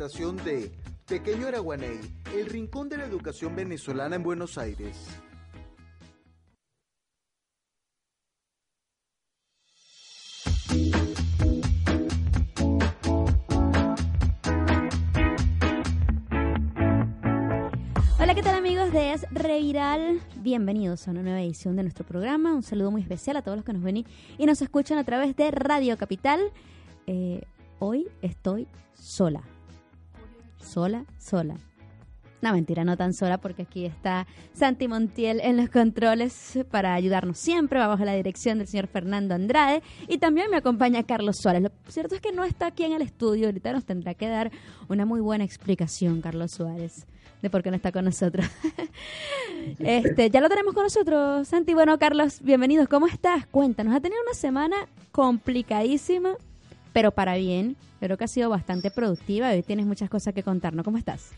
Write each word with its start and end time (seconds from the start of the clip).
de 0.00 0.72
Pequeño 1.06 1.48
Araguaney, 1.48 2.00
el 2.34 2.46
rincón 2.46 2.88
de 2.88 2.96
la 2.96 3.04
educación 3.04 3.54
venezolana 3.54 4.16
en 4.16 4.22
Buenos 4.22 4.56
Aires. 4.56 4.96
Hola, 18.18 18.34
¿qué 18.34 18.42
tal 18.42 18.54
amigos 18.54 18.90
de 18.94 19.12
Es 19.12 19.26
Reviral? 19.32 20.22
Bienvenidos 20.36 21.06
a 21.06 21.10
una 21.10 21.22
nueva 21.22 21.42
edición 21.42 21.76
de 21.76 21.82
nuestro 21.82 22.06
programa. 22.06 22.54
Un 22.54 22.62
saludo 22.62 22.90
muy 22.90 23.02
especial 23.02 23.36
a 23.36 23.42
todos 23.42 23.58
los 23.58 23.66
que 23.66 23.74
nos 23.74 23.82
ven 23.82 24.06
y 24.38 24.46
nos 24.46 24.62
escuchan 24.62 24.96
a 24.96 25.04
través 25.04 25.36
de 25.36 25.50
Radio 25.50 25.98
Capital. 25.98 26.40
Eh, 27.06 27.42
hoy 27.80 28.08
estoy 28.22 28.66
sola. 28.94 29.42
Sola, 30.60 31.04
sola. 31.18 31.56
No, 32.42 32.54
mentira, 32.54 32.84
no 32.84 32.96
tan 32.96 33.12
sola 33.12 33.38
porque 33.38 33.62
aquí 33.62 33.84
está 33.84 34.26
Santi 34.54 34.88
Montiel 34.88 35.40
en 35.40 35.58
los 35.58 35.68
controles 35.68 36.58
para 36.70 36.94
ayudarnos 36.94 37.38
siempre. 37.38 37.80
A 37.80 37.96
la 37.96 38.14
dirección 38.14 38.58
del 38.58 38.66
señor 38.66 38.86
Fernando 38.86 39.34
Andrade 39.34 39.82
y 40.08 40.18
también 40.18 40.50
me 40.50 40.56
acompaña 40.56 41.02
Carlos 41.02 41.36
Suárez. 41.36 41.62
Lo 41.62 41.70
cierto 41.88 42.14
es 42.14 42.20
que 42.20 42.32
no 42.32 42.44
está 42.44 42.66
aquí 42.66 42.84
en 42.84 42.92
el 42.92 43.02
estudio. 43.02 43.46
Ahorita 43.46 43.72
nos 43.72 43.84
tendrá 43.84 44.14
que 44.14 44.28
dar 44.28 44.50
una 44.88 45.04
muy 45.04 45.20
buena 45.20 45.44
explicación, 45.44 46.22
Carlos 46.22 46.52
Suárez, 46.52 47.06
de 47.42 47.50
por 47.50 47.62
qué 47.62 47.70
no 47.70 47.76
está 47.76 47.92
con 47.92 48.06
nosotros. 48.06 48.46
este, 49.78 50.30
ya 50.30 50.40
lo 50.40 50.48
tenemos 50.48 50.72
con 50.72 50.84
nosotros, 50.84 51.46
Santi. 51.46 51.74
Bueno, 51.74 51.98
Carlos, 51.98 52.40
bienvenidos. 52.42 52.88
¿Cómo 52.88 53.06
estás? 53.06 53.46
Cuéntanos. 53.46 53.94
Ha 53.94 54.00
tenido 54.00 54.20
una 54.22 54.34
semana 54.34 54.76
complicadísima, 55.12 56.36
pero 56.92 57.10
para 57.10 57.36
bien. 57.36 57.76
Creo 58.00 58.16
que 58.16 58.24
ha 58.24 58.28
sido 58.28 58.48
bastante 58.48 58.90
productiva 58.90 59.52
y 59.52 59.58
hoy 59.58 59.62
tienes 59.62 59.86
muchas 59.86 60.08
cosas 60.08 60.34
que 60.34 60.42
contarnos. 60.42 60.84
¿Cómo 60.84 60.98
estás? 60.98 61.30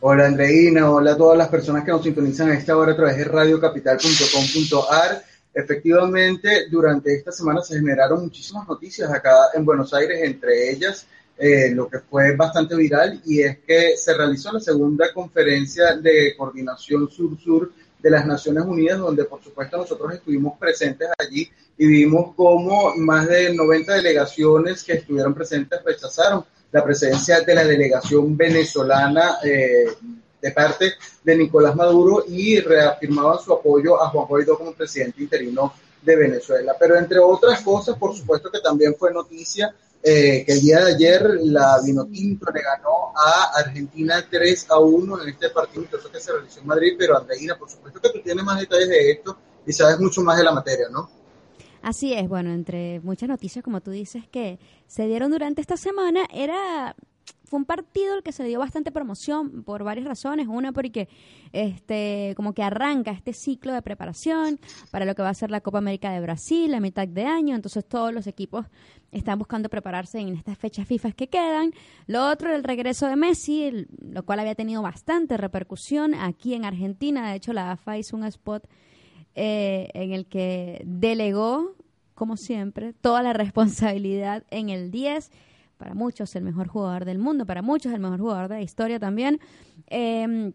Hola 0.00 0.26
Andreina, 0.26 0.90
hola 0.90 1.12
a 1.12 1.16
todas 1.16 1.38
las 1.38 1.48
personas 1.48 1.84
que 1.84 1.90
nos 1.90 2.02
sintonizan 2.02 2.50
a 2.50 2.54
esta 2.54 2.76
hora 2.76 2.92
a 2.92 2.96
través 2.96 3.16
de 3.16 3.24
radiocapital.com.ar. 3.24 5.22
Efectivamente, 5.54 6.68
durante 6.70 7.14
esta 7.14 7.32
semana 7.32 7.62
se 7.62 7.76
generaron 7.76 8.22
muchísimas 8.22 8.68
noticias 8.68 9.10
acá 9.10 9.34
en 9.54 9.64
Buenos 9.64 9.94
Aires, 9.94 10.20
entre 10.22 10.70
ellas 10.70 11.06
eh, 11.36 11.72
lo 11.74 11.88
que 11.88 11.98
fue 11.98 12.36
bastante 12.36 12.76
viral 12.76 13.20
y 13.24 13.42
es 13.42 13.58
que 13.58 13.96
se 13.96 14.14
realizó 14.14 14.52
la 14.52 14.60
segunda 14.60 15.12
conferencia 15.12 15.96
de 15.96 16.32
coordinación 16.36 17.10
sur-sur 17.10 17.72
de 18.04 18.10
las 18.10 18.26
Naciones 18.26 18.64
Unidas, 18.64 18.98
donde 18.98 19.24
por 19.24 19.42
supuesto 19.42 19.78
nosotros 19.78 20.12
estuvimos 20.12 20.58
presentes 20.58 21.08
allí 21.18 21.50
y 21.78 21.86
vimos 21.86 22.34
cómo 22.36 22.94
más 22.96 23.26
de 23.26 23.54
90 23.54 23.94
delegaciones 23.94 24.84
que 24.84 24.92
estuvieron 24.92 25.32
presentes 25.32 25.82
rechazaron 25.82 26.44
la 26.70 26.84
presencia 26.84 27.40
de 27.40 27.54
la 27.54 27.64
delegación 27.64 28.36
venezolana 28.36 29.38
eh, 29.42 29.86
de 30.38 30.50
parte 30.50 30.92
de 31.24 31.34
Nicolás 31.34 31.74
Maduro 31.74 32.26
y 32.28 32.60
reafirmaban 32.60 33.38
su 33.38 33.54
apoyo 33.54 34.02
a 34.02 34.10
Juan 34.10 34.26
Guaidó 34.26 34.58
como 34.58 34.74
presidente 34.74 35.22
interino 35.22 35.72
de 36.02 36.14
Venezuela. 36.14 36.76
Pero 36.78 36.96
entre 36.96 37.20
otras 37.20 37.62
cosas, 37.62 37.96
por 37.96 38.14
supuesto 38.14 38.50
que 38.50 38.60
también 38.60 38.94
fue 38.96 39.14
noticia 39.14 39.74
eh, 40.06 40.44
que 40.44 40.52
el 40.52 40.60
día 40.60 40.84
de 40.84 40.94
ayer 40.94 41.38
la 41.44 41.80
Vinotinto 41.82 42.52
le 42.52 42.60
ganó 42.60 43.14
a 43.16 43.58
Argentina 43.58 44.22
3 44.30 44.66
a 44.70 44.78
1 44.78 45.22
en 45.22 45.28
este 45.30 45.48
partido 45.48 45.86
que 46.12 46.20
se 46.20 46.30
realizó 46.30 46.60
en 46.60 46.66
Madrid, 46.66 46.92
pero 46.98 47.16
Andreina, 47.16 47.56
por 47.56 47.70
supuesto 47.70 48.02
que 48.02 48.10
tú 48.10 48.20
tienes 48.22 48.44
más 48.44 48.60
detalles 48.60 48.90
de 48.90 49.12
esto 49.12 49.38
y 49.66 49.72
sabes 49.72 49.98
mucho 49.98 50.20
más 50.20 50.36
de 50.36 50.44
la 50.44 50.52
materia, 50.52 50.88
¿no? 50.90 51.08
Así 51.80 52.12
es, 52.12 52.28
bueno, 52.28 52.52
entre 52.52 53.00
muchas 53.00 53.30
noticias, 53.30 53.64
como 53.64 53.80
tú 53.80 53.92
dices, 53.92 54.24
que 54.30 54.58
se 54.86 55.06
dieron 55.06 55.30
durante 55.30 55.62
esta 55.62 55.78
semana, 55.78 56.26
era 56.30 56.94
un 57.56 57.64
partido 57.64 58.14
el 58.14 58.22
que 58.22 58.32
se 58.32 58.44
dio 58.44 58.58
bastante 58.58 58.92
promoción 58.92 59.62
por 59.62 59.84
varias 59.84 60.06
razones. 60.06 60.46
Una 60.48 60.72
porque 60.72 61.08
este 61.52 62.34
como 62.36 62.52
que 62.52 62.62
arranca 62.62 63.10
este 63.10 63.32
ciclo 63.32 63.72
de 63.72 63.82
preparación 63.82 64.58
para 64.90 65.04
lo 65.04 65.14
que 65.14 65.22
va 65.22 65.28
a 65.28 65.34
ser 65.34 65.50
la 65.50 65.60
Copa 65.60 65.78
América 65.78 66.10
de 66.10 66.20
Brasil 66.20 66.72
a 66.74 66.80
mitad 66.80 67.06
de 67.06 67.24
año. 67.24 67.54
Entonces 67.54 67.84
todos 67.84 68.12
los 68.12 68.26
equipos 68.26 68.66
están 69.12 69.38
buscando 69.38 69.68
prepararse 69.68 70.18
en 70.18 70.34
estas 70.36 70.58
fechas 70.58 70.86
FIFA 70.88 71.12
que 71.12 71.28
quedan. 71.28 71.72
Lo 72.06 72.28
otro, 72.28 72.54
el 72.54 72.64
regreso 72.64 73.06
de 73.06 73.16
Messi, 73.16 73.86
lo 74.00 74.24
cual 74.24 74.40
había 74.40 74.54
tenido 74.54 74.82
bastante 74.82 75.36
repercusión 75.36 76.14
aquí 76.14 76.54
en 76.54 76.64
Argentina. 76.64 77.30
De 77.30 77.36
hecho, 77.36 77.52
la 77.52 77.72
AFA 77.72 77.98
hizo 77.98 78.16
un 78.16 78.24
spot 78.24 78.68
eh, 79.34 79.88
en 79.94 80.12
el 80.12 80.26
que 80.26 80.82
delegó, 80.84 81.74
como 82.14 82.36
siempre, 82.36 82.92
toda 82.92 83.22
la 83.22 83.32
responsabilidad 83.34 84.44
en 84.50 84.68
el 84.68 84.90
10. 84.90 85.30
Para 85.76 85.94
muchos 85.94 86.34
el 86.36 86.44
mejor 86.44 86.68
jugador 86.68 87.04
del 87.04 87.18
mundo, 87.18 87.46
para 87.46 87.62
muchos 87.62 87.92
el 87.92 88.00
mejor 88.00 88.20
jugador 88.20 88.48
de 88.48 88.56
la 88.56 88.62
historia 88.62 88.98
también. 88.98 89.40
Eh, 89.88 90.52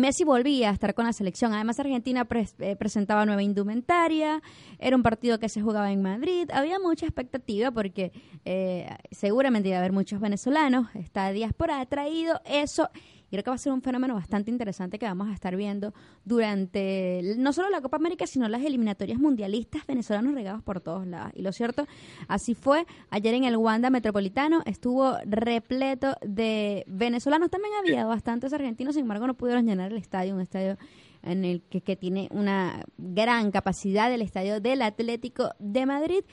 Messi 0.00 0.24
volvía 0.24 0.70
a 0.70 0.72
estar 0.72 0.94
con 0.94 1.04
la 1.04 1.12
selección. 1.12 1.52
Además, 1.52 1.78
Argentina 1.78 2.26
eh, 2.58 2.76
presentaba 2.76 3.26
nueva 3.26 3.42
indumentaria. 3.42 4.42
Era 4.78 4.96
un 4.96 5.02
partido 5.02 5.38
que 5.38 5.48
se 5.48 5.60
jugaba 5.60 5.92
en 5.92 6.00
Madrid. 6.00 6.48
Había 6.52 6.78
mucha 6.78 7.04
expectativa 7.04 7.70
porque 7.70 8.12
eh, 8.44 8.88
seguramente 9.10 9.68
iba 9.68 9.76
a 9.76 9.80
haber 9.80 9.92
muchos 9.92 10.20
venezolanos. 10.20 10.88
Esta 10.94 11.30
diáspora 11.30 11.80
ha 11.80 11.86
traído 11.86 12.40
eso 12.46 12.88
creo 13.32 13.44
que 13.44 13.50
va 13.50 13.54
a 13.54 13.58
ser 13.58 13.72
un 13.72 13.80
fenómeno 13.80 14.14
bastante 14.14 14.50
interesante 14.50 14.98
que 14.98 15.06
vamos 15.06 15.28
a 15.28 15.32
estar 15.32 15.56
viendo 15.56 15.94
durante 16.22 17.34
no 17.38 17.54
solo 17.54 17.70
la 17.70 17.80
Copa 17.80 17.96
América, 17.96 18.26
sino 18.26 18.46
las 18.46 18.62
eliminatorias 18.62 19.18
mundialistas 19.18 19.86
venezolanos 19.86 20.34
regados 20.34 20.62
por 20.62 20.80
todos 20.80 21.06
lados. 21.06 21.32
Y 21.34 21.40
lo 21.40 21.50
cierto, 21.52 21.86
así 22.28 22.54
fue. 22.54 22.86
Ayer 23.08 23.32
en 23.32 23.44
el 23.44 23.56
Wanda 23.56 23.88
Metropolitano 23.88 24.60
estuvo 24.66 25.16
repleto 25.24 26.14
de 26.20 26.84
venezolanos. 26.86 27.48
También 27.48 27.72
había 27.80 28.04
bastantes 28.04 28.52
argentinos, 28.52 28.96
sin 28.96 29.04
embargo, 29.04 29.26
no 29.26 29.34
pudieron 29.34 29.64
llenar 29.64 29.92
el 29.92 29.98
estadio, 29.98 30.34
un 30.34 30.42
estadio 30.42 30.76
en 31.22 31.46
el 31.46 31.62
que, 31.62 31.80
que 31.80 31.96
tiene 31.96 32.28
una 32.32 32.84
gran 32.98 33.50
capacidad, 33.50 34.12
el 34.12 34.20
estadio 34.20 34.60
del 34.60 34.82
Atlético 34.82 35.52
de 35.58 35.86
Madrid. 35.86 36.24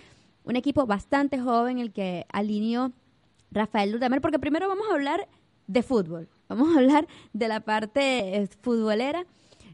Un 0.43 0.57
equipo 0.57 0.85
bastante 0.85 1.39
joven, 1.39 1.79
el 1.79 1.93
que 1.93 2.25
alineó 2.33 2.91
Rafael 3.51 3.91
Dudamel, 3.91 4.19
porque 4.19 4.39
primero 4.39 4.67
vamos 4.67 4.85
a 4.89 4.95
hablar 4.95 5.27
de 5.69 5.83
fútbol. 5.83 6.27
Vamos 6.49 6.75
a 6.75 6.79
hablar 6.79 7.07
de 7.31 7.47
la 7.47 7.61
parte 7.61 8.35
eh, 8.35 8.47
futbolera. 8.61 9.25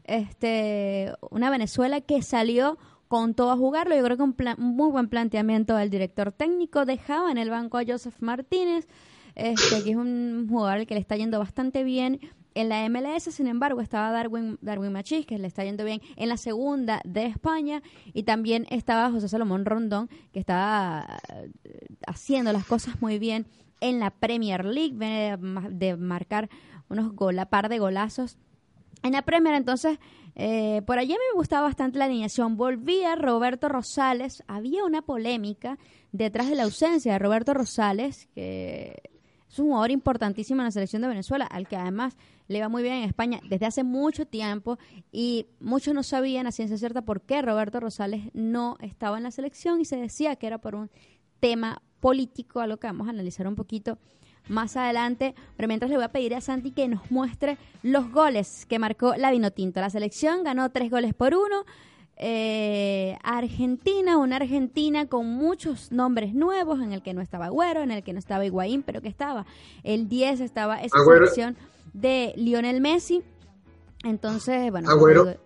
Este, 0.04 1.12
una 1.30 1.50
Venezuela 1.50 2.00
que 2.00 2.22
salió 2.22 2.78
con 3.08 3.34
todo 3.34 3.50
a 3.50 3.56
jugarlo. 3.56 3.96
Yo 3.96 4.04
creo 4.04 4.16
que 4.16 4.22
un, 4.22 4.36
muy 4.58 4.90
buen 4.90 5.08
planteamiento 5.08 5.74
del 5.74 5.90
director 5.90 6.32
técnico. 6.32 6.84
Dejaba 6.84 7.30
en 7.30 7.38
el 7.38 7.48
banco 7.48 7.78
a 7.78 7.84
Joseph 7.86 8.16
Martínez, 8.20 8.86
este, 9.34 9.82
que 9.82 9.90
es 9.90 9.96
un 9.96 10.46
jugador 10.50 10.86
que 10.86 10.94
le 10.94 11.00
está 11.00 11.16
yendo 11.16 11.38
bastante 11.38 11.82
bien. 11.82 12.20
En 12.54 12.68
la 12.68 12.88
MLS, 12.88 13.24
sin 13.24 13.46
embargo, 13.46 13.80
estaba 13.80 14.10
Darwin, 14.10 14.58
Darwin 14.60 14.92
Machís, 14.92 15.26
que 15.26 15.38
le 15.38 15.46
está 15.46 15.64
yendo 15.64 15.84
bien 15.84 16.00
en 16.16 16.28
la 16.28 16.36
segunda 16.36 17.00
de 17.04 17.24
España. 17.24 17.82
Y 18.12 18.24
también 18.24 18.66
estaba 18.68 19.10
José 19.10 19.28
Salomón 19.28 19.64
Rondón, 19.64 20.08
que 20.32 20.40
estaba 20.40 21.18
eh, 21.64 21.86
haciendo 22.06 22.52
las 22.52 22.66
cosas 22.66 23.00
muy 23.00 23.18
bien 23.18 23.46
en 23.80 24.00
la 24.00 24.10
Premier 24.10 24.64
League, 24.64 24.94
viene 24.94 25.36
de 25.70 25.96
marcar 25.96 26.48
unos 26.88 27.12
gol, 27.12 27.36
par 27.48 27.68
de 27.68 27.78
golazos 27.78 28.38
en 29.02 29.12
la 29.12 29.22
Premier. 29.22 29.54
Entonces, 29.54 29.98
eh, 30.34 30.82
por 30.86 30.98
allí 30.98 31.12
me 31.12 31.38
gustaba 31.38 31.66
bastante 31.66 31.98
la 31.98 32.06
alineación. 32.06 32.56
Volvía 32.56 33.16
Roberto 33.16 33.68
Rosales. 33.68 34.42
Había 34.46 34.84
una 34.84 35.02
polémica 35.02 35.78
detrás 36.12 36.48
de 36.48 36.56
la 36.56 36.64
ausencia 36.64 37.12
de 37.12 37.18
Roberto 37.18 37.54
Rosales, 37.54 38.28
que 38.34 39.02
es 39.48 39.58
un 39.58 39.66
jugador 39.66 39.90
importantísimo 39.90 40.60
en 40.60 40.66
la 40.66 40.70
selección 40.70 41.02
de 41.02 41.08
Venezuela, 41.08 41.46
al 41.46 41.66
que 41.68 41.76
además 41.76 42.16
le 42.48 42.60
va 42.60 42.68
muy 42.68 42.82
bien 42.82 42.96
en 42.96 43.04
España 43.04 43.40
desde 43.48 43.66
hace 43.66 43.84
mucho 43.84 44.26
tiempo 44.26 44.78
y 45.10 45.46
muchos 45.60 45.94
no 45.94 46.02
sabían 46.02 46.46
a 46.46 46.52
ciencia 46.52 46.76
cierta 46.76 47.02
por 47.02 47.22
qué 47.22 47.42
Roberto 47.42 47.80
Rosales 47.80 48.30
no 48.34 48.76
estaba 48.80 49.16
en 49.16 49.24
la 49.24 49.30
selección 49.30 49.80
y 49.80 49.84
se 49.84 49.96
decía 49.96 50.36
que 50.36 50.46
era 50.46 50.58
por 50.58 50.74
un 50.74 50.90
tema 51.40 51.82
político, 52.00 52.60
a 52.60 52.66
lo 52.66 52.78
que 52.78 52.86
vamos 52.86 53.06
a 53.06 53.10
analizar 53.10 53.46
un 53.46 53.56
poquito 53.56 53.98
más 54.48 54.76
adelante. 54.76 55.34
Pero 55.56 55.68
mientras 55.68 55.90
le 55.90 55.96
voy 55.96 56.04
a 56.04 56.12
pedir 56.12 56.34
a 56.34 56.40
Santi 56.40 56.70
que 56.70 56.88
nos 56.88 57.10
muestre 57.10 57.58
los 57.82 58.10
goles 58.10 58.66
que 58.66 58.78
marcó 58.78 59.14
la 59.16 59.30
Vinotinto. 59.30 59.80
La 59.80 59.90
selección 59.90 60.44
ganó 60.44 60.70
tres 60.70 60.90
goles 60.90 61.14
por 61.14 61.34
uno. 61.34 61.64
Eh, 62.18 63.18
Argentina, 63.22 64.16
una 64.16 64.36
Argentina 64.36 65.06
con 65.06 65.26
muchos 65.26 65.92
nombres 65.92 66.32
nuevos, 66.32 66.80
en 66.80 66.92
el 66.92 67.02
que 67.02 67.12
no 67.12 67.20
estaba 67.20 67.46
Agüero, 67.46 67.82
en 67.82 67.90
el 67.90 68.02
que 68.02 68.14
no 68.14 68.18
estaba 68.18 68.46
Higuaín, 68.46 68.82
pero 68.82 69.02
que 69.02 69.08
estaba 69.08 69.44
el 69.84 70.08
10, 70.08 70.40
estaba 70.40 70.80
esa 70.80 71.04
selección 71.04 71.56
de 71.92 72.32
Lionel 72.36 72.80
Messi. 72.80 73.22
Entonces, 74.02 74.70
bueno. 74.70 74.88
Agüero, 74.88 75.36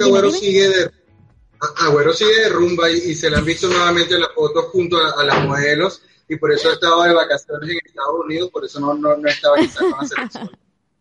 Agüero 0.00 0.30
sigue 0.30 0.68
de 0.68 0.90
Agüero 1.78 2.12
sigue 2.12 2.40
de 2.40 2.48
rumba 2.48 2.90
y, 2.90 3.14
se 3.14 3.30
le 3.30 3.36
han 3.36 3.44
visto 3.44 3.68
nuevamente 3.68 4.18
las 4.18 4.32
fotos 4.34 4.66
junto 4.66 4.96
a, 4.98 5.24
las 5.24 5.44
modelos 5.44 6.02
y 6.28 6.36
por 6.36 6.52
eso 6.52 6.72
estaba 6.72 7.06
de 7.08 7.14
vacaciones 7.14 7.70
en 7.70 7.78
Estados 7.84 8.24
Unidos, 8.24 8.50
por 8.50 8.64
eso 8.64 8.80
no, 8.80 8.94
no, 8.94 9.16
no 9.16 9.28
estaba 9.28 9.58
en 9.58 9.66
la 9.66 10.06
selección. 10.06 10.50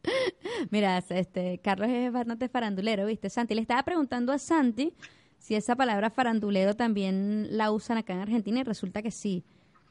Mira, 0.70 1.04
este, 1.10 1.60
Carlos 1.64 1.90
es 1.90 2.12
bastante 2.12 2.50
farandulero, 2.50 3.06
¿viste? 3.06 3.30
Santi, 3.30 3.56
le 3.56 3.62
estaba 3.62 3.84
preguntando 3.84 4.32
a 4.34 4.38
Santi 4.38 4.94
si 5.40 5.56
esa 5.56 5.76
palabra 5.76 6.10
farandulero 6.10 6.76
también 6.76 7.48
la 7.58 7.72
usan 7.72 7.98
acá 7.98 8.14
en 8.14 8.20
Argentina 8.20 8.60
y 8.62 8.64
resulta 8.64 9.02
que 9.02 9.12
sí. 9.12 9.44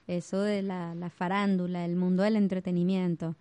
eso 0.06 0.40
de 0.40 0.62
la, 0.62 0.94
la 0.94 1.10
farándula, 1.10 1.84
el 1.84 1.96
mundo 1.96 2.22
del 2.22 2.36
entretenimiento. 2.36 3.36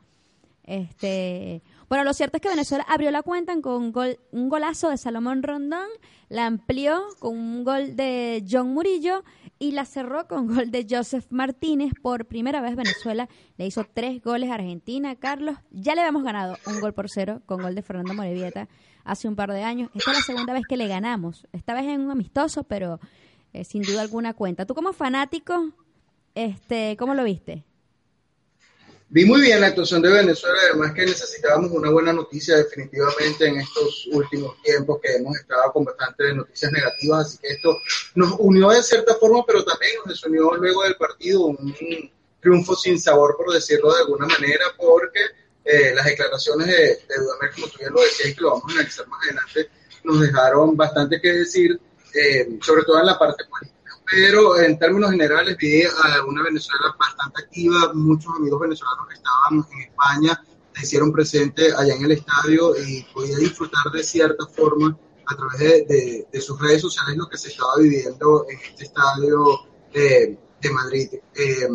Este, 0.63 1.63
bueno, 1.89 2.03
lo 2.03 2.13
cierto 2.13 2.37
es 2.37 2.41
que 2.41 2.49
Venezuela 2.49 2.85
abrió 2.87 3.11
la 3.11 3.23
cuenta 3.23 3.59
con 3.61 3.93
un 4.31 4.49
golazo 4.49 4.89
de 4.89 4.97
Salomón 4.97 5.43
Rondón, 5.43 5.87
la 6.29 6.45
amplió 6.45 7.01
con 7.19 7.37
un 7.37 7.63
gol 7.63 7.95
de 7.95 8.45
John 8.49 8.73
Murillo 8.73 9.23
y 9.59 9.71
la 9.71 9.85
cerró 9.85 10.27
con 10.27 10.47
gol 10.47 10.71
de 10.71 10.87
Joseph 10.89 11.25
Martínez. 11.29 11.93
Por 12.01 12.25
primera 12.25 12.61
vez 12.61 12.75
Venezuela 12.75 13.27
le 13.57 13.65
hizo 13.65 13.85
tres 13.91 14.21
goles 14.23 14.49
a 14.49 14.55
Argentina. 14.55 15.15
Carlos, 15.15 15.57
ya 15.71 15.95
le 15.95 16.01
habíamos 16.01 16.23
ganado 16.23 16.57
un 16.67 16.79
gol 16.79 16.93
por 16.93 17.09
cero 17.09 17.41
con 17.45 17.61
gol 17.61 17.75
de 17.75 17.81
Fernando 17.81 18.13
Morevieta 18.13 18.69
hace 19.03 19.27
un 19.27 19.35
par 19.35 19.51
de 19.51 19.63
años. 19.63 19.89
Esta 19.93 20.11
es 20.11 20.17
la 20.17 20.23
segunda 20.23 20.53
vez 20.53 20.63
que 20.67 20.77
le 20.77 20.87
ganamos. 20.87 21.47
Esta 21.51 21.73
vez 21.73 21.85
en 21.85 22.01
un 22.01 22.11
amistoso, 22.11 22.63
pero 22.63 22.99
eh, 23.53 23.63
sin 23.63 23.81
duda 23.81 24.01
alguna 24.01 24.33
cuenta. 24.33 24.65
Tú 24.65 24.75
como 24.75 24.93
fanático, 24.93 25.71
este, 26.35 26.95
¿cómo 26.97 27.13
lo 27.13 27.23
viste? 27.23 27.65
Vi 29.13 29.25
muy 29.25 29.41
bien 29.41 29.59
la 29.59 29.67
actuación 29.67 30.01
de 30.01 30.09
Venezuela, 30.09 30.57
además 30.69 30.93
que 30.93 31.05
necesitábamos 31.05 31.69
una 31.71 31.89
buena 31.89 32.13
noticia 32.13 32.55
definitivamente 32.55 33.45
en 33.45 33.59
estos 33.59 34.07
últimos 34.13 34.55
tiempos 34.61 35.01
que 35.03 35.17
hemos 35.17 35.37
estado 35.37 35.69
con 35.73 35.83
bastantes 35.83 36.33
noticias 36.33 36.71
negativas, 36.71 37.27
así 37.27 37.37
que 37.39 37.49
esto 37.49 37.75
nos 38.15 38.35
unió 38.39 38.69
de 38.69 38.81
cierta 38.81 39.15
forma, 39.15 39.43
pero 39.45 39.65
también 39.65 39.91
nos 39.97 40.13
desunió 40.13 40.55
luego 40.55 40.83
del 40.83 40.95
partido 40.95 41.47
un 41.47 41.75
triunfo 42.39 42.73
sin 42.73 43.01
sabor, 43.01 43.35
por 43.35 43.53
decirlo 43.53 43.93
de 43.93 43.99
alguna 43.99 44.27
manera, 44.27 44.63
porque 44.77 45.19
eh, 45.65 45.93
las 45.93 46.05
declaraciones 46.05 46.67
de, 46.67 46.73
de 46.73 47.15
Dudamel, 47.17 47.51
como 47.53 47.67
tú 47.67 47.79
ya 47.81 47.89
lo 47.89 47.99
decías 47.99 48.29
y 48.29 48.35
que 48.35 48.41
lo 48.41 48.51
vamos 48.51 48.63
a 48.69 48.71
analizar 48.75 49.07
más 49.09 49.23
adelante, 49.25 49.69
nos 50.05 50.21
dejaron 50.21 50.77
bastante 50.77 51.19
que 51.19 51.33
decir, 51.33 51.77
eh, 52.13 52.47
sobre 52.61 52.83
todo 52.83 52.97
en 53.01 53.07
la 53.07 53.19
parte 53.19 53.43
política 53.43 53.80
pero 54.11 54.59
en 54.59 54.77
términos 54.77 55.11
generales 55.11 55.55
vi 55.57 55.83
a 55.83 56.25
una 56.27 56.43
Venezuela 56.43 56.93
bastante 56.99 57.43
activa, 57.43 57.93
muchos 57.93 58.35
amigos 58.35 58.59
venezolanos 58.59 59.07
que 59.07 59.15
estaban 59.15 59.65
en 59.71 59.81
España 59.89 60.43
se 60.73 60.85
hicieron 60.85 61.13
presentes 61.13 61.73
allá 61.75 61.95
en 61.95 62.03
el 62.03 62.11
estadio 62.11 62.73
y 62.77 63.03
podía 63.13 63.37
disfrutar 63.37 63.89
de 63.93 64.03
cierta 64.03 64.45
forma 64.47 64.97
a 65.25 65.35
través 65.35 65.87
de, 65.87 66.41
sus 66.41 66.59
redes 66.59 66.81
sociales 66.81 67.15
lo 67.15 67.29
que 67.29 67.37
se 67.37 67.49
estaba 67.49 67.77
viviendo 67.77 68.45
en 68.49 68.59
este 68.69 68.83
estadio 68.83 69.61
de, 69.93 70.37
Madrid. 70.71 71.09
Eh, 71.35 71.67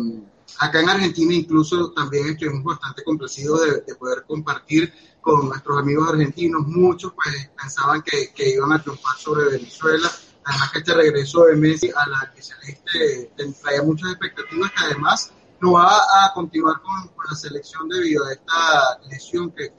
acá 0.59 0.81
en 0.81 0.89
Argentina 0.89 1.33
incluso 1.33 1.91
también 1.91 2.29
estuvimos 2.29 2.63
bastante 2.63 3.03
complacidos 3.03 3.83
de, 3.85 3.95
poder 3.95 4.25
compartir 4.27 4.93
con 5.21 5.49
nuestros 5.49 5.79
amigos 5.79 6.09
argentinos. 6.09 6.67
Muchos 6.67 7.13
pues 7.13 7.49
pensaban 7.59 8.03
que, 8.03 8.31
que 8.33 8.49
iban 8.51 8.71
a 8.73 8.81
triunfar 8.81 9.17
sobre 9.17 9.49
Venezuela 9.49 10.11
Además 10.47 10.71
que 10.71 10.79
este 10.79 10.93
regreso 10.93 11.43
de 11.43 11.55
Messi 11.57 11.91
a 11.93 12.07
la 12.07 12.31
que 12.33 12.41
Celeste 12.41 13.31
trae 13.61 13.81
muchas 13.81 14.11
expectativas 14.11 14.71
que 14.71 14.85
además 14.85 15.33
no 15.59 15.73
va 15.73 15.97
a 15.97 16.31
continuar 16.33 16.81
con, 16.81 17.11
la 17.29 17.35
selección 17.35 17.89
debido 17.89 18.25
a 18.25 18.31
esta 18.31 18.99
lesión 19.09 19.51
que 19.51 19.73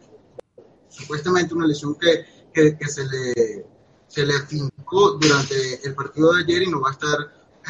supuestamente 0.91 1.55
una 1.55 1.67
lesión 1.67 1.95
que, 1.99 2.27
que, 2.53 2.87
se 2.87 3.07
le 3.07 3.67
se 4.09 4.27
le 4.27 4.37
afincó 4.37 5.13
durante 5.13 5.87
el 5.87 5.95
partido 5.95 6.35
de 6.35 6.43
ayer 6.43 6.63
y 6.65 6.71
no 6.71 6.83
va 6.83 6.91
a 6.91 6.93
estar 6.93 7.19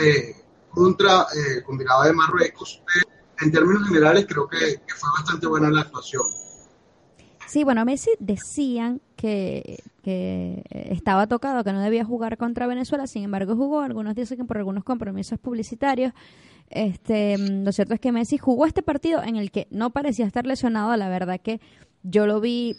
eh, 0.01 0.35
contra 0.69 1.23
eh, 1.23 1.63
combinado 1.63 2.03
de 2.03 2.13
Marruecos. 2.13 2.83
Pero 2.85 3.07
en 3.43 3.53
términos 3.53 3.87
generales 3.87 4.27
creo 4.29 4.49
que 4.49 4.83
fue 4.89 5.11
bastante 5.17 5.47
buena 5.47 5.71
la 5.71 5.83
actuación. 5.83 6.25
Sí, 7.49 7.65
bueno, 7.65 7.83
Messi 7.87 8.11
decían 8.19 9.01
que, 9.17 9.79
que, 10.03 10.63
estaba 10.91 11.27
tocado, 11.27 11.65
que 11.65 11.73
no 11.73 11.81
debía 11.81 12.05
jugar 12.05 12.37
contra 12.37 12.67
Venezuela, 12.67 13.07
sin 13.07 13.25
embargo 13.25 13.57
jugó, 13.57 13.81
algunos 13.81 14.15
dicen 14.15 14.37
que 14.37 14.45
por 14.45 14.59
algunos 14.59 14.85
compromisos 14.85 15.39
publicitarios. 15.39 16.13
Este, 16.69 17.39
lo 17.39 17.73
cierto 17.73 17.95
es 17.95 18.01
que 18.01 18.13
Messi 18.13 18.37
jugó 18.37 18.67
este 18.67 18.83
partido 18.83 19.23
en 19.23 19.37
el 19.37 19.51
que 19.51 19.67
no 19.71 19.89
parecía 19.89 20.27
estar 20.27 20.47
lesionado, 20.47 20.95
la 20.99 21.09
verdad 21.09 21.41
que 21.41 21.59
yo 22.03 22.27
lo 22.27 22.43
vi, 22.43 22.77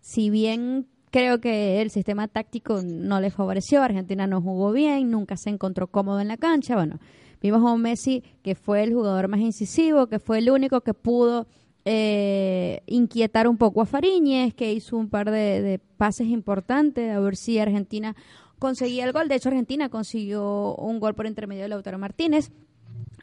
si 0.00 0.30
bien 0.30 0.86
creo 1.10 1.40
que 1.40 1.82
el 1.82 1.90
sistema 1.90 2.28
táctico 2.28 2.80
no 2.80 3.20
le 3.20 3.32
favoreció, 3.32 3.82
Argentina 3.82 4.28
no 4.28 4.40
jugó 4.40 4.70
bien, 4.70 5.10
nunca 5.10 5.36
se 5.36 5.50
encontró 5.50 5.88
cómodo 5.88 6.20
en 6.20 6.28
la 6.28 6.36
cancha, 6.36 6.76
bueno, 6.76 7.00
vimos 7.42 7.60
a 7.68 7.72
un 7.72 7.82
Messi 7.82 8.22
que 8.44 8.54
fue 8.54 8.84
el 8.84 8.94
jugador 8.94 9.26
más 9.26 9.40
incisivo, 9.40 10.06
que 10.06 10.20
fue 10.20 10.38
el 10.38 10.48
único 10.48 10.82
que 10.82 10.94
pudo 10.94 11.48
eh, 11.84 12.82
inquietar 12.86 13.48
un 13.48 13.56
poco 13.56 13.82
a 13.82 13.86
Fariñez, 13.86 14.54
que 14.54 14.72
hizo 14.72 14.96
un 14.96 15.08
par 15.08 15.30
de, 15.30 15.80
pases 15.96 16.28
importantes, 16.28 17.14
a 17.14 17.20
ver 17.20 17.36
si 17.36 17.58
Argentina 17.58 18.14
conseguía 18.58 19.04
el 19.04 19.12
gol. 19.12 19.28
De 19.28 19.34
hecho, 19.34 19.48
Argentina 19.48 19.88
consiguió 19.88 20.76
un 20.76 21.00
gol 21.00 21.14
por 21.14 21.26
intermedio 21.26 21.62
de 21.62 21.68
Lautaro 21.68 21.98
Martínez. 21.98 22.50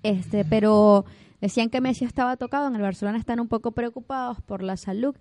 Este, 0.03 0.45
pero 0.45 1.06
decían 1.41 1.69
que 1.69 1.81
Messi 1.81 2.06
estaba 2.06 2.38
tocado. 2.38 2.67
En 2.67 2.75
el 2.75 2.81
Barcelona 2.81 3.17
están 3.17 3.39
un 3.39 3.47
poco 3.47 3.71
preocupados 3.71 4.41
por 4.41 4.62
la 4.62 4.77
salud 4.77 5.15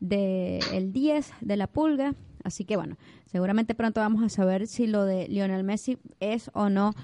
del 0.00 0.62
el 0.72 0.92
10 0.92 1.32
de 1.40 1.56
la 1.56 1.66
pulga. 1.66 2.14
Así 2.44 2.64
que 2.64 2.76
bueno, 2.76 2.96
seguramente 3.26 3.74
pronto 3.74 4.00
vamos 4.00 4.22
a 4.22 4.28
saber 4.28 4.66
si 4.66 4.86
lo 4.86 5.04
de 5.04 5.28
Lionel 5.28 5.64
Messi 5.64 5.98
es 6.20 6.50
o 6.52 6.68
no 6.68 6.94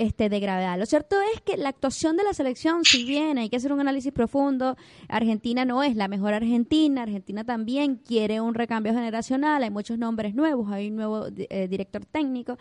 este, 0.00 0.30
de 0.30 0.40
gravedad. 0.40 0.78
Lo 0.78 0.86
cierto 0.86 1.16
es 1.34 1.42
que 1.42 1.58
la 1.58 1.68
actuación 1.68 2.16
de 2.16 2.24
la 2.24 2.32
selección, 2.32 2.84
si 2.86 3.04
bien 3.04 3.36
hay 3.36 3.50
que 3.50 3.56
hacer 3.56 3.70
un 3.70 3.80
análisis 3.80 4.12
profundo, 4.12 4.78
Argentina 5.08 5.66
no 5.66 5.82
es 5.82 5.94
la 5.94 6.08
mejor 6.08 6.32
Argentina, 6.32 7.02
Argentina 7.02 7.44
también 7.44 7.96
quiere 7.96 8.40
un 8.40 8.54
recambio 8.54 8.94
generacional, 8.94 9.62
hay 9.62 9.68
muchos 9.68 9.98
nombres 9.98 10.34
nuevos, 10.34 10.72
hay 10.72 10.88
un 10.88 10.96
nuevo 10.96 11.26
eh, 11.36 11.68
director 11.68 12.06
técnico. 12.06 12.56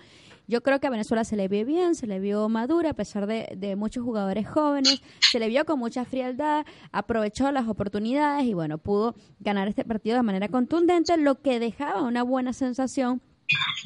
Yo 0.47 0.61
creo 0.61 0.81
que 0.81 0.87
a 0.87 0.89
Venezuela 0.89 1.23
se 1.23 1.37
le 1.37 1.47
vio 1.47 1.65
bien, 1.65 1.95
se 1.95 2.07
le 2.07 2.19
vio 2.19 2.49
madura 2.49 2.89
a 2.89 2.93
pesar 2.93 3.25
de, 3.25 3.47
de 3.55 3.77
muchos 3.77 4.03
jugadores 4.03 4.45
jóvenes, 4.45 5.01
se 5.31 5.39
le 5.39 5.47
vio 5.47 5.63
con 5.63 5.79
mucha 5.79 6.03
frialdad, 6.03 6.65
aprovechó 6.91 7.53
las 7.53 7.69
oportunidades 7.69 8.47
y 8.47 8.53
bueno, 8.53 8.79
pudo 8.79 9.15
ganar 9.39 9.69
este 9.69 9.85
partido 9.85 10.17
de 10.17 10.23
manera 10.23 10.49
contundente, 10.49 11.15
lo 11.15 11.41
que 11.41 11.61
dejaba 11.61 12.01
una 12.01 12.23
buena 12.23 12.51
sensación 12.51 13.21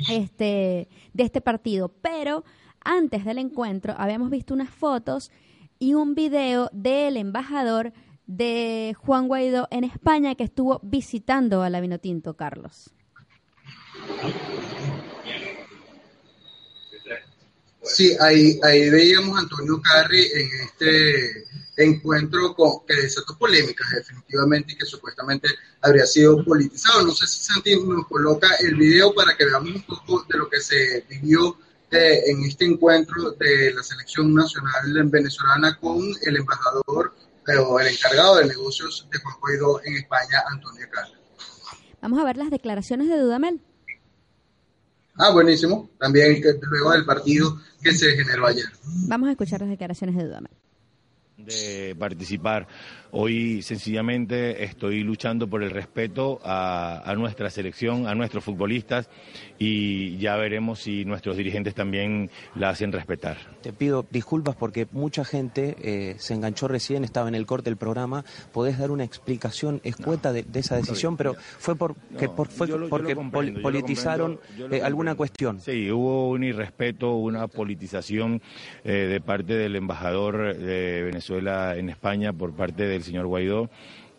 este, 0.09 0.87
de 1.13 1.23
este 1.23 1.39
partido. 1.39 1.89
Pero 2.01 2.43
antes 2.85 3.25
del 3.25 3.37
encuentro 3.37 3.95
habíamos 3.97 4.29
visto 4.29 4.53
unas 4.53 4.69
fotos 4.69 5.31
y 5.79 5.93
un 5.93 6.15
video 6.15 6.69
del 6.71 7.17
embajador 7.17 7.93
de 8.25 8.95
Juan 8.99 9.27
Guaidó 9.27 9.67
en 9.71 9.83
España 9.83 10.35
que 10.35 10.43
estuvo 10.43 10.79
visitando 10.83 11.61
a 11.61 11.69
la 11.69 11.81
Vinotinto, 11.81 12.35
Carlos. 12.35 12.93
Sí, 17.81 18.15
ahí, 18.21 18.59
ahí 18.63 18.89
veíamos 18.89 19.35
a 19.37 19.41
Antonio 19.41 19.81
Carri 19.81 20.25
en 20.33 20.49
este 20.63 21.45
encuentro 21.75 22.55
con, 22.55 22.85
que 22.87 22.95
desató 22.95 23.37
polémicas 23.37 23.89
definitivamente 23.91 24.73
y 24.73 24.77
que 24.77 24.85
supuestamente 24.85 25.49
habría 25.81 26.05
sido 26.05 26.43
politizado. 26.45 27.05
No 27.05 27.11
sé 27.11 27.27
si 27.27 27.43
Santi 27.43 27.75
nos 27.75 28.07
coloca 28.07 28.47
el 28.61 28.75
video 28.75 29.13
para 29.13 29.35
que 29.35 29.45
veamos 29.45 29.75
un 29.75 29.83
poco 29.83 30.25
de 30.29 30.37
lo 30.37 30.49
que 30.49 30.61
se 30.61 31.05
vivió 31.09 31.57
en 31.93 32.43
este 32.43 32.65
encuentro 32.65 33.31
de 33.31 33.73
la 33.73 33.83
selección 33.83 34.33
nacional 34.33 35.09
venezolana 35.09 35.77
con 35.79 35.99
el 36.25 36.37
embajador 36.37 37.13
o 37.67 37.79
el 37.79 37.87
encargado 37.87 38.37
de 38.37 38.47
negocios 38.47 39.07
de 39.11 39.19
Juan 39.19 39.35
Guaidó 39.41 39.81
en 39.83 39.97
España, 39.97 40.43
Antonio 40.49 40.87
Carlos. 40.91 41.17
Vamos 42.01 42.19
a 42.19 42.25
ver 42.25 42.37
las 42.37 42.51
declaraciones 42.51 43.07
de 43.09 43.17
Dudamel. 43.17 43.61
Ah, 45.15 45.31
buenísimo. 45.31 45.89
También 45.99 46.41
luego 46.61 46.91
del 46.91 47.05
partido 47.05 47.59
que 47.81 47.93
se 47.93 48.11
generó 48.11 48.47
ayer. 48.47 48.65
Vamos 49.07 49.29
a 49.29 49.31
escuchar 49.31 49.61
las 49.61 49.69
declaraciones 49.69 50.15
de 50.15 50.23
Dudamel. 50.23 50.51
De 51.37 51.95
participar 51.97 52.67
Hoy 53.15 53.61
sencillamente 53.61 54.63
estoy 54.63 55.03
luchando 55.03 55.47
por 55.47 55.61
el 55.61 55.69
respeto 55.69 56.39
a, 56.43 57.13
nuestra 57.15 57.51
selección, 57.51 58.07
a 58.07 58.15
nuestros 58.15 58.43
futbolistas 58.43 59.07
y 59.59 60.17
ya 60.17 60.35
veremos 60.35 60.79
si 60.79 61.05
nuestros 61.05 61.37
dirigentes 61.37 61.75
también 61.75 62.31
la 62.55 62.69
hacen 62.69 62.91
respetar. 62.91 63.37
Te 63.61 63.71
pido 63.71 64.03
disculpas 64.09 64.55
porque 64.55 64.87
mucha 64.91 65.23
gente 65.23 65.75
eh, 65.83 66.15
se 66.17 66.33
enganchó 66.33 66.67
recién, 66.67 67.03
estaba 67.03 67.27
en 67.27 67.35
el 67.35 67.45
corte 67.45 67.69
del 67.69 67.77
programa. 67.77 68.25
¿Podés 68.51 68.79
dar 68.79 68.89
una 68.89 69.03
explicación 69.03 69.79
escueta 69.83 70.33
de, 70.33 70.43
esa 70.55 70.77
decisión? 70.77 71.15
Pero 71.15 71.35
fue, 71.35 71.75
por, 71.75 71.95
fue 72.49 72.67
porque 72.89 73.15
politizaron 73.15 74.39
eh, 74.71 74.81
alguna 74.81 75.13
cuestión. 75.13 75.61
Sí, 75.61 75.91
hubo 75.91 76.31
un 76.31 76.43
irrespeto, 76.43 77.13
una 77.13 77.47
politización 77.47 78.41
eh, 78.83 78.91
de 78.91 79.21
parte 79.21 79.53
del 79.53 79.75
embajador 79.75 80.57
de 80.57 81.03
Venezuela 81.03 81.75
en 81.77 81.89
España 81.89 82.33
por 82.33 82.55
parte 82.55 82.87
del 82.87 83.02
señor 83.03 83.27
Guaidó 83.27 83.69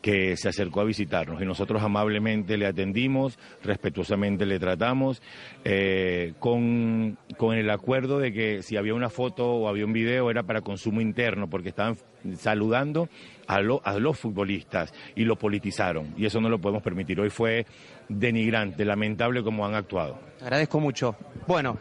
que 0.05 0.37
se 0.37 0.51
acercó 0.51 0.83
a 0.83 0.85
visitarnos 0.85 1.41
y 1.41 1.47
nosotros 1.47 1.83
amablemente 1.83 2.59
le 2.59 2.67
atendimos, 2.67 3.39
respetuosamente 3.63 4.45
le 4.45 4.59
tratamos, 4.59 5.23
eh, 5.65 6.35
con, 6.41 7.17
el 7.41 7.71
acuerdo 7.71 8.19
de 8.19 8.31
que 8.31 8.63
si 8.63 8.77
había 8.77 8.93
una 8.93 9.09
foto 9.09 9.51
o 9.51 9.67
había 9.67 9.87
un 9.87 9.95
video 9.95 10.31
era 10.31 10.43
para 10.43 10.61
consumo 10.61 11.01
interno, 11.01 11.49
porque 11.49 11.71
estaban 11.71 11.97
saludando 12.37 13.09
a, 13.47 13.55
a 13.55 13.99
los 13.99 14.19
futbolistas 14.19 14.93
y 15.17 15.25
lo 15.25 15.37
politizaron 15.37 16.13
y 16.19 16.27
eso 16.27 16.39
no 16.39 16.51
lo 16.51 16.59
podemos 16.59 16.83
permitir. 16.83 17.19
Hoy 17.19 17.31
fue 17.31 17.65
denigrante, 18.07 18.85
lamentable 18.85 19.43
como 19.43 19.65
han 19.65 19.75
actuado. 19.75 20.19
agradezco 20.43 20.81
mucho. 20.81 21.17
Bueno, 21.47 21.79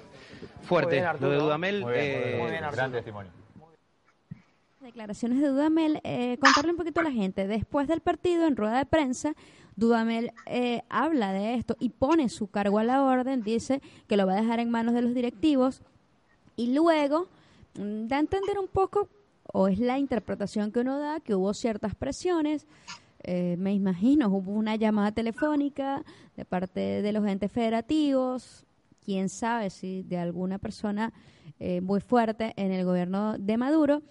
fuerte, 0.62 1.04
lo 1.20 1.30
de 1.30 1.38
Dudamel. 1.40 1.82
Muy 1.82 1.92
bien, 1.92 2.06
eh, 2.06 2.60
gran 2.72 2.90
testimonio. 2.90 3.43
Declaraciones 4.84 5.40
de 5.40 5.48
Dudamel, 5.48 6.02
eh, 6.04 6.38
contarle 6.40 6.72
un 6.72 6.78
poquito 6.78 7.00
a 7.00 7.04
la 7.04 7.12
gente. 7.12 7.48
Después 7.48 7.88
del 7.88 8.02
partido, 8.02 8.46
en 8.46 8.56
rueda 8.56 8.78
de 8.78 8.86
prensa, 8.86 9.34
Dudamel 9.75 10.34
eh, 10.46 10.84
habla 10.90 11.32
de 11.32 11.56
esto 11.56 11.75
y 11.80 11.90
pone 11.90 12.30
su 12.30 12.48
cargo 12.48 12.80
a 12.80 12.84
la 12.84 13.02
orden, 13.02 13.44
dice 13.44 13.82
que 14.08 14.18
lo 14.18 14.28
va 14.28 14.34
a 14.34 14.42
dejar 14.42 14.60
en 14.60 14.70
manos 14.70 14.94
de 14.94 15.02
los 15.02 15.13
directivos 15.13 15.82
y 16.56 16.74
luego 16.74 17.28
mm, 17.80 18.08
da 18.08 18.18
a 18.18 18.20
entender 18.20 18.60
un 18.60 18.68
poco, 18.68 19.08
o 19.52 19.68
es 19.68 19.80
la 19.80 19.98
interpretación 19.98 20.72
que 20.72 20.82
uno 20.82 21.00
da, 21.00 21.20
que 21.22 21.34
hubo 21.34 21.54
ciertas 21.54 21.96
presiones. 21.96 22.68
Eh, 23.24 23.56
me 23.58 23.74
imagino, 23.74 24.28
hubo 24.28 24.52
una 24.52 24.75
llamada 24.75 25.13
telefónica 25.13 26.04
de 26.36 26.44
parte 26.44 27.02
de 27.02 27.13
los 27.13 27.25
entes 27.25 27.52
federativos, 27.52 28.66
quién 29.06 29.30
sabe 29.30 29.70
si 29.70 30.04
de 30.04 30.18
alguna 30.18 30.60
persona 30.60 31.13
eh, 31.60 31.80
muy 31.80 32.02
fuerte 32.02 32.52
en 32.58 32.74
el 32.74 32.84
gobierno 32.84 33.38
de 33.38 33.58
Maduro. 33.58 34.02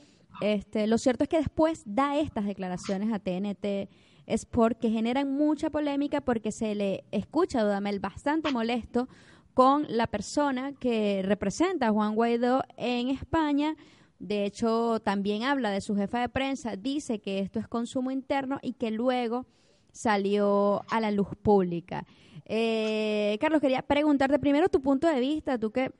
Este, 0.41 0.87
lo 0.87 0.99
cierto 0.99 1.25
es 1.25 1.29
que 1.29 1.39
después 1.39 1.83
da 1.85 2.19
estas 2.19 2.47
declaraciones 2.47 3.13
a 3.13 3.19
TNT 3.19 3.91
Sport 4.27 4.79
que 4.79 4.91
generan 4.91 5.33
mucha 5.33 5.71
polémica 5.71 6.21
porque 6.21 6.53
se 6.53 6.75
le 6.75 7.05
escucha 7.11 7.61
a 7.61 7.65
Dudamel 7.65 8.01
bastante 8.01 8.51
molesto 8.51 9.09
con 9.55 9.85
la 9.89 10.07
persona 10.07 10.73
que 10.73 11.23
representa 11.25 11.89
a 11.89 11.93
Juan 11.93 12.15
Guaidó 12.15 12.63
en 12.77 13.09
España. 13.09 13.77
De 14.19 14.45
hecho, 14.45 15.01
también 15.01 15.43
habla 15.43 15.71
de 15.71 15.81
su 15.81 15.97
jefa 15.97 16.21
de 16.21 16.29
prensa, 16.29 16.77
dice 16.77 17.19
que 17.21 17.41
esto 17.41 17.59
es 17.59 17.69
consumo 17.69 18.11
interno 18.11 18.59
y 18.63 18.75
que 18.75 18.91
luego 18.91 19.47
salió 19.91 20.83
a 20.89 21.01
la 21.01 21.11
luz 21.11 21.29
pública. 21.43 22.07
Eh, 22.47 23.37
Carlos, 23.41 23.61
quería 23.61 23.83
preguntarte 23.83 24.39
primero 24.39 24.69
tu 24.69 24.81
punto 24.81 25.07
de 25.09 25.21
vista, 25.21 25.59
tú 25.59 25.71
que 25.71 25.93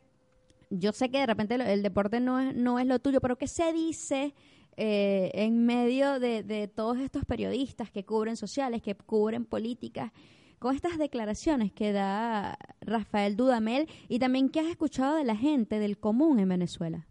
yo 0.79 0.93
sé 0.93 1.11
que 1.11 1.19
de 1.19 1.27
repente 1.27 1.55
el 1.55 1.83
deporte 1.83 2.21
no 2.21 2.41
es, 2.41 2.55
no 2.55 2.79
es 2.79 2.87
lo 2.87 2.99
tuyo, 2.99 3.21
pero 3.21 3.37
¿qué 3.37 3.47
se 3.47 3.73
dice 3.73 4.35
eh, 4.77 5.31
en 5.35 5.67
medio 5.67 6.19
de, 6.19 6.71
todos 6.75 6.99
estos 6.99 7.25
periodistas 7.25 7.91
que 7.91 8.05
cubren 8.05 8.37
sociales, 8.37 8.83
que 8.83 8.95
cubren 8.95 9.45
políticas, 9.45 10.13
con 10.59 10.75
estas 10.75 10.97
declaraciones 10.97 11.73
que 11.73 11.93
da 11.93 12.57
Rafael 12.81 13.37
Dudamel 13.37 13.89
y 14.09 14.19
también 14.19 14.49
qué 14.49 14.61
has 14.61 14.67
escuchado 14.67 15.17
de 15.17 15.25
la 15.25 15.37
gente 15.37 15.79
del 15.79 15.99
común 15.99 16.39
en 16.39 16.49
Venezuela? 16.49 17.07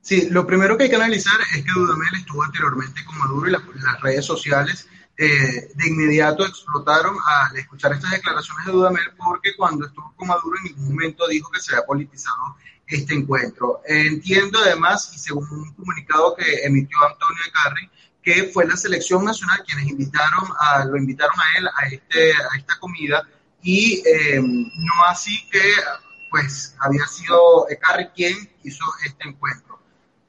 Sí, 0.00 0.28
lo 0.30 0.46
primero 0.46 0.78
que 0.78 0.84
hay 0.84 0.90
que 0.90 0.96
analizar 0.96 1.34
es 1.54 1.64
que 1.64 1.70
Dudamel 1.74 2.14
estuvo 2.16 2.42
anteriormente 2.44 3.00
con 3.04 3.18
Maduro 3.18 3.48
y 3.48 3.52
las 3.52 4.00
redes 4.02 4.24
sociales 4.24 4.88
eh, 5.18 5.70
de 5.74 5.88
inmediato 5.88 6.44
explotaron 6.44 7.16
al 7.26 7.56
escuchar 7.56 7.92
estas 7.92 8.10
declaraciones 8.10 8.66
de 8.66 8.72
Dudamel 8.72 9.12
porque 9.16 9.56
cuando 9.56 9.86
estuvo 9.86 10.12
con 10.14 10.28
Maduro 10.28 10.58
en 10.58 10.64
ningún 10.64 10.94
momento 10.94 11.26
dijo 11.28 11.50
que 11.50 11.60
se 11.60 11.74
había 11.74 11.86
politizado 11.86 12.56
este 12.86 13.14
encuentro. 13.14 13.80
entiendo 13.86 14.60
además, 14.60 15.10
y 15.14 15.18
según 15.18 15.48
un 15.50 15.74
comunicado 15.74 16.36
que 16.36 16.64
emitió 16.64 16.96
Antonio 17.02 17.42
Carri, 17.52 17.90
que 18.22 18.50
fue 18.52 18.66
la 18.66 18.76
selección 18.76 19.24
nacional 19.24 19.64
quienes 19.66 19.88
invitaron 19.88 20.48
a, 20.60 20.84
lo 20.84 20.96
invitaron 20.96 21.34
a 21.38 21.58
él 21.58 21.68
a, 21.68 21.86
este, 21.86 22.32
a 22.32 22.58
esta 22.58 22.78
comida 22.78 23.26
y 23.62 24.02
eh, 24.06 24.40
no 24.40 25.04
así 25.08 25.48
que 25.50 25.62
pues 26.30 26.76
había 26.80 27.06
sido 27.06 27.66
Carri 27.80 28.08
quien 28.08 28.50
hizo 28.62 28.84
este 29.04 29.28
encuentro. 29.28 29.80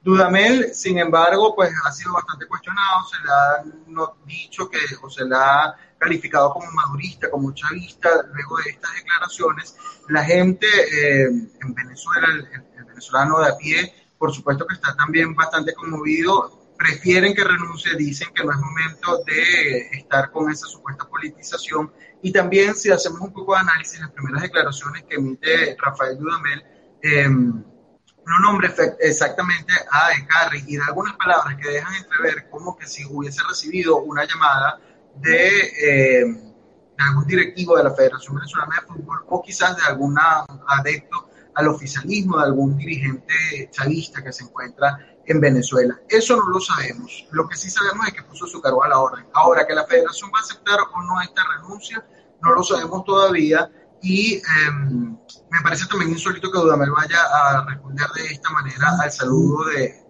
Dudamel, 0.08 0.72
sin 0.72 0.98
embargo, 0.98 1.54
pues 1.54 1.70
ha 1.84 1.92
sido 1.92 2.14
bastante 2.14 2.46
cuestionado, 2.46 3.04
se 3.04 3.22
le 3.22 3.30
ha 3.30 4.12
dicho 4.24 4.66
que, 4.70 4.78
o 5.02 5.10
se 5.10 5.22
le 5.26 5.36
ha 5.36 5.76
calificado 5.98 6.50
como 6.54 6.70
madurista, 6.70 7.30
como 7.30 7.52
chavista, 7.52 8.08
luego 8.32 8.56
de 8.56 8.70
estas 8.70 8.94
declaraciones. 8.94 9.76
La 10.08 10.24
gente 10.24 10.66
eh, 10.66 11.24
en 11.24 11.74
Venezuela, 11.74 12.26
el, 12.32 12.86
venezolano 12.86 13.40
de 13.40 13.48
a 13.50 13.56
pie, 13.58 13.92
por 14.16 14.32
supuesto 14.32 14.66
que 14.66 14.76
está 14.76 14.96
también 14.96 15.34
bastante 15.34 15.74
conmovido, 15.74 16.72
prefieren 16.78 17.34
que 17.34 17.44
renuncie, 17.44 17.94
dicen 17.94 18.28
que 18.34 18.44
no 18.44 18.52
es 18.52 18.58
momento 18.58 19.22
de 19.26 19.90
estar 19.92 20.30
con 20.30 20.50
esa 20.50 20.66
supuesta 20.68 21.06
politización. 21.06 21.92
Y 22.22 22.32
también, 22.32 22.74
si 22.74 22.90
hacemos 22.90 23.20
un 23.20 23.34
poco 23.34 23.52
de 23.52 23.60
análisis, 23.60 24.00
las 24.00 24.12
primeras 24.12 24.40
declaraciones 24.40 25.02
que 25.02 25.16
emite 25.16 25.76
Rafael 25.78 26.16
Dudamel, 26.16 26.64
eh, 27.02 27.28
no 28.28 28.38
nombre 28.40 28.70
exactamente 29.00 29.72
a 29.90 30.10
Carri 30.26 30.62
y 30.66 30.76
de 30.76 30.82
algunas 30.82 31.16
palabras 31.16 31.56
que 31.56 31.68
dejan 31.68 31.94
entrever 31.94 32.48
como 32.50 32.76
que 32.76 32.86
si 32.86 33.04
hubiese 33.06 33.40
recibido 33.48 34.02
una 34.02 34.24
llamada 34.26 34.78
de, 35.16 35.48
eh, 35.48 36.24
de 36.24 37.04
algún 37.04 37.26
directivo 37.26 37.76
de 37.76 37.84
la 37.84 37.94
Federación 37.94 38.36
Venezolana 38.36 38.76
de 38.80 38.86
Fútbol 38.86 39.24
o 39.28 39.42
quizás 39.42 39.76
de 39.76 39.82
algún 39.84 40.16
adepto 40.18 41.30
al 41.54 41.68
oficialismo, 41.68 42.36
de 42.38 42.44
algún 42.44 42.76
dirigente 42.76 43.68
chavista 43.70 44.22
que 44.22 44.32
se 44.32 44.44
encuentra 44.44 44.98
en 45.24 45.40
Venezuela. 45.40 45.98
Eso 46.08 46.36
no 46.36 46.48
lo 46.50 46.60
sabemos. 46.60 47.26
Lo 47.30 47.48
que 47.48 47.56
sí 47.56 47.70
sabemos 47.70 48.08
es 48.08 48.14
que 48.14 48.22
puso 48.22 48.46
su 48.46 48.60
cargo 48.60 48.84
a 48.84 48.88
la 48.88 48.98
orden. 48.98 49.26
Ahora, 49.32 49.66
que 49.66 49.74
la 49.74 49.86
federación 49.86 50.30
va 50.34 50.38
a 50.38 50.42
aceptar 50.42 50.78
o 50.80 51.02
no 51.02 51.20
esta 51.20 51.42
renuncia, 51.56 52.04
no 52.42 52.52
lo 52.52 52.62
sabemos 52.62 53.04
todavía 53.04 53.70
y 54.02 54.40
em, 54.66 55.16
me 55.50 55.60
parece 55.62 55.86
también 55.86 56.12
insólito 56.12 56.50
que 56.50 56.58
Dudamel 56.58 56.90
vaya 56.90 57.20
a 57.22 57.64
responder 57.64 58.06
de 58.14 58.26
esta 58.26 58.50
manera 58.50 58.96
al 59.00 59.10
saludo 59.10 59.64
de, 59.64 60.04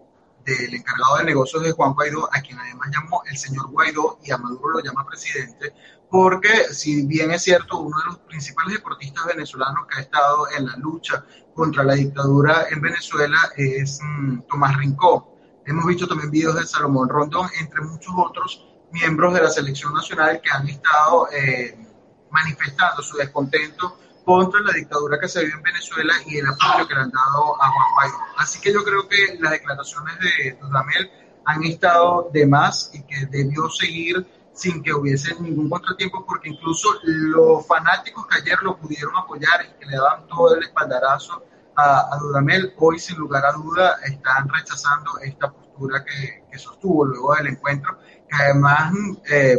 del 0.44 0.74
encargado 0.74 1.18
de 1.18 1.24
negocios 1.24 1.62
de 1.62 1.72
Juan 1.72 1.94
Guaidó, 1.94 2.28
a 2.32 2.40
quien 2.40 2.58
además 2.58 2.90
llamó 2.92 3.22
el 3.30 3.36
señor 3.36 3.70
Guaidó 3.70 4.18
y 4.22 4.30
a 4.30 4.38
Maduro 4.38 4.70
lo 4.70 4.80
llama 4.80 5.06
presidente, 5.06 5.72
porque 6.10 6.72
si 6.72 7.06
bien 7.06 7.30
es 7.30 7.42
cierto, 7.42 7.78
uno 7.78 7.96
de 7.98 8.06
los 8.06 8.18
principales 8.20 8.74
deportistas 8.74 9.26
venezolanos 9.26 9.86
que 9.86 9.98
ha 9.98 10.02
estado 10.02 10.50
en 10.56 10.66
la 10.66 10.76
lucha 10.76 11.24
contra 11.54 11.82
la 11.84 11.94
dictadura 11.94 12.66
en 12.70 12.80
Venezuela 12.80 13.38
es 13.56 14.00
mm, 14.02 14.40
Tomás 14.48 14.76
Rincón. 14.76 15.24
Hemos 15.66 15.84
visto 15.84 16.06
también 16.06 16.30
videos 16.30 16.54
de 16.54 16.64
Salomón 16.66 17.08
Rondón, 17.08 17.48
entre 17.60 17.82
muchos 17.82 18.14
otros 18.16 18.66
miembros 18.90 19.34
de 19.34 19.42
la 19.42 19.50
selección 19.50 19.94
nacional 19.94 20.40
que 20.42 20.50
han 20.50 20.68
estado... 20.68 21.28
Eh, 21.32 21.84
manifestando 22.30 23.02
su 23.02 23.16
descontento 23.16 23.98
contra 24.24 24.60
la 24.60 24.72
dictadura 24.72 25.18
que 25.18 25.26
se 25.26 25.42
vive 25.42 25.54
en 25.56 25.62
Venezuela 25.62 26.12
y 26.26 26.36
el 26.36 26.46
apoyo 26.46 26.86
que 26.86 26.94
le 26.94 27.00
han 27.00 27.10
dado 27.10 27.62
a 27.62 27.70
Juan 27.70 27.94
Guaidó. 27.94 28.16
Así 28.36 28.60
que 28.60 28.72
yo 28.72 28.84
creo 28.84 29.08
que 29.08 29.38
las 29.40 29.52
declaraciones 29.52 30.18
de 30.18 30.58
Dudamel 30.60 31.10
han 31.46 31.64
estado 31.64 32.28
de 32.30 32.46
más 32.46 32.90
y 32.92 33.02
que 33.04 33.24
debió 33.26 33.70
seguir 33.70 34.26
sin 34.52 34.82
que 34.82 34.92
hubiese 34.92 35.34
ningún 35.40 35.70
contratiempo, 35.70 36.26
porque 36.26 36.50
incluso 36.50 36.90
los 37.04 37.66
fanáticos 37.66 38.26
que 38.26 38.38
ayer 38.38 38.58
lo 38.62 38.76
pudieron 38.76 39.16
apoyar 39.16 39.64
y 39.64 39.78
que 39.78 39.86
le 39.86 39.96
daban 39.96 40.26
todo 40.26 40.56
el 40.56 40.62
espaldarazo 40.62 41.42
a, 41.74 42.18
Dudamel, 42.20 42.74
hoy 42.76 42.98
sin 42.98 43.16
lugar 43.16 43.46
a 43.46 43.52
duda 43.52 43.96
están 44.04 44.48
rechazando 44.48 45.12
esta 45.22 45.50
postura 45.50 46.04
que, 46.04 46.58
sostuvo 46.58 47.04
luego 47.04 47.36
del 47.36 47.46
encuentro, 47.46 47.98
que 48.28 48.36
además 48.36 48.92
eh, 49.30 49.58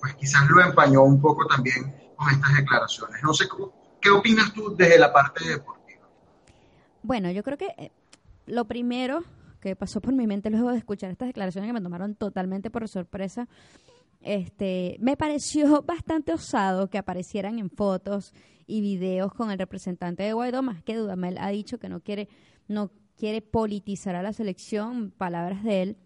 pues 0.00 0.14
quizás 0.14 0.48
lo 0.48 0.62
empañó 0.62 1.02
un 1.02 1.20
poco 1.20 1.46
también 1.46 1.94
con 2.18 2.30
estas 2.30 2.56
declaraciones. 2.56 3.22
No 3.22 3.32
sé, 3.32 3.46
¿qué 4.00 4.10
opinas 4.10 4.52
tú 4.52 4.74
desde 4.76 4.98
la 4.98 5.12
parte 5.12 5.48
deportiva? 5.48 6.06
Bueno, 7.02 7.30
yo 7.30 7.42
creo 7.42 7.56
que 7.56 7.74
eh, 7.78 7.92
lo 8.46 8.66
primero 8.66 9.22
que 9.60 9.76
pasó 9.76 10.00
por 10.00 10.14
mi 10.14 10.26
mente 10.26 10.50
luego 10.50 10.70
de 10.70 10.78
escuchar 10.78 11.10
estas 11.10 11.28
declaraciones 11.28 11.68
que 11.68 11.72
me 11.72 11.80
tomaron 11.80 12.14
totalmente 12.14 12.70
por 12.70 12.86
sorpresa, 12.88 13.48
este, 14.20 14.96
me 15.00 15.16
pareció 15.16 15.82
bastante 15.82 16.32
osado 16.32 16.90
que 16.90 16.98
aparecieran 16.98 17.58
en 17.58 17.70
fotos 17.70 18.32
y 18.66 18.80
videos 18.80 19.32
con 19.32 19.50
el 19.50 19.58
representante 19.58 20.24
de 20.24 20.32
Guaidó, 20.32 20.62
más 20.62 20.82
que 20.82 20.96
Dudamel 20.96 21.38
ha 21.38 21.48
dicho 21.48 21.78
que 21.78 21.88
no 21.88 22.00
quiere, 22.00 22.28
no 22.66 22.90
quiere 23.16 23.42
politizar 23.42 24.16
a 24.16 24.22
la 24.22 24.32
selección, 24.32 25.12
palabras 25.12 25.62
de 25.64 25.82
él. 25.82 25.96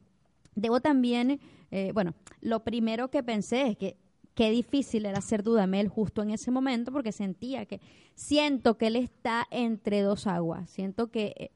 Debo 0.54 0.80
también, 0.80 1.40
eh, 1.70 1.90
bueno, 1.92 2.14
lo 2.40 2.62
primero 2.64 3.10
que 3.10 3.22
pensé 3.22 3.68
es 3.68 3.76
que 3.76 3.96
qué 4.34 4.50
difícil 4.50 5.06
era 5.06 5.20
ser 5.20 5.42
Dudamel 5.42 5.88
justo 5.88 6.22
en 6.22 6.30
ese 6.30 6.50
momento 6.50 6.92
porque 6.92 7.12
sentía 7.12 7.66
que 7.66 7.80
siento 8.14 8.78
que 8.78 8.88
él 8.88 8.96
está 8.96 9.46
entre 9.50 10.00
dos 10.00 10.26
aguas. 10.26 10.70
Siento 10.70 11.10
que 11.10 11.34
eh, 11.36 11.50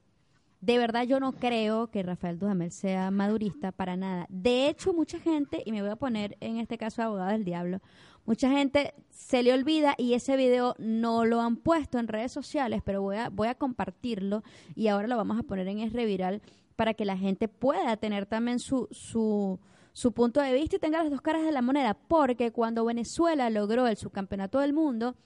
de 0.60 0.78
verdad 0.78 1.04
yo 1.04 1.20
no 1.20 1.32
creo 1.32 1.88
que 1.88 2.02
Rafael 2.02 2.38
Dudamel 2.38 2.72
sea 2.72 3.10
madurista 3.10 3.72
para 3.72 3.96
nada. 3.96 4.26
De 4.28 4.68
hecho, 4.68 4.92
mucha 4.92 5.18
gente, 5.20 5.62
y 5.64 5.72
me 5.72 5.82
voy 5.82 5.90
a 5.90 5.96
poner 5.96 6.36
en 6.40 6.58
este 6.58 6.78
caso 6.78 7.02
abogado 7.02 7.30
del 7.30 7.44
diablo, 7.44 7.80
mucha 8.24 8.50
gente 8.50 8.94
se 9.10 9.42
le 9.42 9.52
olvida 9.52 9.94
y 9.96 10.14
ese 10.14 10.36
video 10.36 10.74
no 10.78 11.24
lo 11.24 11.40
han 11.40 11.56
puesto 11.56 11.98
en 11.98 12.08
redes 12.08 12.32
sociales, 12.32 12.82
pero 12.84 13.00
voy 13.00 13.16
a, 13.16 13.28
voy 13.28 13.48
a 13.48 13.54
compartirlo 13.54 14.42
y 14.74 14.88
ahora 14.88 15.06
lo 15.06 15.16
vamos 15.16 15.38
a 15.38 15.44
poner 15.44 15.68
en 15.68 15.78
Es 15.78 15.92
Reviral 15.92 16.42
para 16.74 16.94
que 16.94 17.04
la 17.04 17.16
gente 17.16 17.48
pueda 17.48 17.96
tener 17.96 18.26
también 18.26 18.58
su, 18.58 18.88
su 18.90 19.58
su 19.96 20.12
punto 20.12 20.42
de 20.42 20.52
vista 20.52 20.76
y 20.76 20.78
tenga 20.78 21.02
las 21.02 21.10
dos 21.10 21.22
caras 21.22 21.42
de 21.42 21.52
la 21.52 21.62
moneda, 21.62 21.94
porque 21.94 22.52
cuando 22.52 22.84
Venezuela 22.84 23.48
logró 23.48 23.86
el 23.86 23.96
subcampeonato 23.96 24.60
del 24.60 24.74
mundo, 24.74 25.16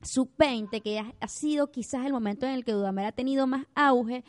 sub-20, 0.00 0.80
que 0.80 1.00
ha, 1.00 1.26
sido 1.26 1.72
quizás 1.72 2.06
el 2.06 2.12
momento 2.12 2.46
en 2.46 2.52
el 2.52 2.64
que 2.64 2.70
Dudamel 2.70 3.06
ha 3.06 3.10
tenido 3.10 3.48
más 3.48 3.66
auge, 3.74 4.22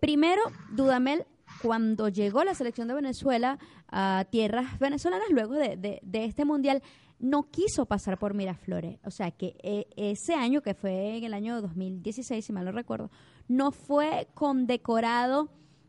primero 0.00 0.42
Dudamel 0.70 1.26
cuando 1.60 2.08
llegó 2.08 2.44
la 2.44 2.54
selección 2.54 2.86
de 2.86 2.94
Venezuela 2.94 3.58
a 3.88 4.26
tierras 4.30 4.78
venezolanas 4.78 5.28
luego 5.30 5.54
de, 5.54 5.76
de, 5.76 6.24
este 6.24 6.44
mundial, 6.44 6.80
no 7.18 7.50
quiso 7.50 7.84
pasar 7.86 8.20
por 8.20 8.32
Miraflores. 8.32 9.00
O 9.02 9.10
sea 9.10 9.32
que 9.32 9.56
eh, 9.64 9.88
ese 9.96 10.34
año, 10.34 10.62
que 10.62 10.74
fue 10.74 11.16
en 11.16 11.24
el 11.24 11.34
año 11.34 11.60
2016, 11.60 12.44
si 12.44 12.52
mal 12.52 12.64
no 12.64 12.70
recuerdo, 12.70 13.10
no 13.48 13.72
fue 13.72 14.28
condecorado 14.34 15.48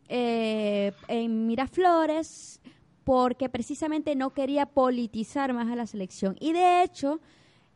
eh, 0.10 0.91
en 1.08 1.46
Miraflores 1.46 2.62
porque 3.08 3.48
precisamente 3.48 4.18
no 4.18 4.32
quería 4.32 4.66
politizar 4.66 5.54
más 5.54 5.72
a 5.72 5.78
la 5.78 5.88
selección. 5.88 6.36
Y 6.42 6.52
de 6.52 6.84
hecho, 6.84 7.22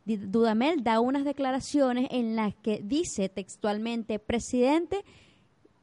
Dudamel 0.04 0.84
da 0.84 1.00
unas 1.00 1.24
declaraciones 1.24 2.06
en 2.10 2.36
las 2.36 2.54
que 2.56 2.82
dice 2.84 3.30
textualmente, 3.30 4.18
presidente, 4.18 5.06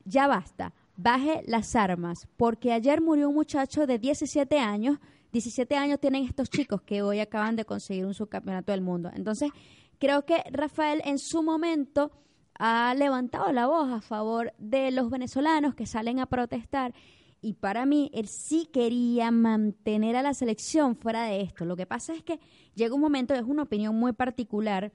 ya 0.05 0.27
basta, 0.27 0.75
baje 0.97 1.41
las 1.47 1.75
armas, 1.75 2.27
porque 2.37 2.73
ayer 2.73 3.01
murió 3.01 3.29
un 3.29 3.33
muchacho 3.33 3.87
de 3.87 3.97
17 3.97 4.59
años, 4.59 4.99
17 5.31 5.75
años 5.75 5.99
tienen 5.99 6.25
estos 6.25 6.51
chicos 6.51 6.83
que 6.83 7.01
hoy 7.01 7.19
acaban 7.19 7.55
de 7.55 7.65
conseguir 7.65 8.05
un 8.05 8.13
subcampeonato 8.13 8.71
del 8.71 8.81
mundo. 8.81 9.09
Entonces, 9.15 9.49
creo 9.97 10.27
que 10.27 10.43
Rafael 10.51 11.01
en 11.05 11.17
su 11.17 11.41
momento 11.41 12.11
ha 12.53 12.93
levantado 12.93 13.51
la 13.51 13.65
voz 13.65 13.89
a 13.89 14.01
favor 14.01 14.53
de 14.59 14.91
los 14.91 15.09
venezolanos 15.09 15.73
que 15.73 15.87
salen 15.87 16.19
a 16.19 16.27
protestar 16.27 16.93
y 17.41 17.53
para 17.53 17.85
mí 17.85 18.11
él 18.13 18.27
sí 18.27 18.69
quería 18.71 19.31
mantener 19.31 20.15
a 20.15 20.21
la 20.21 20.33
selección 20.33 20.95
fuera 20.95 21.23
de 21.23 21.41
esto. 21.41 21.65
Lo 21.65 21.75
que 21.75 21.85
pasa 21.85 22.13
es 22.13 22.23
que 22.23 22.39
llega 22.75 22.95
un 22.95 23.01
momento, 23.01 23.33
es 23.33 23.43
una 23.43 23.63
opinión 23.63 23.95
muy 23.95 24.13
particular, 24.13 24.91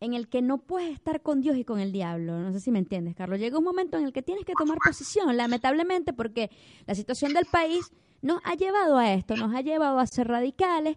en 0.00 0.14
el 0.14 0.28
que 0.28 0.42
no 0.42 0.58
puedes 0.58 0.92
estar 0.92 1.22
con 1.22 1.40
Dios 1.40 1.56
y 1.56 1.64
con 1.64 1.80
el 1.80 1.90
diablo. 1.90 2.38
No 2.38 2.52
sé 2.52 2.60
si 2.60 2.70
me 2.70 2.78
entiendes, 2.78 3.16
Carlos. 3.16 3.40
Llega 3.40 3.58
un 3.58 3.64
momento 3.64 3.98
en 3.98 4.04
el 4.04 4.12
que 4.12 4.22
tienes 4.22 4.44
que 4.44 4.52
tomar 4.56 4.78
posición, 4.84 5.36
lamentablemente, 5.36 6.12
porque 6.12 6.50
la 6.86 6.94
situación 6.94 7.32
del 7.32 7.46
país 7.46 7.90
nos 8.22 8.40
ha 8.44 8.54
llevado 8.54 8.98
a 8.98 9.12
esto, 9.12 9.36
nos 9.36 9.54
ha 9.54 9.60
llevado 9.60 9.98
a 9.98 10.06
ser 10.06 10.28
radicales 10.28 10.96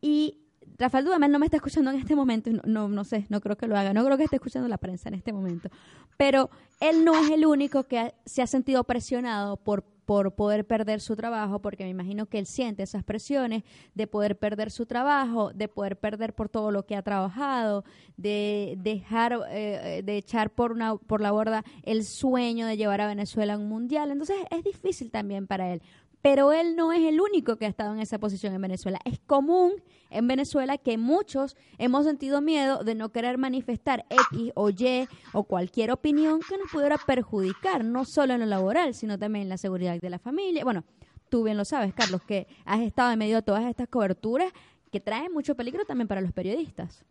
y 0.00 0.38
Rafael 0.78 1.04
Dudamel 1.04 1.30
no 1.30 1.38
me 1.38 1.46
está 1.46 1.58
escuchando 1.58 1.90
en 1.90 1.98
este 1.98 2.16
momento, 2.16 2.50
no, 2.50 2.62
no, 2.64 2.88
no, 2.88 3.04
sé, 3.04 3.26
no 3.28 3.40
creo 3.40 3.56
que 3.56 3.66
lo 3.66 3.76
haga, 3.76 3.92
no 3.92 4.04
creo 4.04 4.16
que 4.16 4.24
esté 4.24 4.36
escuchando 4.36 4.66
la 4.66 4.78
prensa 4.78 5.08
en 5.08 5.14
este 5.14 5.32
momento, 5.32 5.68
pero 6.16 6.48
él 6.80 7.04
no 7.04 7.14
es 7.16 7.30
el 7.30 7.44
único 7.44 7.84
que 7.84 8.14
se 8.24 8.40
ha 8.40 8.46
sentido 8.46 8.84
presionado 8.84 9.58
por 9.58 9.84
por 10.10 10.34
poder 10.34 10.66
perder 10.66 11.00
su 11.00 11.14
trabajo, 11.14 11.62
porque 11.62 11.84
me 11.84 11.90
imagino 11.90 12.26
que 12.26 12.40
él 12.40 12.46
siente 12.46 12.82
esas 12.82 13.04
presiones 13.04 13.62
de 13.94 14.08
poder 14.08 14.36
perder 14.36 14.72
su 14.72 14.84
trabajo, 14.84 15.52
de 15.52 15.68
poder 15.68 16.00
perder 16.00 16.34
por 16.34 16.48
todo 16.48 16.72
lo 16.72 16.84
que 16.84 16.96
ha 16.96 17.02
trabajado, 17.02 17.84
de 18.16 18.74
dejar, 18.78 19.38
eh, 19.52 20.02
de 20.04 20.16
echar 20.16 20.50
por, 20.50 20.72
una, 20.72 20.96
por 20.96 21.20
la 21.20 21.30
borda 21.30 21.62
el 21.84 22.02
sueño 22.02 22.66
de 22.66 22.76
llevar 22.76 23.00
a 23.00 23.06
Venezuela 23.06 23.54
a 23.54 23.58
un 23.58 23.68
mundial. 23.68 24.10
Entonces 24.10 24.38
es 24.50 24.64
difícil 24.64 25.12
también 25.12 25.46
para 25.46 25.72
él. 25.72 25.80
Pero 26.22 26.52
él 26.52 26.76
no 26.76 26.92
es 26.92 27.00
el 27.00 27.20
único 27.20 27.56
que 27.56 27.64
ha 27.66 27.68
estado 27.68 27.94
en 27.94 28.00
esa 28.00 28.18
posición 28.18 28.54
en 28.54 28.60
Venezuela. 28.60 28.98
Es 29.04 29.18
común 29.20 29.72
en 30.10 30.26
Venezuela 30.28 30.76
que 30.76 30.98
muchos 30.98 31.56
hemos 31.78 32.04
sentido 32.04 32.40
miedo 32.40 32.84
de 32.84 32.94
no 32.94 33.10
querer 33.10 33.38
manifestar 33.38 34.04
X 34.10 34.52
o 34.54 34.70
Y 34.70 35.08
o 35.32 35.44
cualquier 35.44 35.90
opinión 35.92 36.40
que 36.40 36.58
nos 36.58 36.70
pudiera 36.70 36.98
perjudicar, 36.98 37.84
no 37.84 38.04
solo 38.04 38.34
en 38.34 38.40
lo 38.40 38.46
laboral, 38.46 38.94
sino 38.94 39.18
también 39.18 39.44
en 39.44 39.48
la 39.48 39.56
seguridad 39.56 39.98
de 39.98 40.10
la 40.10 40.18
familia. 40.18 40.64
Bueno, 40.64 40.84
tú 41.30 41.44
bien 41.44 41.56
lo 41.56 41.64
sabes, 41.64 41.94
Carlos, 41.94 42.20
que 42.22 42.46
has 42.66 42.80
estado 42.80 43.12
en 43.12 43.18
medio 43.18 43.36
de 43.36 43.42
todas 43.42 43.64
estas 43.64 43.88
coberturas 43.88 44.52
que 44.92 45.00
traen 45.00 45.32
mucho 45.32 45.54
peligro 45.54 45.84
también 45.84 46.08
para 46.08 46.20
los 46.20 46.32
periodistas. 46.32 47.04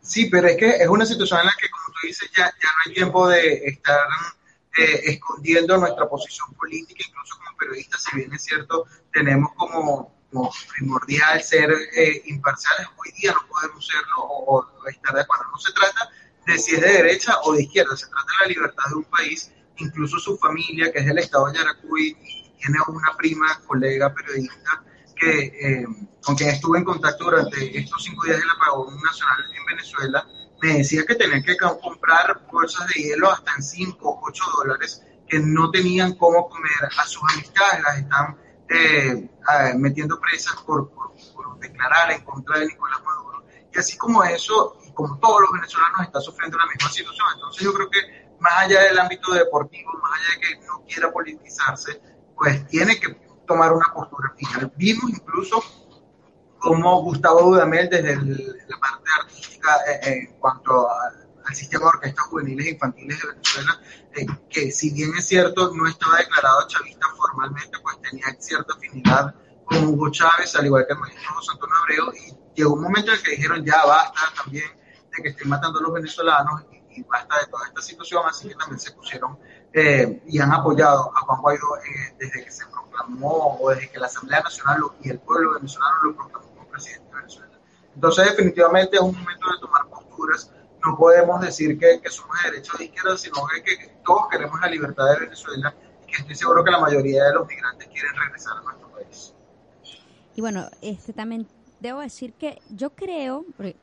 Sí, 0.00 0.26
pero 0.30 0.48
es 0.48 0.56
que 0.56 0.70
es 0.70 0.88
una 0.88 1.04
situación 1.04 1.40
en 1.40 1.46
la 1.46 1.52
que, 1.60 1.68
como 1.68 1.84
tú 1.88 2.06
dices, 2.06 2.30
ya, 2.36 2.46
ya 2.46 2.50
no 2.50 2.78
hay 2.86 2.94
tiempo 2.94 3.28
de 3.28 3.66
estar 3.66 4.00
escondiendo 4.84 5.76
nuestra 5.78 6.08
posición 6.08 6.52
política, 6.54 7.04
incluso 7.06 7.36
como 7.38 7.56
periodistas, 7.56 8.02
si 8.04 8.16
bien 8.16 8.32
es 8.32 8.44
cierto, 8.44 8.86
tenemos 9.12 9.50
como, 9.56 10.14
primordial 10.76 11.42
ser 11.42 11.70
eh, 11.96 12.22
imparciales, 12.26 12.86
hoy 12.98 13.12
día 13.20 13.32
no 13.32 13.48
podemos 13.48 13.86
serlo 13.86 14.16
o, 14.18 14.66
estar 14.88 15.14
de 15.14 15.22
acuerdo. 15.22 15.44
No 15.50 15.58
se 15.58 15.72
trata 15.72 16.10
de 16.46 16.58
si 16.58 16.74
es 16.74 16.82
de 16.82 16.92
derecha 16.92 17.34
o 17.44 17.52
de 17.54 17.62
izquierda, 17.62 17.96
se 17.96 18.06
trata 18.06 18.26
de 18.40 18.46
la 18.46 18.54
libertad 18.54 18.84
de 18.90 18.96
un 18.96 19.04
país, 19.04 19.52
incluso 19.78 20.18
su 20.18 20.36
familia, 20.36 20.92
que 20.92 20.98
es 20.98 21.06
el 21.06 21.18
Estado 21.18 21.46
de 21.46 21.58
Yaracuy, 21.58 22.16
tiene 22.58 22.78
una 22.88 23.16
prima, 23.16 23.60
colega 23.66 24.12
periodista, 24.12 24.84
que, 25.16 25.40
eh, 25.46 25.86
con 26.22 26.36
quien 26.36 26.50
estuve 26.50 26.78
en 26.78 26.84
contacto 26.84 27.24
durante 27.24 27.78
estos 27.78 28.04
cinco 28.04 28.24
días 28.26 28.38
del 28.38 28.50
apagón 28.50 29.00
nacional 29.00 29.44
en 29.56 29.64
Venezuela, 29.66 30.26
me 30.60 30.78
decía 30.78 31.04
que 31.06 31.14
tenían 31.14 31.42
que 31.42 31.56
comprar 31.56 32.46
bolsas 32.50 32.86
de 32.88 33.02
hielo 33.02 33.30
hasta 33.30 33.54
en 33.56 33.62
5 33.62 34.08
o 34.08 34.20
8 34.22 34.44
dólares, 34.58 35.02
que 35.28 35.38
no 35.38 35.70
tenían 35.70 36.14
cómo 36.14 36.48
comer. 36.48 36.72
A 36.98 37.06
sus 37.06 37.22
amistades 37.32 37.82
las 37.82 37.98
están 37.98 38.36
eh, 38.68 39.28
metiendo 39.76 40.18
presas 40.20 40.56
por, 40.62 40.92
declarar 41.60 42.12
en 42.12 42.22
contra 42.22 42.58
de 42.58 42.66
Nicolás 42.66 43.02
Maduro. 43.04 43.44
Y 43.72 43.78
así 43.78 43.96
como 43.96 44.22
eso, 44.24 44.78
y 44.86 44.92
como 44.92 45.18
todos 45.18 45.40
los 45.42 45.52
venezolanos, 45.52 46.02
está 46.02 46.20
sufriendo 46.20 46.56
la 46.58 46.66
misma 46.66 46.90
situación. 46.90 47.26
Entonces 47.34 47.62
yo 47.62 47.74
creo 47.74 47.90
que 47.90 48.36
más 48.40 48.52
allá 48.58 48.82
del 48.82 48.98
ámbito 48.98 49.32
deportivo, 49.32 49.92
más 50.00 50.12
allá 50.20 50.34
de 50.34 50.40
que 50.40 50.66
no 50.66 50.84
quiera 50.86 51.12
politizarse, 51.12 52.00
pues 52.36 52.66
tiene 52.68 52.98
que 53.00 53.08
tomar 53.46 53.72
una 53.72 53.92
postura 53.92 54.32
final. 54.36 54.72
Vimos 54.76 55.10
incluso 55.10 55.62
como 56.58 57.02
Gustavo 57.02 57.42
Dudamel 57.42 57.88
desde 57.88 58.16
la 58.16 58.78
parte 58.78 59.10
artística 59.20 59.76
eh, 59.86 60.00
eh, 60.02 60.18
en 60.30 60.38
cuanto 60.38 60.88
al, 60.90 61.28
sistema 61.54 61.84
de 61.84 61.88
orquestas 61.88 62.26
juveniles 62.26 62.66
e 62.66 62.70
infantiles 62.72 63.22
de 63.22 63.28
Venezuela, 63.28 63.80
eh, 64.16 64.26
que 64.50 64.70
si 64.70 64.90
bien 64.90 65.14
es 65.16 65.26
cierto 65.26 65.72
no 65.74 65.86
estaba 65.86 66.18
declarado 66.18 66.68
chavista 66.68 67.06
formalmente, 67.16 67.78
pues 67.82 67.98
tenía 68.02 68.26
cierta 68.38 68.74
afinidad 68.74 69.34
con 69.64 69.82
Hugo 69.84 70.10
Chávez, 70.10 70.54
al 70.56 70.66
igual 70.66 70.84
que 70.86 70.92
el 70.92 70.98
maestro 70.98 71.34
José 71.34 71.52
Antonio 71.54 71.74
Abreu, 71.76 72.12
y 72.14 72.36
llegó 72.54 72.74
un 72.74 72.82
momento 72.82 73.12
en 73.12 73.16
el 73.16 73.22
que 73.22 73.30
dijeron 73.30 73.64
ya 73.64 73.82
basta 73.86 74.20
también 74.42 74.66
de 75.16 75.22
que 75.22 75.28
estén 75.30 75.48
matando 75.48 75.78
a 75.78 75.82
los 75.82 75.92
venezolanos 75.94 76.66
y, 76.94 77.02
basta 77.04 77.38
de 77.38 77.46
toda 77.46 77.66
esta 77.68 77.80
situación, 77.80 78.22
así 78.26 78.48
que 78.48 78.54
también 78.54 78.80
se 78.80 78.92
pusieron 78.92 79.38
y 79.74 80.38
han 80.38 80.52
apoyado 80.52 81.12
a 81.14 81.20
Juan 81.20 81.40
Guaidó 81.40 81.66
desde 82.18 82.44
que 82.44 82.50
se 82.50 82.64
proclamó 82.66 83.58
o 83.60 83.70
desde 83.70 83.90
que 83.90 83.98
la 83.98 84.06
Asamblea 84.06 84.40
Nacional 84.40 84.80
y 85.02 85.10
el 85.10 85.18
pueblo 85.20 85.54
venezolano 85.54 86.02
lo 86.04 86.16
proclamó 86.16 86.48
presidente 86.70 87.08
de 87.10 87.16
Venezuela. 87.16 87.58
Entonces, 87.94 88.24
definitivamente 88.30 88.96
es 88.96 89.02
un 89.02 89.16
momento 89.16 89.46
de 89.52 89.60
tomar 89.60 89.86
posturas. 89.88 90.52
No 90.84 90.96
podemos 90.96 91.40
decir 91.40 91.78
que, 91.78 92.00
somos 92.08 92.36
de 92.42 92.50
derecha 92.50 92.72
o 92.74 92.78
de 92.78 92.84
izquierda, 92.84 93.18
sino 93.18 93.36
que, 93.64 93.98
todos 94.04 94.28
queremos 94.30 94.60
la 94.60 94.68
libertad 94.68 95.04
de 95.12 95.20
Venezuela 95.20 95.74
y 96.06 96.06
que 96.06 96.22
estoy 96.22 96.34
seguro 96.34 96.64
que 96.64 96.70
la 96.70 96.80
mayoría 96.80 97.24
de 97.24 97.34
los 97.34 97.46
migrantes 97.46 97.88
quieren 97.88 98.14
regresar 98.14 98.56
a 98.56 98.62
nuestro 98.62 98.88
país. 98.90 99.34
Y 100.34 100.40
bueno, 100.40 100.68
este 100.80 101.12
también 101.12 101.46
debo 101.80 102.00
decir 102.00 102.32
que 102.34 102.62
yo 102.70 102.90
creo, 102.90 103.44
porque 103.56 103.76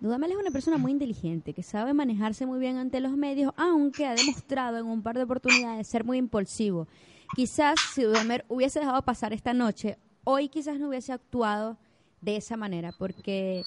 Dudamel 0.00 0.32
es 0.32 0.36
una 0.36 0.50
persona 0.50 0.76
muy 0.76 0.92
inteligente, 0.92 1.54
que 1.54 1.62
sabe 1.62 1.94
manejarse 1.94 2.44
muy 2.44 2.58
bien 2.58 2.76
ante 2.76 3.00
los 3.00 3.16
medios, 3.16 3.52
aunque 3.56 4.06
ha 4.06 4.14
demostrado 4.14 4.78
en 4.78 4.86
un 4.86 5.02
par 5.02 5.16
de 5.16 5.22
oportunidades 5.22 5.88
ser 5.88 6.04
muy 6.04 6.18
impulsivo. 6.18 6.86
Quizás 7.34 7.76
si 7.94 8.02
Dudamel 8.02 8.44
hubiese 8.48 8.80
dejado 8.80 9.02
pasar 9.02 9.32
esta 9.32 9.54
noche, 9.54 9.98
hoy 10.24 10.48
quizás 10.48 10.78
no 10.78 10.88
hubiese 10.88 11.12
actuado 11.12 11.78
de 12.20 12.36
esa 12.36 12.56
manera, 12.56 12.92
porque 12.98 13.62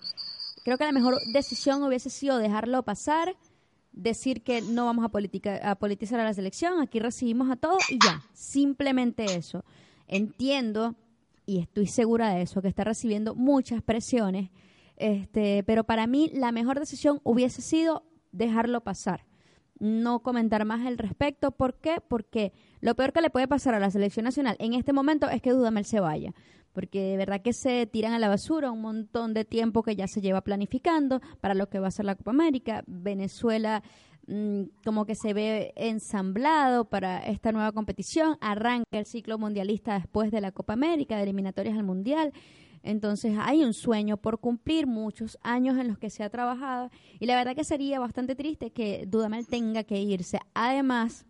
creo 0.64 0.78
que 0.78 0.86
la 0.86 0.92
mejor 0.92 1.20
decisión 1.34 1.82
hubiese 1.84 2.10
sido 2.10 2.38
dejarlo 2.38 2.84
pasar, 2.84 3.36
decir 3.92 4.44
que 4.44 4.62
no 4.62 4.86
vamos 4.86 5.04
a, 5.04 5.72
a 5.72 5.76
politizar 5.76 6.20
a 6.20 6.24
la 6.24 6.34
selección, 6.34 6.80
aquí 6.80 7.00
recibimos 7.00 7.50
a 7.50 7.56
todos 7.56 7.90
y 7.90 7.98
ya, 8.04 8.22
simplemente 8.34 9.26
eso. 9.36 9.64
Entiendo 10.08 10.96
y 11.46 11.60
estoy 11.60 11.88
segura 11.88 12.30
de 12.30 12.44
eso, 12.44 12.62
que 12.62 12.68
está 12.68 12.84
recibiendo 12.84 13.34
muchas 13.34 13.82
presiones, 13.82 14.52
este, 15.00 15.64
pero 15.64 15.84
para 15.84 16.08
mí 16.08 16.30
la 16.34 16.52
mejor 16.52 16.80
decisión 16.80 17.20
hubiese 17.24 17.62
sido 17.62 18.04
dejarlo 18.32 18.82
pasar, 18.82 19.26
no 19.80 20.20
comentar 20.20 20.66
más 20.66 20.86
al 20.86 20.98
respecto. 20.98 21.52
¿Por 21.52 21.76
qué? 21.76 21.98
Porque 22.08 22.54
lo 22.82 22.96
peor 22.96 23.14
que 23.14 23.22
le 23.22 23.30
puede 23.30 23.48
pasar 23.48 23.74
a 23.74 23.80
la 23.80 23.90
selección 23.90 24.26
nacional 24.26 24.56
en 24.60 24.74
este 24.74 24.94
momento 24.94 25.30
es 25.30 25.42
que 25.42 25.52
Dudamel 25.52 25.86
se 25.86 26.00
vaya 26.00 26.34
porque 26.74 27.02
de 27.02 27.18
verdad 27.18 27.42
que 27.42 27.54
se 27.54 27.88
tiran 27.88 28.14
a 28.14 28.20
la 28.20 28.30
basura 28.30 28.72
un 28.72 28.82
montón 28.82 29.34
de 29.34 29.46
tiempo 29.46 29.84
que 29.84 29.96
ya 29.96 30.08
se 30.08 30.22
lleva 30.22 30.42
planificando 30.42 31.22
para 31.42 31.54
lo 31.54 31.68
que 31.70 31.80
va 31.80 31.88
a 31.88 31.92
ser 31.92 32.06
la 32.06 32.16
Copa 32.16 32.32
América. 32.32 32.84
Venezuela 32.88 33.84
mm, 34.28 34.64
como 34.86 35.06
que 35.06 35.16
se 35.16 35.34
ve 35.34 35.74
ensamblado 35.76 36.86
para 36.86 37.20
esta 37.20 37.52
nueva 37.52 37.72
competición, 37.72 38.38
arranca 38.42 38.98
el 38.98 39.06
ciclo 39.06 39.38
mundialista 39.38 39.96
después 39.96 40.32
de 40.32 40.42
la 40.42 40.52
Copa 40.52 40.74
América, 40.74 41.18
de 41.18 41.24
eliminatorias 41.24 41.78
al 41.78 41.84
Mundial. 41.84 42.34
Entonces 42.84 43.36
hay 43.40 43.64
un 43.64 43.74
sueño 43.74 44.18
por 44.18 44.40
cumplir, 44.40 44.88
muchos 44.88 45.38
años 45.42 45.78
en 45.78 45.88
los 45.88 45.98
que 45.98 46.10
se 46.10 46.24
ha 46.24 46.30
trabajado 46.30 46.92
y 47.20 47.26
la 47.26 47.36
verdad 47.36 47.56
que 47.56 47.64
sería 47.64 48.00
bastante 48.00 48.36
triste 48.36 48.72
que 48.72 49.06
Dudamel 49.08 49.48
tenga 49.48 49.84
que 49.84 50.00
irse. 50.00 50.40
Además, 50.54 51.26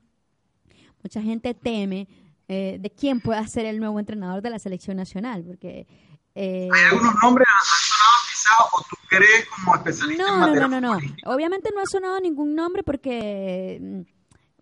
mucha 1.04 1.22
gente 1.22 1.54
teme 1.54 2.08
eh, 2.48 2.78
de 2.80 2.90
quién 2.90 3.22
pueda 3.22 3.46
ser 3.48 3.66
el 3.66 3.80
nuevo 3.80 4.00
entrenador 4.00 4.42
de 4.42 4.50
la 4.50 4.60
selección 4.60 4.98
nacional, 4.98 5.44
porque... 5.44 5.88
Eh, 6.36 6.70
¿Hay 6.72 6.84
algunos 6.86 7.14
nombres 7.22 7.48
han 7.48 7.66
sonado 7.66 8.12
quizás 8.30 8.58
o 8.72 8.86
tú 8.90 8.96
crees 9.10 9.46
como 9.48 9.76
especialista 9.76 10.24
no, 10.24 10.48
en 10.48 10.54
No, 10.56 10.68
no, 10.68 10.82
no, 10.82 11.00
no. 11.00 11.00
Obviamente 11.26 11.70
no 11.76 11.82
ha 11.82 11.86
sonado 11.86 12.20
ningún 12.20 12.56
nombre 12.56 12.84
porque 12.84 13.80
mm, 13.82 14.19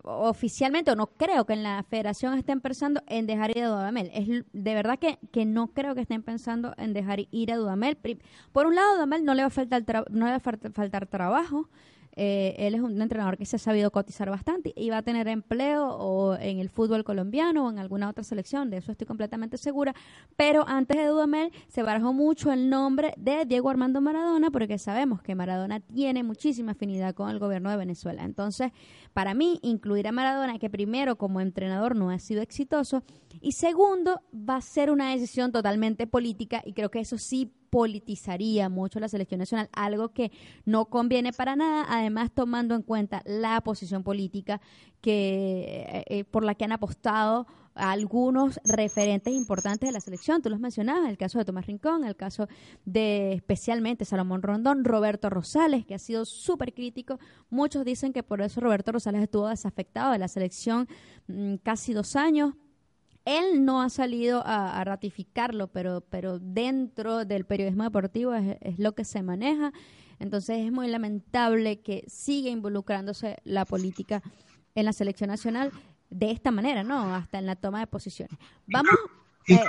oficialmente, 0.08 0.90
o 0.90 0.96
no 0.96 1.06
creo 1.06 1.44
que 1.44 1.52
en 1.52 1.62
la 1.62 1.82
federación 1.82 2.36
estén 2.38 2.60
pensando 2.60 3.02
en 3.06 3.26
dejar 3.26 3.56
ir 3.56 3.64
a 3.64 3.68
Dudamel. 3.68 4.10
Es 4.14 4.26
de 4.52 4.74
verdad 4.74 4.98
que, 4.98 5.18
que 5.32 5.44
no 5.44 5.68
creo 5.68 5.94
que 5.94 6.00
estén 6.00 6.22
pensando 6.22 6.74
en 6.78 6.92
dejar 6.92 7.20
ir 7.30 7.52
a 7.52 7.56
Dudamel. 7.56 7.98
Por 8.52 8.66
un 8.66 8.74
lado, 8.74 8.94
Dudamel 8.94 9.24
no 9.24 9.34
le 9.34 9.42
va 9.42 9.48
a 9.48 9.50
faltar, 9.50 9.84
no 10.10 10.26
le 10.26 10.32
va 10.32 10.36
a 10.36 10.70
faltar 10.70 11.06
trabajo. 11.06 11.68
Eh, 12.20 12.56
él 12.58 12.74
es 12.74 12.80
un 12.80 13.00
entrenador 13.00 13.38
que 13.38 13.46
se 13.46 13.54
ha 13.54 13.58
sabido 13.60 13.92
cotizar 13.92 14.28
bastante 14.28 14.72
y 14.74 14.90
va 14.90 14.98
a 14.98 15.02
tener 15.02 15.28
empleo 15.28 15.86
o 15.86 16.34
en 16.34 16.58
el 16.58 16.68
fútbol 16.68 17.04
colombiano 17.04 17.66
o 17.66 17.70
en 17.70 17.78
alguna 17.78 18.08
otra 18.08 18.24
selección, 18.24 18.70
de 18.70 18.78
eso 18.78 18.90
estoy 18.90 19.06
completamente 19.06 19.56
segura. 19.56 19.94
Pero 20.36 20.66
antes 20.66 20.96
de 20.96 21.06
Dudamel 21.06 21.52
se 21.68 21.84
barajó 21.84 22.12
mucho 22.12 22.50
el 22.50 22.68
nombre 22.68 23.14
de 23.16 23.44
Diego 23.44 23.70
Armando 23.70 24.00
Maradona 24.00 24.50
porque 24.50 24.78
sabemos 24.78 25.22
que 25.22 25.36
Maradona 25.36 25.78
tiene 25.78 26.24
muchísima 26.24 26.72
afinidad 26.72 27.14
con 27.14 27.30
el 27.30 27.38
gobierno 27.38 27.70
de 27.70 27.76
Venezuela. 27.76 28.24
Entonces, 28.24 28.72
para 29.12 29.32
mí, 29.34 29.60
incluir 29.62 30.08
a 30.08 30.12
Maradona, 30.12 30.58
que 30.58 30.68
primero 30.68 31.16
como 31.16 31.40
entrenador 31.40 31.94
no 31.94 32.10
ha 32.10 32.18
sido 32.18 32.42
exitoso, 32.42 33.04
y 33.40 33.52
segundo, 33.52 34.22
va 34.34 34.56
a 34.56 34.60
ser 34.60 34.90
una 34.90 35.12
decisión 35.12 35.52
totalmente 35.52 36.08
política 36.08 36.62
y 36.64 36.72
creo 36.72 36.90
que 36.90 36.98
eso 36.98 37.16
sí 37.16 37.52
politizaría 37.70 38.68
mucho 38.68 39.00
la 39.00 39.08
selección 39.08 39.38
nacional, 39.38 39.68
algo 39.72 40.10
que 40.10 40.32
no 40.64 40.86
conviene 40.86 41.32
para 41.32 41.56
nada, 41.56 41.86
además 41.88 42.30
tomando 42.34 42.74
en 42.74 42.82
cuenta 42.82 43.22
la 43.24 43.60
posición 43.60 44.02
política 44.02 44.60
que 45.00 45.86
eh, 45.88 46.04
eh, 46.08 46.24
por 46.24 46.44
la 46.44 46.54
que 46.54 46.64
han 46.64 46.72
apostado 46.72 47.46
algunos 47.78 48.58
referentes 48.64 49.32
importantes 49.32 49.88
de 49.88 49.92
la 49.92 50.00
selección. 50.00 50.42
Tú 50.42 50.50
los 50.50 50.60
mencionabas, 50.60 51.08
el 51.08 51.16
caso 51.16 51.38
de 51.38 51.44
Tomás 51.44 51.66
Rincón, 51.66 52.04
el 52.04 52.16
caso 52.16 52.48
de 52.84 53.34
especialmente 53.34 54.04
Salomón 54.04 54.42
Rondón, 54.42 54.84
Roberto 54.84 55.30
Rosales, 55.30 55.86
que 55.86 55.94
ha 55.94 55.98
sido 55.98 56.24
súper 56.24 56.74
crítico. 56.74 57.18
Muchos 57.50 57.84
dicen 57.84 58.12
que 58.12 58.22
por 58.22 58.42
eso 58.42 58.60
Roberto 58.60 58.92
Rosales 58.92 59.22
estuvo 59.22 59.46
desafectado 59.46 60.12
de 60.12 60.18
la 60.18 60.28
selección 60.28 60.88
mm, 61.28 61.56
casi 61.62 61.92
dos 61.92 62.16
años 62.16 62.54
él 63.28 63.64
no 63.64 63.82
ha 63.82 63.90
salido 63.90 64.42
a, 64.46 64.82
ratificarlo, 64.84 65.68
pero, 65.68 66.00
pero 66.00 66.38
dentro 66.38 67.26
del 67.26 67.44
periodismo 67.44 67.84
deportivo 67.84 68.32
es, 68.34 68.78
lo 68.78 68.94
que 68.94 69.04
se 69.04 69.22
maneja. 69.22 69.72
Entonces 70.18 70.64
es 70.64 70.72
muy 70.72 70.88
lamentable 70.88 71.80
que 71.82 72.04
siga 72.08 72.48
involucrándose 72.48 73.36
la 73.44 73.66
política 73.66 74.22
en 74.74 74.86
la 74.86 74.94
selección 74.94 75.28
nacional 75.28 75.72
de 76.08 76.30
esta 76.30 76.50
manera, 76.50 76.82
¿no? 76.82 77.14
Hasta 77.14 77.38
en 77.38 77.44
la 77.44 77.56
toma 77.56 77.80
de 77.80 77.86
posiciones. 77.86 78.38
Vamos, 78.66 78.94
eh, 79.46 79.60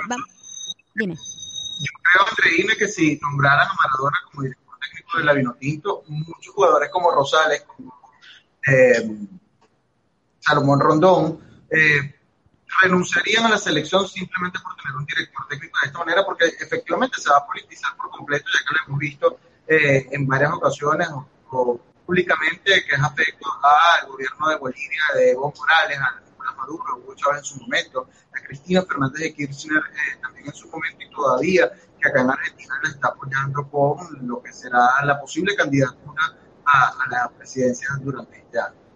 dime. 0.94 1.14
Yo 1.14 1.92
creo, 2.02 2.26
Andreina, 2.30 2.74
que 2.78 2.88
si 2.88 3.18
nombraran 3.20 3.68
a 3.68 3.74
Maradona 3.74 4.16
como 4.30 4.42
director 4.44 4.78
técnico 4.80 5.18
de 5.18 5.24
la 5.24 5.32
Vinotinto, 5.34 6.04
muchos 6.08 6.54
jugadores 6.54 6.88
como 6.90 7.10
Rosales, 7.10 7.62
como 7.64 7.94
eh, 8.66 9.16
Salomón 10.40 10.80
Rondón, 10.80 11.40
eh, 11.70 12.19
renunciarían 12.82 13.46
a 13.46 13.50
la 13.50 13.58
selección 13.58 14.06
simplemente 14.06 14.58
por 14.60 14.76
tener 14.76 14.96
un 14.96 15.04
director 15.04 15.46
técnico 15.48 15.78
de 15.82 15.86
esta 15.86 15.98
manera, 15.98 16.24
porque 16.24 16.46
efectivamente 16.46 17.20
se 17.20 17.30
va 17.30 17.38
a 17.38 17.46
politizar 17.46 17.96
por 17.96 18.10
completo, 18.10 18.46
ya 18.52 18.60
que 18.60 18.74
lo 18.74 18.86
hemos 18.86 18.98
visto 18.98 19.38
eh, 19.66 20.08
en 20.10 20.26
varias 20.26 20.52
ocasiones 20.52 21.08
o, 21.50 21.80
públicamente 22.06 22.84
que 22.84 22.96
es 22.96 23.00
afecto 23.00 23.48
al 23.62 24.08
gobierno 24.08 24.48
de 24.48 24.56
Bolivia, 24.56 25.02
de 25.14 25.30
Evo 25.30 25.52
Morales, 25.56 25.98
a 25.98 26.20
Nicolás 26.20 26.56
Maduro, 26.56 26.96
Hugo 26.96 27.14
Chávez 27.14 27.38
en 27.38 27.44
su 27.44 27.60
momento, 27.60 28.08
a 28.34 28.46
Cristina 28.46 28.82
Fernández 28.82 29.20
de 29.20 29.34
Kirchner 29.34 29.78
eh, 29.78 30.18
también 30.20 30.46
en 30.46 30.54
su 30.54 30.68
momento 30.68 31.04
y 31.04 31.10
todavía 31.10 31.70
que 32.00 32.08
acá 32.08 32.20
en 32.22 32.30
Argentina 32.30 32.80
le 32.82 32.90
está 32.90 33.08
apoyando 33.08 33.68
con 33.70 34.26
lo 34.26 34.42
que 34.42 34.52
será 34.52 35.04
la 35.04 35.20
posible 35.20 35.54
candidatura 35.54 36.36
a, 36.64 36.88
a 36.88 37.08
la 37.10 37.28
presidencia 37.30 37.88
durante 38.00 38.38
este 38.38 38.58
año. 38.58 38.89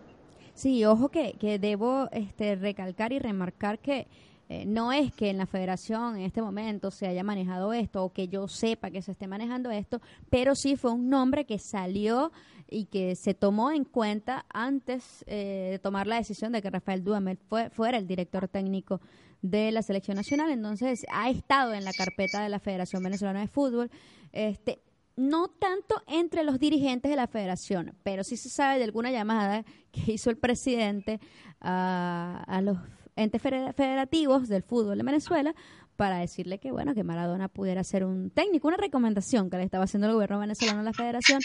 Sí, 0.55 0.85
ojo 0.85 1.09
que, 1.09 1.35
que 1.35 1.59
debo 1.59 2.09
este, 2.13 2.55
recalcar 2.55 3.13
y 3.13 3.19
remarcar 3.19 3.81
que 3.81 4.07
eh, 4.49 4.67
no 4.67 4.93
es 4.93 5.13
que 5.13 5.31
en 5.31 5.39
la 5.39 5.47
federación 5.47 6.17
en 6.17 6.23
este 6.23 6.43
momento 6.43 6.91
se 6.91 7.07
haya 7.07 7.25
manejado 7.25 7.73
esto 7.73 8.05
o 8.05 8.13
que 8.13 8.29
yo 8.29 8.47
sepa 8.47 8.91
que 8.91 9.01
se 9.01 9.13
esté 9.13 9.27
manejando 9.27 9.71
esto, 9.71 10.01
pero 10.29 10.55
sí 10.55 10.77
fue 10.77 10.93
un 10.93 11.09
nombre 11.09 11.47
que 11.47 11.59
salió 11.59 12.31
y 12.69 12.85
que 12.87 13.17
se 13.17 13.35
tomó 13.35 13.71
en 13.73 13.85
cuenta 13.85 14.45
antes 14.53 15.25
eh, 15.27 15.69
de 15.73 15.79
tomar 15.79 16.07
la 16.07 16.17
decisión 16.17 16.53
de 16.53 16.61
que 16.61 16.71
Rafael 16.71 17.03
Duhamel 17.03 17.39
fue, 17.39 17.71
fuera 17.71 17.97
el 17.97 18.07
director 18.07 18.47
técnico 18.49 19.01
de 19.41 19.73
la 19.73 19.83
selección 19.83 20.17
nacional. 20.17 20.51
Entonces 20.51 21.07
ha 21.11 21.31
estado 21.31 21.73
en 21.73 21.85
la 21.85 21.93
carpeta 21.93 22.43
de 22.43 22.49
la 22.49 22.59
Federación 22.59 23.03
Venezolana 23.03 23.41
de 23.41 23.49
Fútbol. 23.49 23.91
Este, 24.33 24.81
no 25.17 25.49
tanto 25.49 26.03
entre 26.07 26.43
los 26.43 26.59
dirigentes 26.59 27.11
de 27.11 27.17
la 27.17 27.27
federación, 27.27 27.95
pero 28.03 28.25
sí 28.25 28.37
se 28.37 28.49
sabe 28.49 28.79
de 28.79 28.85
alguna 28.85 29.11
llamada 29.11 29.65
que 29.93 30.13
hizo 30.13 30.31
el 30.31 30.37
presidente 30.37 31.21
a, 31.61 32.61
los 32.63 32.79
entes 33.17 33.41
federativos 33.41 34.49
del 34.49 34.63
fútbol 34.63 34.99
de 34.99 35.05
Venezuela 35.05 35.55
para 35.97 36.19
decirle 36.19 36.59
que 36.59 36.73
bueno 36.73 36.95
que 36.95 37.05
Maradona 37.05 37.49
pudiera 37.49 37.85
ser 37.85 38.05
un 38.05 38.31
técnico, 38.31 38.67
una 38.67 38.77
recomendación 38.77 39.49
que 39.49 39.57
le 39.57 39.63
estaba 39.63 39.85
haciendo 39.85 40.09
el 40.09 40.15
gobierno 40.15 40.41
venezolano 40.41 40.81
a 40.81 40.83
la 40.83 40.93
federación 40.93 41.41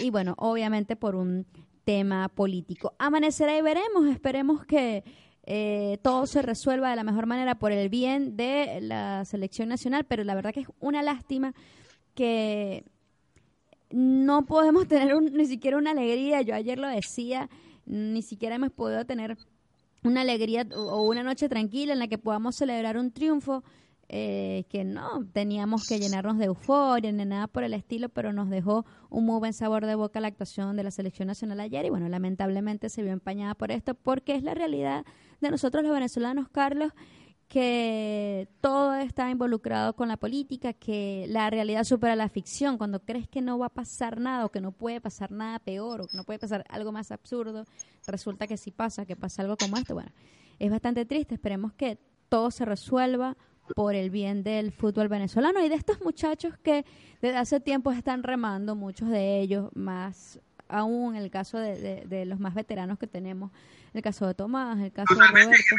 y 0.00 0.10
bueno, 0.10 0.34
obviamente 0.38 0.96
por 0.96 1.14
un 1.14 1.46
tema 1.84 2.28
político. 2.28 2.94
Amanecerá 2.98 3.56
y 3.56 3.62
veremos, 3.62 4.06
esperemos 4.08 4.64
que 4.66 5.04
eh, 5.44 5.98
todo 6.02 6.26
se 6.26 6.42
resuelva 6.42 6.90
de 6.90 6.96
la 6.96 7.04
mejor 7.04 7.26
manera 7.26 7.56
por 7.56 7.72
el 7.72 7.88
bien 7.88 8.36
de 8.36 8.80
la 8.80 9.24
selección 9.24 9.68
nacional, 9.68 10.04
pero 10.04 10.24
la 10.24 10.34
verdad 10.34 10.52
que 10.52 10.60
es 10.60 10.68
una 10.80 11.02
lástima 11.02 11.54
que 12.14 12.84
no 13.92 14.46
podemos 14.46 14.86
tener 14.88 15.20
ni 15.20 15.46
siquiera 15.46 15.76
una 15.76 15.92
alegría. 15.92 16.42
Yo 16.42 16.54
ayer 16.54 16.78
lo 16.78 16.88
decía, 16.88 17.48
ni 17.86 18.22
siquiera 18.22 18.56
hemos 18.56 18.70
podido 18.70 19.04
tener 19.04 19.36
una 20.04 20.22
alegría 20.22 20.66
o 20.74 21.02
una 21.02 21.22
noche 21.22 21.48
tranquila 21.48 21.92
en 21.92 21.98
la 21.98 22.08
que 22.08 22.18
podamos 22.18 22.56
celebrar 22.56 22.96
un 22.96 23.12
triunfo. 23.12 23.62
Eh, 24.14 24.66
que 24.68 24.84
no 24.84 25.26
teníamos 25.32 25.88
que 25.88 25.98
llenarnos 25.98 26.36
de 26.36 26.44
euforia 26.44 27.10
ni 27.10 27.24
nada 27.24 27.46
por 27.46 27.64
el 27.64 27.72
estilo, 27.72 28.10
pero 28.10 28.30
nos 28.34 28.50
dejó 28.50 28.84
un 29.08 29.24
muy 29.24 29.38
buen 29.38 29.54
sabor 29.54 29.86
de 29.86 29.94
boca 29.94 30.20
la 30.20 30.28
actuación 30.28 30.76
de 30.76 30.82
la 30.82 30.90
selección 30.90 31.28
nacional 31.28 31.60
ayer 31.60 31.86
y 31.86 31.88
bueno, 31.88 32.10
lamentablemente 32.10 32.90
se 32.90 33.02
vio 33.02 33.12
empañada 33.12 33.54
por 33.54 33.70
esto 33.70 33.94
porque 33.94 34.34
es 34.34 34.42
la 34.42 34.52
realidad 34.52 35.06
de 35.40 35.50
nosotros 35.50 35.82
los 35.82 35.94
venezolanos, 35.94 36.50
Carlos, 36.50 36.92
que 37.52 38.48
todo 38.62 38.94
está 38.94 39.28
involucrado 39.28 39.94
con 39.94 40.08
la 40.08 40.16
política, 40.16 40.72
que 40.72 41.26
la 41.28 41.50
realidad 41.50 41.84
supera 41.84 42.16
la 42.16 42.30
ficción. 42.30 42.78
Cuando 42.78 43.00
crees 43.00 43.28
que 43.28 43.42
no 43.42 43.58
va 43.58 43.66
a 43.66 43.68
pasar 43.68 44.18
nada 44.18 44.46
o 44.46 44.48
que 44.48 44.62
no 44.62 44.72
puede 44.72 45.02
pasar 45.02 45.30
nada 45.30 45.58
peor 45.58 46.00
o 46.00 46.06
que 46.06 46.16
no 46.16 46.24
puede 46.24 46.38
pasar 46.38 46.64
algo 46.70 46.92
más 46.92 47.12
absurdo, 47.12 47.66
resulta 48.06 48.46
que 48.46 48.56
sí 48.56 48.70
pasa, 48.70 49.04
que 49.04 49.16
pasa 49.16 49.42
algo 49.42 49.58
como 49.58 49.76
esto. 49.76 49.92
Bueno, 49.92 50.10
es 50.58 50.70
bastante 50.70 51.04
triste. 51.04 51.34
Esperemos 51.34 51.74
que 51.74 51.98
todo 52.30 52.50
se 52.50 52.64
resuelva 52.64 53.36
por 53.76 53.94
el 53.94 54.08
bien 54.08 54.42
del 54.42 54.72
fútbol 54.72 55.08
venezolano 55.08 55.62
y 55.62 55.68
de 55.68 55.74
estos 55.74 56.00
muchachos 56.00 56.56
que 56.56 56.86
desde 57.20 57.36
hace 57.36 57.60
tiempo 57.60 57.92
están 57.92 58.22
remando, 58.22 58.76
muchos 58.76 59.10
de 59.10 59.40
ellos, 59.40 59.68
más 59.74 60.40
aún 60.68 61.16
en 61.16 61.22
el 61.22 61.30
caso 61.30 61.58
de, 61.58 62.06
de 62.06 62.24
los 62.24 62.40
más 62.40 62.54
veteranos 62.54 62.98
que 62.98 63.06
tenemos, 63.06 63.52
el 63.92 64.00
caso 64.00 64.26
de 64.26 64.32
Tomás, 64.32 64.80
el 64.80 64.90
caso 64.90 65.14
de 65.14 65.20
Roberto 65.26 65.76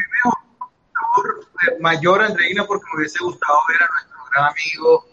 mayor, 1.80 2.22
Andreina, 2.22 2.64
porque 2.64 2.84
me 2.92 3.00
hubiese 3.00 3.22
gustado 3.22 3.58
ver 3.68 3.82
a 3.82 3.88
nuestro 3.92 4.18
gran 4.30 4.50
amigo, 4.50 5.06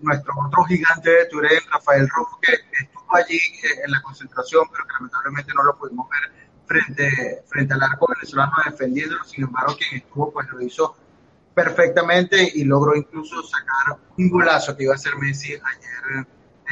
nuestro 0.00 0.34
otro 0.46 0.64
gigante 0.64 1.10
de 1.10 1.26
Turén, 1.26 1.60
Rafael 1.70 2.08
Rojo, 2.08 2.38
que 2.40 2.52
estuvo 2.52 3.16
allí 3.16 3.36
eh, 3.36 3.82
en 3.84 3.90
la 3.90 4.02
concentración, 4.02 4.64
pero 4.70 4.84
que 4.86 4.92
lamentablemente 4.94 5.52
no 5.54 5.64
lo 5.64 5.76
pudimos 5.76 6.08
ver 6.08 6.38
frente, 6.66 7.42
frente 7.46 7.74
al 7.74 7.82
arco 7.82 8.06
venezolano 8.08 8.52
defendiéndolo. 8.64 9.24
Sin 9.24 9.44
embargo, 9.44 9.74
quien 9.76 10.02
estuvo, 10.02 10.30
pues 10.32 10.46
lo 10.48 10.60
hizo 10.60 10.96
perfectamente 11.54 12.52
y 12.54 12.64
logró 12.64 12.94
incluso 12.94 13.42
sacar 13.42 13.98
un 14.16 14.30
golazo 14.30 14.76
que 14.76 14.84
iba 14.84 14.94
a 14.94 14.98
ser 14.98 15.16
Messi 15.16 15.54
ayer 15.54 16.26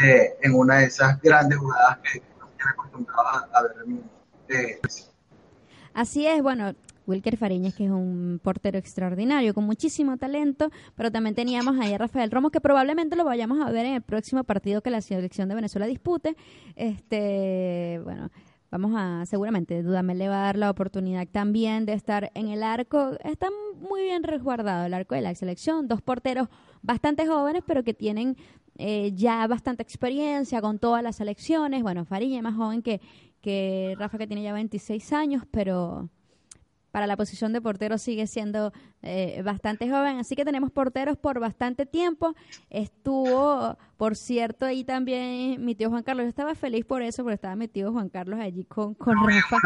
eh, 0.05 0.37
en 0.43 0.55
una 0.55 0.77
de 0.77 0.85
esas 0.87 1.21
grandes 1.21 1.59
jugadas 1.59 1.99
que 1.99 2.23
nos 2.39 2.57
tiene 2.57 2.71
acostumbrados 2.71 3.45
a 3.53 3.63
ver. 3.63 3.73
Eh, 4.49 4.81
Así 5.93 6.27
es, 6.27 6.43
bueno, 6.43 6.75
Wilker 7.07 7.37
Fariñez, 7.37 7.75
que 7.75 7.85
es 7.85 7.91
un 7.91 8.41
portero 8.43 8.79
extraordinario, 8.79 9.55
con 9.55 9.65
muchísimo 9.65 10.17
talento, 10.17 10.71
pero 10.95 11.11
también 11.11 11.35
teníamos 11.35 11.79
ahí 11.79 11.93
a 11.93 11.99
Rafael 11.99 12.31
Romo, 12.31 12.51
que 12.51 12.61
probablemente 12.61 13.17
lo 13.17 13.25
vayamos 13.25 13.61
a 13.61 13.71
ver 13.71 13.87
en 13.87 13.95
el 13.95 14.03
próximo 14.03 14.45
partido 14.45 14.83
que 14.83 14.91
la 14.91 15.01
selección 15.01 15.49
de 15.49 15.55
Venezuela 15.55 15.87
dispute. 15.87 16.37
Este, 16.75 18.01
bueno, 18.05 18.31
vamos 18.71 18.93
a, 18.97 19.25
seguramente, 19.27 19.83
Dudamel 19.83 20.19
le 20.19 20.29
va 20.29 20.41
a 20.41 20.47
dar 20.47 20.57
la 20.57 20.71
oportunidad 20.71 21.27
también 21.29 21.87
de 21.87 21.93
estar 21.93 22.31
en 22.35 22.49
el 22.49 22.63
arco. 22.63 23.13
Está 23.25 23.49
muy 23.81 24.03
bien 24.03 24.23
resguardado 24.23 24.87
el 24.87 24.95
arco 24.95 25.15
de 25.15 25.21
la 25.21 25.35
selección, 25.35 25.89
dos 25.89 26.03
porteros 26.03 26.49
bastante 26.83 27.27
jóvenes, 27.27 27.63
pero 27.67 27.85
que 27.85 27.95
tienen 27.95 28.37
eh, 28.79 29.13
ya 29.15 29.47
bastante 29.47 29.83
experiencia 29.83 30.61
con 30.61 30.79
todas 30.79 31.03
las 31.03 31.17
selecciones. 31.17 31.83
Bueno, 31.83 32.05
Fariñez 32.05 32.43
más 32.43 32.55
joven 32.55 32.83
que, 32.83 33.01
que 33.41 33.95
Rafa, 33.99 34.19
que 34.19 34.27
tiene 34.27 34.43
ya 34.43 34.53
26 34.53 35.13
años, 35.13 35.45
pero 35.51 36.11
para 36.97 37.07
la 37.07 37.19
posición 37.19 37.53
de 37.53 37.61
portero 37.61 37.99
sigue 37.99 38.27
siendo 38.27 38.73
eh, 39.03 39.43
bastante 39.45 39.87
joven. 39.87 40.17
Así 40.17 40.35
que 40.35 40.47
tenemos 40.47 40.71
porteros 40.71 41.19
por 41.19 41.39
bastante 41.41 41.85
tiempo. 41.85 42.35
Estuvo, 42.71 43.77
por 43.99 44.17
cierto, 44.17 44.65
ahí 44.65 44.83
también 44.83 45.63
mi 45.63 45.75
tío 45.75 45.91
Juan 45.91 46.03
Carlos. 46.03 46.25
Yo 46.25 46.31
estaba 46.31 46.55
feliz 46.55 46.87
por 46.87 47.03
eso, 47.03 47.23
porque 47.23 47.35
estaba 47.35 47.55
mi 47.55 47.69
tío 47.69 47.93
Juan 47.93 48.09
Carlos 48.09 48.41
allí 48.41 48.65
con, 48.65 48.95
con 48.95 49.15
Rafa. 49.15 49.59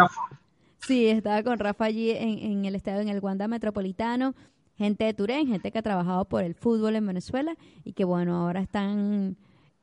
Sí, 0.79 1.07
estaba 1.07 1.41
con 1.45 1.61
Rafa 1.61 1.85
allí 1.85 2.11
en, 2.11 2.41
en 2.41 2.65
el 2.65 2.75
estadio, 2.75 3.01
en 3.01 3.09
el 3.09 3.21
Wanda 3.21 3.47
Metropolitano. 3.47 4.35
Gente 4.77 5.05
de 5.05 5.15
Turén, 5.15 5.47
gente 5.47 5.71
que 5.71 5.79
ha 5.79 5.83
trabajado 5.83 6.25
por 6.25 6.43
el 6.43 6.57
fútbol 6.57 6.97
en 6.97 7.07
Venezuela 7.07 7.55
y 7.85 7.93
que, 7.93 8.03
bueno, 8.03 8.39
ahora 8.39 8.61
están 8.61 9.37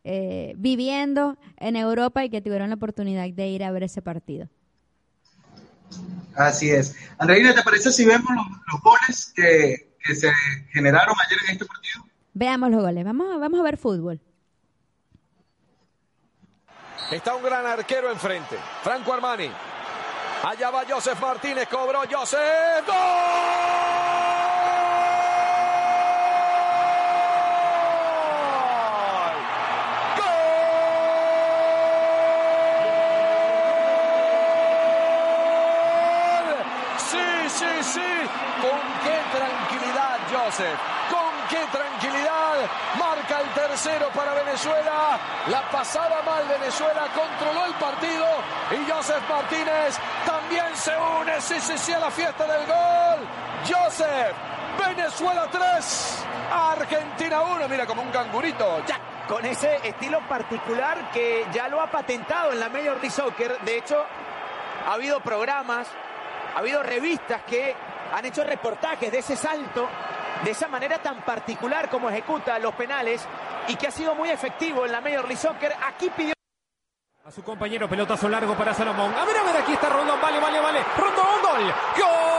eh, 0.03 0.53
viviendo 0.57 1.37
en 1.55 1.77
Europa 1.77 2.25
y 2.25 2.29
que 2.29 2.41
tuvieron 2.41 2.67
la 2.67 2.75
oportunidad 2.75 3.29
de 3.29 3.47
ir 3.47 3.63
a 3.63 3.71
ver 3.71 3.83
ese 3.83 4.01
partido. 4.01 4.49
Así 6.35 6.69
es. 6.69 6.95
Andreina, 7.17 7.53
¿te 7.53 7.63
parece 7.63 7.91
si 7.91 8.05
vemos 8.05 8.29
los, 8.31 8.81
goles 8.81 9.33
que, 9.35 9.87
se 10.13 10.31
generaron 10.71 11.15
ayer 11.25 11.37
en 11.45 11.53
este 11.53 11.65
partido? 11.65 12.05
Veamos 12.33 12.69
los 12.69 12.81
goles. 12.81 13.03
Vamos, 13.03 13.39
vamos 13.39 13.59
a 13.59 13.63
ver 13.63 13.77
fútbol. 13.77 14.21
Está 17.11 17.35
un 17.35 17.43
gran 17.43 17.65
arquero 17.65 18.11
enfrente. 18.11 18.57
Franco 18.83 19.13
Armani. 19.13 19.49
Allá 20.43 20.69
va 20.69 20.83
Joseph 20.87 21.19
Martínez. 21.19 21.67
Cobró 21.67 22.01
Joseph. 22.09 22.85
¡Gol! 22.85 24.16
Con 40.57 41.47
qué 41.49 41.63
tranquilidad 41.71 42.55
marca 42.97 43.41
el 43.41 43.49
tercero 43.49 44.09
para 44.09 44.33
Venezuela. 44.33 45.19
La 45.49 45.61
pasaba 45.69 46.23
mal 46.23 46.47
Venezuela, 46.47 47.05
controló 47.13 47.65
el 47.65 47.73
partido 47.75 48.25
y 48.71 48.89
Joseph 48.91 49.21
Martínez 49.29 49.99
también 50.25 50.75
se 50.75 50.97
une, 50.97 51.39
sí, 51.41 51.59
sí, 51.59 51.77
sí, 51.77 51.93
a 51.93 51.99
la 51.99 52.09
fiesta 52.09 52.47
del 52.47 52.65
gol. 52.65 53.27
Joseph, 53.69 54.35
Venezuela 54.83 55.47
3, 55.51 56.25
Argentina 56.51 57.41
1, 57.41 57.69
mira 57.69 57.85
como 57.85 58.01
un 58.01 58.09
cangurito. 58.09 58.81
Con 59.27 59.45
ese 59.45 59.75
estilo 59.87 60.21
particular 60.27 61.11
que 61.11 61.45
ya 61.53 61.67
lo 61.67 61.81
ha 61.81 61.91
patentado 61.91 62.51
en 62.51 62.59
la 62.59 62.69
Major 62.69 62.95
League 62.95 63.11
Soccer. 63.11 63.59
De 63.59 63.77
hecho, 63.77 64.03
ha 64.87 64.93
habido 64.93 65.19
programas, 65.19 65.87
ha 66.55 66.59
habido 66.59 66.81
revistas 66.81 67.43
que 67.43 67.75
han 68.11 68.25
hecho 68.25 68.43
reportajes 68.43 69.11
de 69.11 69.19
ese 69.19 69.35
salto 69.35 69.87
de 70.43 70.51
esa 70.51 70.67
manera 70.67 70.97
tan 70.99 71.21
particular 71.21 71.89
como 71.89 72.09
ejecuta 72.09 72.59
los 72.59 72.73
penales 72.75 73.25
y 73.67 73.75
que 73.75 73.87
ha 73.87 73.91
sido 73.91 74.15
muy 74.15 74.29
efectivo 74.29 74.85
en 74.85 74.91
la 74.91 75.01
Major 75.01 75.23
League 75.25 75.37
Soccer. 75.37 75.73
Aquí 75.85 76.09
pidió 76.15 76.33
a 77.25 77.31
su 77.31 77.43
compañero 77.43 77.89
pelotazo 77.89 78.29
largo 78.29 78.55
para 78.55 78.73
Salomón. 78.73 79.13
A 79.13 79.25
ver, 79.25 79.37
a 79.37 79.43
ver, 79.43 79.57
aquí 79.57 79.73
está 79.73 79.89
Rondón, 79.89 80.21
vale, 80.21 80.39
vale, 80.39 80.59
vale. 80.61 80.79
Rondón, 80.97 81.41
gol. 81.43 81.73
¡Gol! 81.97 82.37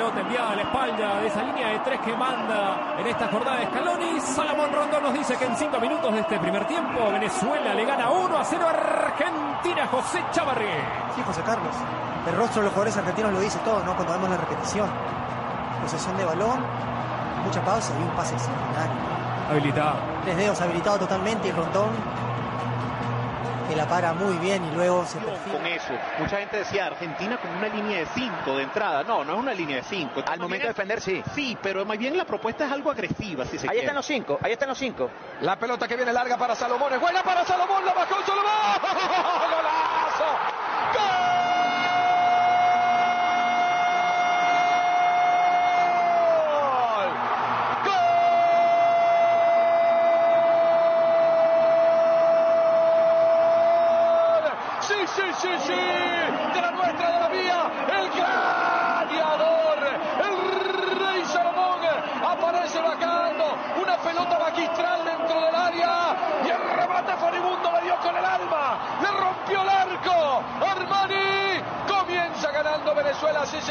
Enviada 0.00 0.50
a 0.50 0.56
la 0.56 0.62
espalda 0.62 1.20
de 1.20 1.26
esa 1.26 1.42
línea 1.42 1.68
de 1.68 1.78
tres 1.80 2.00
que 2.00 2.16
manda 2.16 2.94
en 2.98 3.06
esta 3.06 3.28
jornada 3.28 3.58
de 3.58 3.66
Scaloni. 3.66 4.20
Salomón 4.20 4.72
Rondón 4.72 5.02
nos 5.02 5.12
dice 5.12 5.36
que 5.36 5.44
en 5.44 5.56
cinco 5.56 5.78
minutos 5.80 6.12
de 6.12 6.20
este 6.20 6.38
primer 6.38 6.66
tiempo 6.66 7.10
Venezuela 7.12 7.74
le 7.74 7.84
gana 7.84 8.10
1 8.10 8.38
a 8.38 8.44
0 8.44 8.66
a 8.66 8.70
Argentina. 8.70 9.86
José 9.88 10.24
Chavarri. 10.32 10.66
Sí, 11.14 11.22
José 11.22 11.42
Carlos. 11.42 11.74
El 12.26 12.36
rostro 12.36 12.62
de 12.62 12.66
los 12.66 12.72
jugadores 12.72 12.96
argentinos 12.96 13.32
lo 13.32 13.40
dice 13.40 13.58
todo, 13.64 13.82
¿no? 13.84 13.94
Cuando 13.94 14.14
vemos 14.14 14.30
la 14.30 14.36
repetición. 14.38 14.88
Posesión 15.82 16.16
de 16.16 16.24
balón, 16.24 16.60
mucha 17.44 17.62
pausa 17.64 17.92
y 17.98 18.02
un 18.02 18.10
pase 18.10 18.34
extraordinario. 18.34 18.92
Habilitado. 19.50 19.96
Tres 20.24 20.36
dedos 20.36 20.60
habilitado 20.60 20.98
totalmente 21.00 21.48
y 21.48 21.52
Rondón 21.52 21.90
que 23.72 23.76
la 23.76 23.88
para 23.88 24.12
muy 24.12 24.36
bien 24.36 24.62
y 24.66 24.70
luego 24.72 25.06
se 25.06 25.18
perfila. 25.18 25.56
Con 25.56 25.66
eso, 25.66 25.92
mucha 26.18 26.36
gente 26.38 26.58
decía 26.58 26.86
Argentina 26.86 27.38
con 27.38 27.50
una 27.52 27.68
línea 27.68 28.00
de 28.00 28.06
5 28.06 28.56
de 28.56 28.62
entrada. 28.64 29.02
No, 29.02 29.24
no 29.24 29.32
es 29.32 29.38
una 29.38 29.54
línea 29.54 29.76
de 29.76 29.82
5. 29.82 30.24
Al 30.26 30.40
momento 30.40 30.64
de 30.66 30.74
defender, 30.74 31.00
sí. 31.00 31.22
Sí, 31.34 31.56
pero 31.62 31.84
más 31.86 31.96
bien 31.96 32.16
la 32.16 32.26
propuesta 32.26 32.66
es 32.66 32.72
algo 32.72 32.90
agresiva, 32.90 33.46
si 33.46 33.58
se 33.58 33.70
Ahí 33.70 33.78
están 33.78 33.94
los 33.94 34.04
5, 34.04 34.40
ahí 34.42 34.52
están 34.52 34.68
los 34.68 34.78
5. 34.78 35.10
La 35.40 35.58
pelota 35.58 35.88
que 35.88 35.96
viene 35.96 36.12
larga 36.12 36.36
para 36.36 36.54
Salomón, 36.54 36.92
es 36.92 37.00
buena 37.00 37.22
para 37.22 37.44
Salomón, 37.44 37.84
la 37.86 37.94
bajó 37.94 38.16
Salomón. 38.26 38.44
¡Golazo! 39.50 40.24
¡Gol! 40.92 41.32
sí, 55.42 55.48
sí, 55.66 55.72
de 55.72 56.60
la 56.60 56.70
nuestra, 56.70 57.10
de 57.10 57.20
la 57.20 57.28
mía, 57.28 57.70
el 57.88 58.10
gladiador, 58.10 59.78
el 60.22 61.00
rey 61.00 61.24
Salomón, 61.24 61.80
aparece 62.24 62.80
bajando, 62.80 63.56
una 63.80 63.96
pelota 63.98 64.38
magistral 64.38 65.04
dentro 65.04 65.40
del 65.40 65.54
área 65.54 66.16
y 66.46 66.48
el 66.48 66.76
remate 66.76 67.12
furibundo 67.16 67.72
le 67.72 67.82
dio 67.82 67.96
con 67.96 68.16
el 68.16 68.24
alma, 68.24 68.78
le 69.02 69.10
rompió 69.10 69.62
el 69.62 69.68
arco, 69.68 70.42
Armani 70.64 71.60
comienza 71.88 72.52
ganando 72.52 72.94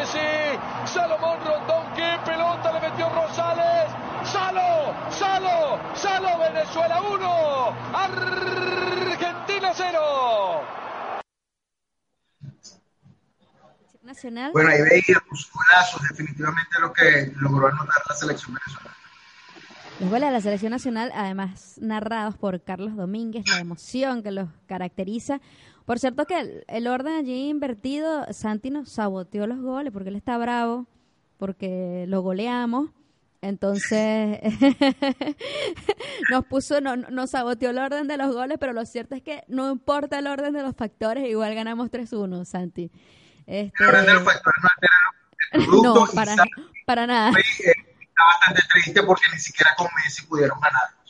Venezuela, 0.01 0.57
sí, 0.85 0.93
Salomón 0.93 1.39
Rondón, 1.45 1.93
qué 1.95 2.17
pelota 2.25 2.71
le 2.73 2.89
metió 2.89 3.09
Rosales, 3.09 3.91
Salo, 4.23 4.95
Salo, 5.11 5.79
Salo, 5.95 6.39
Venezuela 6.39 7.01
1, 7.01 7.75
Argentina 7.93 9.71
0. 9.75 9.99
Bueno, 14.51 14.69
ahí 14.69 14.81
veíamos 14.81 15.49
golazos, 15.53 16.01
definitivamente 16.09 16.79
lo 16.81 16.91
que 16.91 17.31
logró 17.37 17.67
anotar 17.67 18.01
la 18.09 18.15
selección 18.15 18.53
venezolana. 18.55 18.97
Los 20.01 20.09
goles 20.09 20.29
de 20.29 20.33
la 20.33 20.41
selección 20.41 20.71
nacional, 20.71 21.11
además 21.15 21.77
narrados 21.79 22.35
por 22.35 22.63
Carlos 22.63 22.95
Domínguez, 22.95 23.47
la 23.47 23.59
emoción 23.59 24.23
que 24.23 24.31
los 24.31 24.49
caracteriza. 24.67 25.39
Por 25.85 25.99
cierto 25.99 26.25
que 26.25 26.63
el, 26.67 26.87
orden 26.87 27.13
allí 27.15 27.49
invertido, 27.49 28.25
Santi 28.31 28.69
nos 28.69 28.89
saboteó 28.89 29.47
los 29.47 29.59
goles 29.59 29.91
porque 29.91 30.09
él 30.09 30.15
está 30.15 30.37
bravo, 30.37 30.87
porque 31.37 32.05
lo 32.07 32.21
goleamos. 32.21 32.91
Entonces 33.41 34.39
nos 36.29 36.45
puso, 36.45 36.79
no, 36.79 36.95
nos 36.95 37.31
saboteó 37.31 37.71
el 37.71 37.79
orden 37.79 38.07
de 38.07 38.17
los 38.17 38.33
goles, 38.33 38.57
pero 38.59 38.71
lo 38.71 38.85
cierto 38.85 39.15
es 39.15 39.23
que 39.23 39.43
no 39.47 39.71
importa 39.71 40.19
el 40.19 40.27
orden 40.27 40.53
de 40.53 40.61
los 40.61 40.75
factores, 40.75 41.27
igual 41.27 41.55
ganamos 41.55 41.89
3-1, 41.89 42.45
Santi. 42.45 42.91
Este... 43.47 43.83
no, 45.83 46.05
para, 46.13 46.35
para 46.85 47.07
nada. 47.07 47.31
Está 47.31 48.23
bastante 48.25 48.61
triste 48.73 49.01
porque 49.03 49.23
ni 49.33 49.39
siquiera 49.39 49.71
con 49.75 49.87
Messi 49.95 50.23
pudieron 50.27 50.59
ganar. 50.59 51.00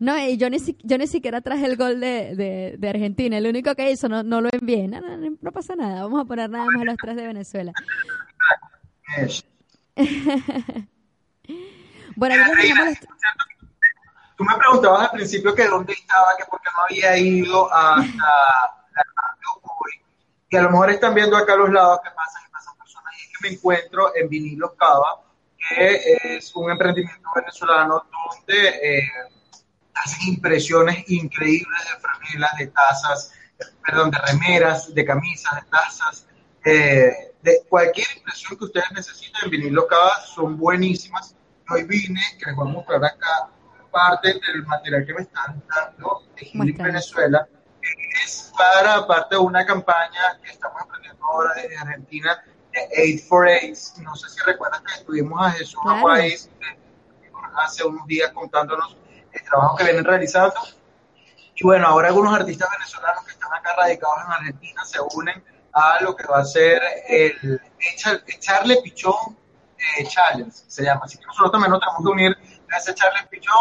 No, 0.00 0.18
y 0.18 0.36
yo 0.36 0.50
ni, 0.50 0.58
yo 0.82 0.98
ni 0.98 1.06
siquiera 1.06 1.40
traje 1.40 1.66
el 1.66 1.76
gol 1.76 2.00
de, 2.00 2.34
de, 2.34 2.74
de 2.78 2.88
Argentina. 2.88 3.38
El 3.38 3.46
único 3.46 3.74
que 3.74 3.90
hizo 3.90 4.08
no, 4.08 4.22
no 4.22 4.40
lo 4.40 4.48
envié. 4.52 4.88
No, 4.88 5.00
no, 5.00 5.16
no, 5.40 5.52
pasa 5.52 5.76
nada. 5.76 6.02
Vamos 6.02 6.22
a 6.22 6.24
poner 6.24 6.50
nada 6.50 6.66
más 6.74 6.84
los 6.84 6.96
tres 6.96 7.16
de 7.16 7.26
Venezuela. 7.26 7.72
bueno, 12.16 12.34
Tú 14.36 14.42
me 14.42 14.56
preguntabas 14.56 15.02
al 15.02 15.10
principio 15.12 15.54
que 15.54 15.68
dónde 15.68 15.92
estaba, 15.92 16.30
que 16.36 16.44
por 16.50 16.60
qué 16.60 16.68
no 16.76 16.82
había 16.84 17.16
ido 17.16 17.72
hasta 17.72 18.16
la 18.16 19.14
y 20.54 20.56
a 20.56 20.62
lo 20.62 20.70
mejor 20.70 20.90
están 20.90 21.14
viendo 21.14 21.36
acá 21.36 21.54
a 21.54 21.56
los 21.56 21.70
lados 21.70 21.98
que 22.04 22.10
pasan 22.10 22.42
y 22.46 22.52
pasan 22.52 22.76
personas, 22.76 23.12
y 23.18 23.26
que 23.26 23.34
me 23.42 23.54
encuentro 23.56 24.14
en 24.14 24.28
Vinilos 24.28 24.70
Cava, 24.78 25.20
que 25.58 26.36
es 26.36 26.54
un 26.54 26.70
emprendimiento 26.70 27.28
venezolano 27.34 28.04
donde 28.12 28.68
eh, 28.68 29.02
hacen 29.94 30.28
impresiones 30.28 31.04
increíbles 31.08 31.80
de 31.84 32.00
franelas, 32.00 32.58
de 32.58 32.66
tazas, 32.68 33.32
perdón, 33.84 34.10
de 34.10 34.18
remeras, 34.18 34.94
de 34.94 35.04
camisas, 35.04 35.54
de 35.54 35.70
tazas, 35.70 36.26
eh, 36.64 37.32
de 37.42 37.62
cualquier 37.68 38.06
impresión 38.16 38.58
que 38.58 38.64
ustedes 38.64 38.90
necesiten 38.92 39.44
en 39.44 39.50
Vinilos 39.50 39.86
Cava 39.88 40.20
son 40.34 40.56
buenísimas. 40.56 41.36
Hoy 41.70 41.84
vine, 41.84 42.20
que 42.38 42.46
les 42.46 42.56
voy 42.56 42.68
a 42.68 42.72
mostrar 42.72 43.04
acá 43.04 43.48
parte 43.90 44.28
del 44.28 44.66
material 44.66 45.06
que 45.06 45.14
me 45.14 45.22
están 45.22 45.62
dando 45.68 46.22
de 46.34 46.44
Gil 46.44 46.72
Venezuela, 46.72 47.46
es 48.24 48.52
para 48.56 49.06
parte 49.06 49.36
de 49.36 49.40
una 49.40 49.64
campaña 49.64 50.38
que 50.42 50.50
estamos 50.50 50.82
emprendiendo 50.82 51.24
ahora 51.24 51.50
desde 51.54 51.76
Argentina, 51.76 52.44
de 52.72 53.02
Aid 53.02 53.20
for 53.28 53.46
AIDS. 53.46 53.94
No 53.98 54.14
sé 54.16 54.28
si 54.30 54.40
recuerdan 54.40 54.82
que 54.84 54.94
estuvimos 54.94 55.40
a 55.40 55.50
Jesús 55.52 55.78
claro. 55.82 56.16
Eh, 56.16 56.36
hace 57.56 57.84
unos 57.84 58.06
días 58.06 58.32
contándonos 58.32 58.96
el 59.34 59.44
trabajo 59.44 59.76
que 59.76 59.84
vienen 59.84 60.04
realizando. 60.04 60.60
Y 61.56 61.64
bueno, 61.64 61.86
ahora 61.86 62.08
algunos 62.08 62.34
artistas 62.34 62.68
venezolanos 62.70 63.24
que 63.24 63.32
están 63.32 63.52
acá 63.52 63.74
radicados 63.76 64.18
en 64.26 64.32
Argentina 64.32 64.84
se 64.84 64.98
unen 65.14 65.44
a 65.72 66.02
lo 66.02 66.16
que 66.16 66.26
va 66.26 66.38
a 66.38 66.44
ser 66.44 66.80
el 67.08 67.60
Echarle 68.26 68.78
Pichón 68.82 69.36
eh, 69.98 70.06
Challenge, 70.06 70.52
se 70.52 70.82
llama. 70.82 71.02
Así 71.04 71.18
que 71.18 71.26
nosotros 71.26 71.52
también 71.52 71.70
nos 71.70 71.80
tenemos 71.80 72.02
que 72.02 72.08
unir 72.10 72.36
Gracias, 72.74 72.96
Charles 72.96 73.26
Pichón, 73.28 73.54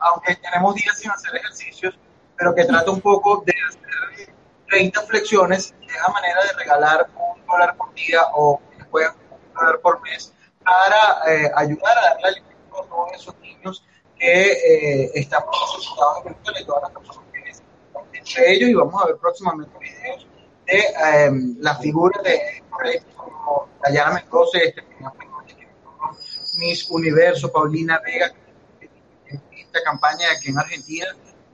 aunque 0.00 0.36
tenemos 0.36 0.76
días 0.76 0.96
sin 0.96 1.10
hacer 1.10 1.34
ejercicios, 1.34 1.98
pero 2.38 2.54
que 2.54 2.64
trata 2.64 2.88
un 2.92 3.00
poco 3.00 3.42
de 3.44 3.52
hacer 3.68 4.32
30 4.68 5.02
flexiones 5.02 5.74
de 5.80 5.86
esa 5.86 6.08
manera 6.12 6.40
de 6.44 6.52
regalar 6.52 7.10
un 7.16 7.44
dólar 7.46 7.76
por 7.76 7.92
día 7.94 8.22
o 8.32 8.60
puedan 8.92 9.16
un 9.28 9.54
dólar 9.54 9.80
por 9.80 10.00
mes 10.02 10.32
para 10.62 11.32
eh, 11.32 11.50
ayudar 11.56 11.98
a 11.98 12.00
darle 12.10 12.28
alimento 12.28 12.80
a 12.80 12.86
todos 12.86 13.12
esos 13.14 13.36
niños 13.40 13.84
que 14.20 14.52
eh, 14.52 15.10
están 15.14 15.42
necesitados 15.50 16.18
en 16.18 16.24
Venezuela 16.24 16.66
todas 16.66 16.82
las 16.82 16.92
personas 16.92 17.32
que 17.32 17.40
necesitan. 17.40 17.68
Entre 18.12 18.52
ellos, 18.52 18.70
y 18.70 18.74
vamos 18.74 19.02
a 19.02 19.06
ver 19.06 19.16
próximamente 19.16 19.78
videos 19.78 20.26
de 20.66 20.78
eh, 20.78 21.30
las 21.58 21.80
figuras 21.80 22.22
de 22.22 22.62
como 23.16 23.68
Dayana 23.82 24.14
Mendoza, 24.14 24.58
este 24.58 24.84
Miss 26.58 26.90
Universo, 26.90 27.50
Paulina 27.50 28.00
Vega, 28.04 28.32
esta 29.26 29.82
campaña 29.84 30.26
aquí 30.36 30.50
en 30.50 30.58
Argentina. 30.58 31.06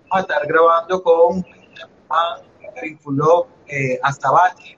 Vamos 0.09 0.16
a 0.16 0.20
estar 0.20 0.46
grabando 0.46 1.02
con 1.02 1.44
Catherine 2.62 2.98
Fulop, 2.98 3.48
eh, 3.68 3.98
Astabati, 4.02 4.76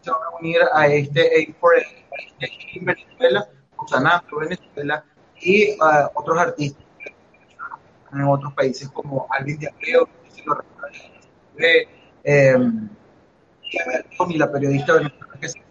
se 0.00 0.10
van 0.10 0.20
a 0.22 0.36
unir 0.38 0.60
a 0.72 0.86
este 0.88 1.46
A4 1.46 1.86
en 2.74 2.84
Venezuela, 2.84 3.48
Usanato, 3.78 4.36
Venezuela, 4.36 5.04
y 5.40 5.72
uh, 5.72 6.08
otros 6.14 6.38
artistas 6.38 6.81
en 8.12 8.22
otros 8.22 8.52
países 8.54 8.88
como 8.90 9.26
Alvin 9.30 9.58
de 9.58 9.68
Abreu, 9.68 10.08
de, 11.56 11.88
eh, 12.24 12.56
y 14.28 14.38
la 14.38 14.52
periodista 14.52 14.94
venezolana 14.94 15.38
que 15.40 15.48
se 15.48 15.62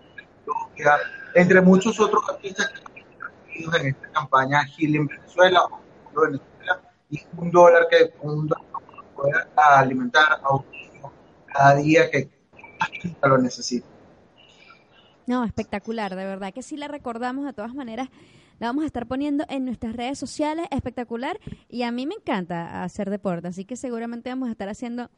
entre 1.33 1.61
muchos 1.61 1.99
otros 1.99 2.23
artistas 2.29 2.71
que 2.73 3.77
en 3.77 3.87
esta 3.87 4.11
campaña 4.11 4.63
Healing 4.65 5.07
Venezuela, 5.07 5.61
Venezuela, 6.13 6.81
y 7.09 7.19
un 7.37 7.51
dólar 7.51 7.87
que 7.89 8.13
un 8.21 8.47
dólar 8.47 8.65
pueda 9.15 9.47
alimentar 9.79 10.39
a 10.43 10.55
un 10.55 10.65
niño 10.71 11.11
cada 11.45 11.75
día 11.75 12.09
que 12.09 12.29
lo 13.23 13.37
necesita. 13.37 13.87
No, 15.27 15.43
espectacular, 15.45 16.15
de 16.15 16.25
verdad 16.25 16.53
que 16.53 16.63
sí 16.63 16.75
la 16.77 16.87
recordamos 16.87 17.45
de 17.45 17.53
todas 17.53 17.73
maneras. 17.73 18.09
La 18.61 18.67
vamos 18.67 18.83
a 18.83 18.85
estar 18.85 19.07
poniendo 19.07 19.43
en 19.49 19.65
nuestras 19.65 19.95
redes 19.95 20.19
sociales, 20.19 20.67
espectacular. 20.69 21.39
Y 21.67 21.81
a 21.81 21.91
mí 21.91 22.05
me 22.05 22.13
encanta 22.13 22.83
hacer 22.83 23.09
deporte, 23.09 23.47
así 23.47 23.65
que 23.65 23.75
seguramente 23.75 24.29
vamos 24.29 24.49
a 24.49 24.51
estar 24.51 24.69
haciendo 24.69 25.09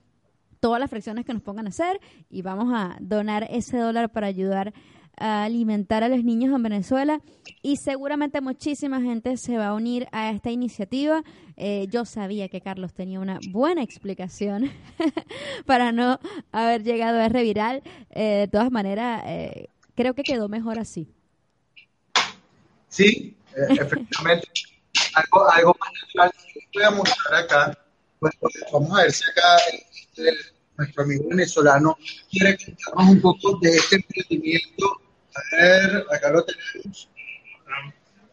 todas 0.61 0.79
las 0.79 0.89
fracciones 0.89 1.25
que 1.25 1.33
nos 1.33 1.41
pongan 1.41 1.65
a 1.65 1.69
hacer 1.71 1.99
y 2.29 2.41
vamos 2.41 2.73
a 2.73 2.95
donar 3.01 3.45
ese 3.49 3.77
dólar 3.79 4.13
para 4.13 4.27
ayudar 4.27 4.73
a 5.17 5.43
alimentar 5.43 6.03
a 6.03 6.07
los 6.07 6.23
niños 6.23 6.55
en 6.55 6.63
Venezuela 6.63 7.19
y 7.61 7.75
seguramente 7.75 8.39
muchísima 8.39 9.01
gente 9.01 9.35
se 9.35 9.57
va 9.57 9.67
a 9.67 9.73
unir 9.73 10.07
a 10.13 10.31
esta 10.31 10.49
iniciativa. 10.49 11.21
Eh, 11.57 11.87
yo 11.91 12.05
sabía 12.05 12.47
que 12.47 12.61
Carlos 12.61 12.93
tenía 12.93 13.19
una 13.19 13.39
buena 13.51 13.83
explicación 13.83 14.71
para 15.65 15.91
no 15.91 16.17
haber 16.53 16.83
llegado 16.83 17.19
a 17.19 17.25
R 17.25 17.43
viral. 17.43 17.83
Eh, 18.11 18.23
de 18.23 18.47
todas 18.47 18.71
maneras, 18.71 19.21
eh, 19.25 19.67
creo 19.95 20.13
que 20.13 20.23
quedó 20.23 20.47
mejor 20.47 20.79
así. 20.79 21.09
Sí, 22.93 23.35
efectivamente. 23.55 24.47
algo, 25.15 25.51
algo 25.51 25.77
más 25.79 25.91
natural 26.01 26.31
que 26.53 26.59
voy 26.75 26.83
a 26.83 26.91
mostrar 26.91 27.43
acá. 27.43 27.79
Pues, 28.19 28.33
vamos 28.71 28.97
a 28.97 29.01
ver 29.01 29.11
si 29.11 29.23
acá 29.31 29.57
nuestro 30.77 31.03
amigo 31.03 31.27
venezolano 31.29 31.97
quiere 32.29 32.55
contarnos 32.57 33.09
un 33.09 33.21
poco 33.21 33.57
de 33.61 33.69
este 33.71 33.95
emprendimiento 33.95 35.01
a 35.35 35.55
ver, 35.55 36.05
acá 36.13 36.29
lo 36.29 36.45
tenemos. 36.45 37.09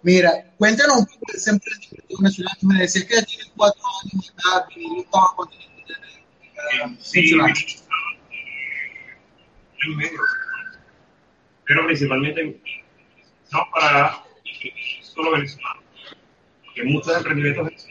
Mira, 0.03 0.53
cuéntanos 0.59 0.99
un 0.99 1.07
poco 1.07 1.33
de 1.33 1.39
ese 1.39 1.51
emprendimiento 1.51 2.17
venezolano. 2.19 2.59
Me 2.63 2.81
decías 2.81 3.05
que 3.07 3.15
ya 3.15 3.23
tienes 3.23 3.51
cuatro 3.57 3.83
años 4.05 4.35
acá 4.37 4.67
viviendo 4.69 5.05
con 5.11 5.49
Sí, 7.01 7.31
en 9.83 9.97
medio. 9.97 10.21
Pero 11.65 11.87
principalmente 11.87 12.61
no 13.53 13.67
para 13.73 14.20
Porque 16.65 16.85
muchos 16.85 17.17
emprendimientos 17.17 17.87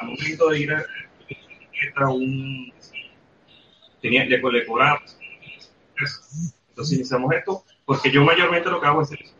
al 0.00 0.06
momento 0.08 0.50
de 0.50 0.60
ir 0.60 0.72
a, 0.72 2.08
un 2.08 2.72
tenía 4.00 4.24
le 4.24 4.66
cobramos. 4.66 5.16
Entonces 6.70 6.98
iniciamos 6.98 7.32
esto 7.32 7.64
porque 7.84 8.10
yo 8.10 8.24
mayormente 8.24 8.70
lo 8.70 8.80
que 8.80 8.86
hago 8.86 9.02
es 9.02 9.12
eso. 9.12 9.34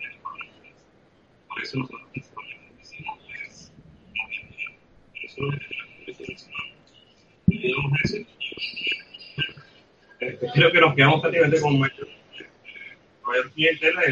Por 1.49 1.63
eso 1.63 1.79
nosotros 1.79 2.05
creo 10.55 10.73
que 10.73 10.81
nos 10.81 10.95
quedamos 10.95 11.21
prácticamente 11.21 11.61
con 11.61 11.79
mayor, 11.79 12.09
mayor 13.27 13.51
clientela 13.53 14.03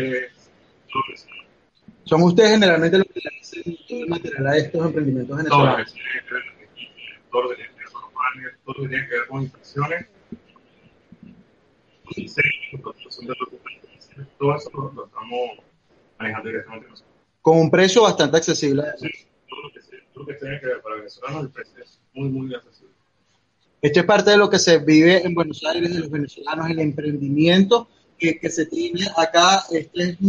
¿Son 2.13 2.23
ustedes 2.25 2.51
generalmente 2.51 2.99
los 2.99 3.07
que 3.07 3.21
le 3.25 3.41
hacen 3.41 3.79
todo 3.89 4.03
el 4.03 4.09
material 4.11 4.47
a 4.49 4.57
estos 4.59 4.85
emprendimientos 4.85 5.35
venezolanos? 5.35 5.95
Todo 7.31 7.43
lo 7.43 7.49
que 7.49 7.55
tiene 7.55 7.71
que 7.71 7.79
ver 7.79 7.89
con 7.91 8.03
todo 8.67 8.75
lo 8.75 8.83
que 8.83 8.89
tiene 8.89 9.09
que 9.09 9.15
ver 9.15 9.27
con 9.29 9.43
impresiones, 9.45 10.07
diseño, 12.15 12.83
construcción 12.83 13.27
de 13.29 13.35
documentos 13.41 14.31
todo 14.39 14.57
eso 14.57 14.71
lo, 14.95 15.07
estamos 15.07 15.39
manejando 16.19 16.49
directamente 16.51 16.89
nosotros. 16.91 17.15
Con 17.41 17.59
un 17.59 17.71
precio 17.71 18.03
bastante 18.03 18.37
accesible. 18.37 18.83
Sí, 18.99 19.09
todo 19.49 19.63
lo 19.63 19.73
que, 19.73 19.81
todo 20.13 20.25
lo 20.25 20.27
que 20.27 20.35
tiene 20.35 20.61
que 20.61 20.67
ver 20.67 20.83
para 20.83 20.97
venezolanos, 20.97 21.45
el 21.45 21.49
precio 21.49 21.83
es 21.83 21.99
muy, 22.13 22.29
muy 22.29 22.55
accesible. 22.55 22.93
Esto 23.81 24.01
es 24.01 24.05
parte 24.05 24.33
de 24.33 24.37
lo 24.37 24.51
que 24.51 24.59
se 24.59 24.77
vive 24.81 25.27
en 25.27 25.35
Buenos 25.35 25.65
Aires, 25.65 25.95
de 25.95 26.01
los 26.01 26.11
venezolanos, 26.11 26.69
el 26.69 26.79
emprendimiento 26.79 27.89
que, 28.19 28.39
que 28.39 28.51
se 28.51 28.67
tiene 28.67 29.01
acá. 29.17 29.63
Este 29.71 30.11
es 30.11 30.21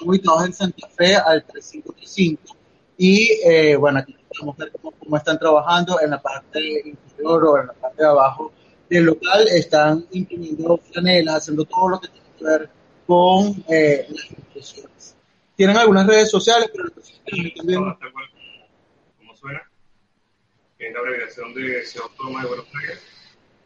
un, 0.00 0.08
ubicado 0.08 0.44
en 0.44 0.52
Santa 0.52 0.88
Fe 0.88 1.16
al 1.16 1.44
3535. 1.44 2.56
Y 2.98 3.40
eh, 3.44 3.76
bueno, 3.76 3.98
aquí 4.00 4.16
podemos 4.28 4.56
ver 4.56 4.72
cómo, 4.72 4.92
cómo, 4.98 5.16
están 5.16 5.38
trabajando 5.38 6.00
en 6.00 6.10
la 6.10 6.20
parte 6.20 6.60
inferior 6.84 7.44
o 7.44 7.60
en 7.60 7.66
la 7.68 7.72
parte 7.72 8.02
de 8.02 8.08
abajo 8.08 8.52
del 8.88 9.04
local. 9.04 9.48
Están 9.48 10.06
imprimiendo 10.12 10.78
flanelas, 10.90 11.36
haciendo 11.36 11.64
todo 11.64 11.88
lo 11.90 12.00
que 12.00 12.08
tiene 12.08 12.26
que 12.38 12.44
ver 12.44 12.70
con 13.06 13.64
eh, 13.68 14.06
las 14.08 14.30
impresiones. 14.30 15.16
Tienen 15.56 15.76
algunas 15.76 16.06
redes 16.06 16.30
sociales, 16.30 16.70
pero 16.74 16.90
también... 17.56 17.80
¿Cómo 19.18 19.36
suena? 19.36 19.62
Es 20.78 20.92
la 20.92 20.98
abreviación 20.98 21.54
de 21.54 21.84
Ciudad 21.84 22.08
Autónoma 22.10 22.42
de 22.42 22.48
Buenos 22.48 22.66
Aires 22.80 23.00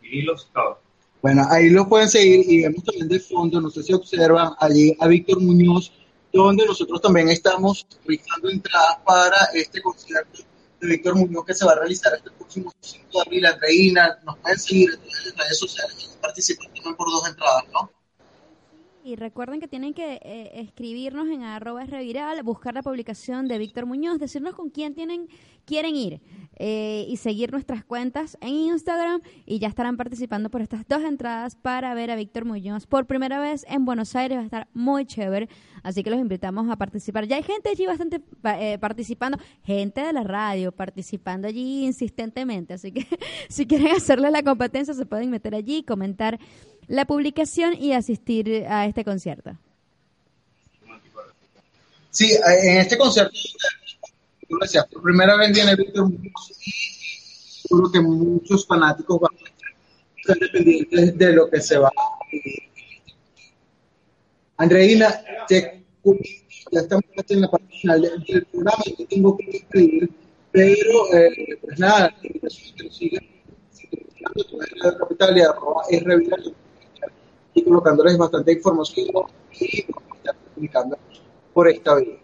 y 0.02 0.22
los 0.22 0.46
Estados. 0.46 0.78
Bueno, 1.22 1.42
ahí 1.50 1.70
lo 1.70 1.88
pueden 1.88 2.08
seguir 2.08 2.44
y 2.48 2.62
vemos 2.62 2.84
también 2.84 3.08
de 3.08 3.18
fondo, 3.18 3.60
no 3.60 3.70
sé 3.70 3.82
si 3.82 3.92
observan 3.92 4.52
allí 4.60 4.96
a 5.00 5.08
Víctor 5.08 5.40
Muñoz, 5.40 5.92
donde 6.44 6.66
nosotros 6.66 7.00
también 7.00 7.28
estamos 7.28 7.86
ubicando 8.04 8.50
entradas 8.50 8.98
para 9.04 9.36
este 9.54 9.80
concierto 9.82 10.42
de 10.80 10.88
Víctor 10.88 11.14
Muñoz 11.14 11.44
que 11.44 11.54
se 11.54 11.64
va 11.64 11.72
a 11.72 11.76
realizar 11.76 12.14
este 12.14 12.30
próximo 12.30 12.72
5 12.80 13.06
de 13.10 13.20
abril. 13.20 13.46
Andreina, 13.46 14.18
nos 14.24 14.38
pueden 14.38 14.58
seguir 14.58 14.90
en 14.92 15.36
redes 15.36 15.58
sociales, 15.58 16.18
participar 16.20 16.66
también 16.74 16.96
por 16.96 17.10
dos 17.10 17.28
entradas, 17.28 17.64
¿no? 17.72 17.90
Y 19.06 19.14
recuerden 19.14 19.60
que 19.60 19.68
tienen 19.68 19.94
que 19.94 20.14
eh, 20.20 20.50
escribirnos 20.54 21.28
en 21.28 21.44
arroba 21.44 21.84
reviral, 21.84 22.42
buscar 22.42 22.74
la 22.74 22.82
publicación 22.82 23.46
de 23.46 23.56
Víctor 23.56 23.86
Muñoz, 23.86 24.18
decirnos 24.18 24.56
con 24.56 24.68
quién 24.68 24.94
tienen, 24.94 25.28
quieren 25.64 25.94
ir 25.94 26.20
eh, 26.56 27.06
y 27.08 27.16
seguir 27.16 27.52
nuestras 27.52 27.84
cuentas 27.84 28.36
en 28.40 28.48
Instagram 28.48 29.20
y 29.44 29.60
ya 29.60 29.68
estarán 29.68 29.96
participando 29.96 30.50
por 30.50 30.60
estas 30.60 30.88
dos 30.88 31.04
entradas 31.04 31.54
para 31.54 31.94
ver 31.94 32.10
a 32.10 32.16
Víctor 32.16 32.46
Muñoz 32.46 32.88
por 32.88 33.06
primera 33.06 33.38
vez 33.38 33.64
en 33.68 33.84
Buenos 33.84 34.16
Aires. 34.16 34.38
Va 34.38 34.42
a 34.42 34.44
estar 34.44 34.68
muy 34.74 35.06
chévere, 35.06 35.48
así 35.84 36.02
que 36.02 36.10
los 36.10 36.18
invitamos 36.18 36.68
a 36.68 36.74
participar. 36.74 37.28
Ya 37.28 37.36
hay 37.36 37.44
gente 37.44 37.68
allí 37.68 37.86
bastante 37.86 38.20
eh, 38.58 38.76
participando, 38.80 39.38
gente 39.62 40.00
de 40.00 40.12
la 40.14 40.24
radio 40.24 40.72
participando 40.72 41.46
allí 41.46 41.84
insistentemente, 41.84 42.74
así 42.74 42.90
que 42.90 43.06
si 43.48 43.68
quieren 43.68 43.94
hacerle 43.94 44.32
la 44.32 44.42
competencia 44.42 44.94
se 44.94 45.06
pueden 45.06 45.30
meter 45.30 45.54
allí 45.54 45.76
y 45.76 45.82
comentar 45.84 46.40
la 46.88 47.04
publicación 47.04 47.74
y 47.74 47.92
asistir 47.92 48.66
a 48.68 48.86
este 48.86 49.04
concierto. 49.04 49.56
Sí, 52.10 52.32
en 52.62 52.78
este 52.78 52.96
concierto, 52.96 53.36
por 54.48 55.02
primera 55.02 55.36
vez 55.36 55.52
viene 55.52 55.76
Víctor 55.76 56.10
y 56.10 56.32
seguro 57.68 57.90
que 57.92 58.00
muchos 58.00 58.66
fanáticos 58.66 59.20
van 59.20 59.32
a 59.34 60.20
estar 60.20 60.38
dependientes 60.38 61.18
de 61.18 61.32
lo 61.32 61.50
que 61.50 61.60
se 61.60 61.76
va 61.78 61.88
a. 61.88 61.92
Andreina, 64.58 65.22
ya 65.50 66.80
estamos 66.80 67.04
en 67.28 67.40
la 67.42 67.50
parte 67.50 67.78
final 67.80 68.00
del 68.00 68.46
programa 68.46 68.82
y 68.86 69.04
tengo 69.04 69.36
que 69.36 69.50
escribir, 69.50 70.10
pero 70.50 71.14
eh, 71.14 71.58
pues 71.60 71.78
nada, 71.78 72.14
sigan 72.90 73.26
capital 74.98 75.36
y 75.36 75.40
arroba 75.42 75.82
y 77.56 77.64
colocándoles 77.64 78.16
bastante 78.16 78.52
información 78.52 79.08
y 79.58 79.82
comunicando 80.54 80.96
por 81.52 81.68
esta 81.68 81.96
vía. 81.96 82.18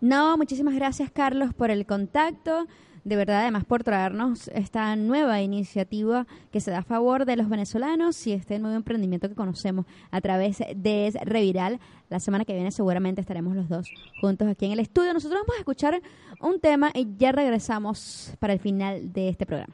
No, 0.00 0.36
muchísimas 0.38 0.74
gracias 0.74 1.10
Carlos 1.10 1.52
por 1.52 1.70
el 1.70 1.84
contacto 1.84 2.66
de 3.06 3.14
verdad 3.14 3.42
además 3.42 3.64
por 3.64 3.84
traernos 3.84 4.48
esta 4.48 4.96
nueva 4.96 5.40
iniciativa 5.40 6.26
que 6.50 6.60
se 6.60 6.72
da 6.72 6.78
a 6.78 6.82
favor 6.82 7.24
de 7.24 7.36
los 7.36 7.48
venezolanos 7.48 8.26
y 8.26 8.32
este 8.32 8.58
nuevo 8.58 8.74
emprendimiento 8.74 9.28
que 9.28 9.36
conocemos 9.36 9.86
a 10.10 10.20
través 10.20 10.58
de 10.74 11.16
Reviral. 11.24 11.78
La 12.08 12.18
semana 12.18 12.44
que 12.44 12.52
viene 12.52 12.72
seguramente 12.72 13.20
estaremos 13.20 13.54
los 13.54 13.68
dos 13.68 13.88
juntos 14.20 14.48
aquí 14.48 14.66
en 14.66 14.72
el 14.72 14.80
estudio. 14.80 15.14
Nosotros 15.14 15.40
vamos 15.42 15.54
a 15.54 15.60
escuchar 15.60 16.02
un 16.40 16.58
tema 16.58 16.90
y 16.94 17.06
ya 17.16 17.30
regresamos 17.30 18.32
para 18.40 18.54
el 18.54 18.58
final 18.58 19.12
de 19.12 19.28
este 19.28 19.46
programa. 19.46 19.72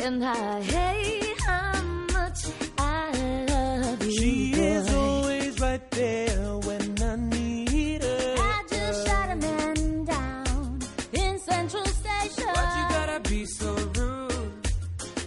And 0.00 0.24
I 0.24 0.60
hate 0.62 1.40
how 1.40 1.82
much 2.12 2.40
I 2.78 3.10
love 3.48 4.02
you. 4.04 4.12
She 4.12 4.52
boy. 4.52 4.58
is 4.58 4.94
always 4.94 5.60
right 5.60 5.90
there 5.90 6.56
when 6.58 7.02
I 7.02 7.16
need 7.16 8.02
her. 8.02 8.34
I 8.38 8.64
just 8.68 9.06
shot 9.06 9.30
a 9.30 9.36
man 9.36 10.04
down 10.04 10.78
in 11.12 11.38
Central 11.40 11.84
Station. 11.86 12.48
Why'd 12.54 12.78
you 12.78 12.88
gotta 12.96 13.20
be 13.28 13.44
so 13.46 13.74
rude? 13.74 14.68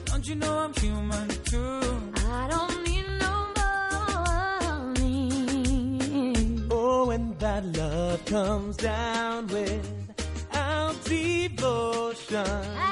Don't 0.06 0.28
you 0.28 0.36
know 0.36 0.58
I'm 0.60 0.74
human 0.74 1.28
too? 1.46 1.82
I 2.28 2.48
don't 2.50 2.84
need 2.88 3.08
no 3.20 3.34
money. 4.98 6.68
Oh, 6.72 7.06
when 7.08 7.36
that 7.40 7.66
love 7.66 8.26
comes 8.26 8.78
down 8.78 9.48
without 9.48 11.04
devotion. 11.06 12.46
I 12.46 12.91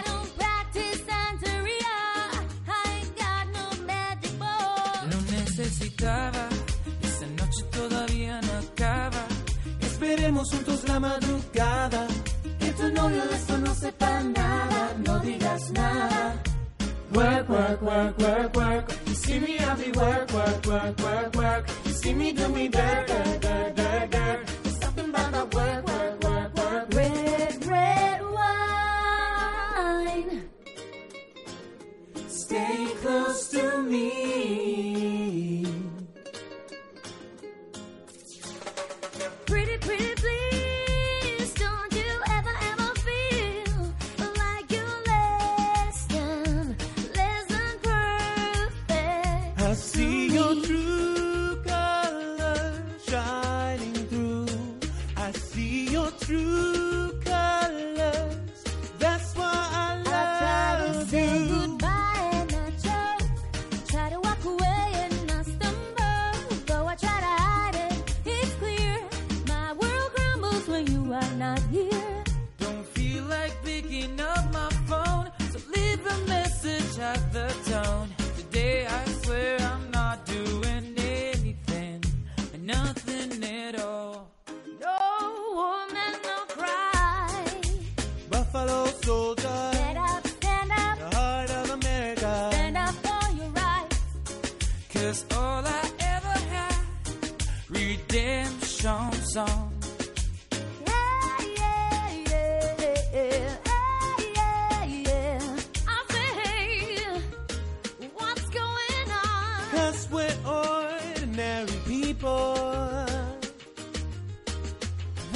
Esa 6.00 7.28
noche 7.36 7.62
todavía 7.72 8.39
no 8.39 8.54
acaba. 8.60 9.26
Esperemos 9.82 10.50
juntos 10.50 10.88
la 10.88 10.97
madrugada. 10.97 12.08
Que 12.58 12.72
tu 12.72 12.89
novio 12.93 13.26
de 13.26 13.36
esto 13.36 13.58
no 13.58 13.76
sepa 13.76 14.24
nada. 14.24 14.93
No 15.06 15.20
digas 15.20 15.72
nada. 15.72 16.41
Work, 17.14 17.50
work, 17.50 17.82
work, 17.82 18.18
work, 18.18 18.56
work. 18.56 18.93
You 19.08 19.14
see 19.16 19.39
me, 19.41 19.58
I 19.60 19.76
be 19.76 19.91
work, 19.91 20.32
work, 20.32 20.66
work, 20.68 21.00
work, 21.02 21.36
work. 21.36 21.70
You 21.86 21.91
see 21.91 22.14
me 22.14 22.32
do 22.32 22.47
me 22.47 22.70
dirt, 22.70 23.08
dirt, 23.08 23.41
dirt, 23.41 23.76
dirt, 23.76 24.12
dirt. 24.12 24.47
There's 24.64 24.80
something 24.80 25.10
about 25.10 25.32
that 25.34 25.54
work, 25.54 25.86
work, 25.86 26.24
work. 26.24 26.28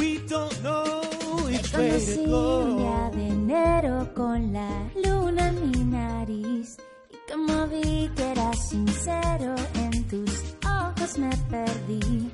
We 0.04 0.20
don't 0.28 0.62
know 0.64 1.02
go. 2.26 3.10
de 3.16 3.28
enero 3.28 4.14
con 4.14 4.52
la 4.52 4.70
luna 5.02 5.48
en 5.48 5.72
mi 5.72 5.84
nariz. 5.86 6.78
Y 7.10 7.32
como 7.32 7.68
vi 7.68 8.10
que 8.14 8.32
eras 8.32 8.70
sincero, 8.70 9.56
en 9.76 10.04
tus 10.10 10.34
ojos 10.66 11.18
me 11.18 11.30
perdí. 11.50 12.30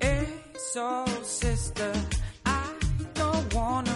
It's 0.00 0.78
sister. 1.24 1.92
I 2.46 2.64
don't 3.14 3.54
wanna 3.54 3.93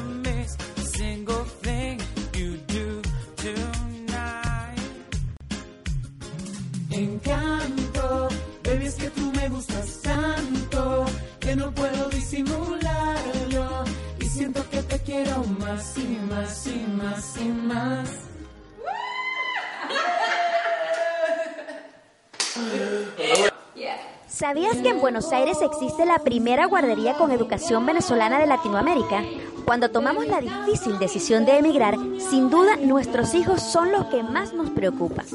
¿Sabías 24.29 24.77
que 24.77 24.89
en 24.91 25.01
Buenos 25.01 25.33
Aires 25.33 25.59
existe 25.63 26.07
la 26.07 26.21
primera 26.21 26.67
guardería 26.67 27.15
con 27.15 27.33
educación 27.33 27.85
venezolana 27.85 28.39
de 28.39 28.47
Latinoamérica? 28.47 29.25
Cuando 29.65 29.91
tomamos 29.91 30.27
la 30.27 30.41
difícil 30.41 30.99
decisión 30.99 31.45
de 31.45 31.59
emigrar, 31.59 31.97
sin 32.31 32.49
duda 32.49 32.77
nuestros 32.77 33.35
hijos 33.35 33.61
son 33.61 33.91
los 33.91 34.07
que 34.07 34.23
más 34.23 34.53
nos 34.53 34.71
preocupan. 34.71 35.27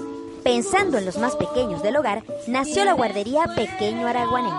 Pensando 0.44 0.98
en 0.98 1.06
los 1.06 1.18
más 1.18 1.36
pequeños 1.36 1.84
del 1.84 1.98
hogar, 1.98 2.24
nació 2.48 2.86
la 2.86 2.94
guardería 2.94 3.44
Pequeño 3.56 4.08
Araguané, 4.08 4.52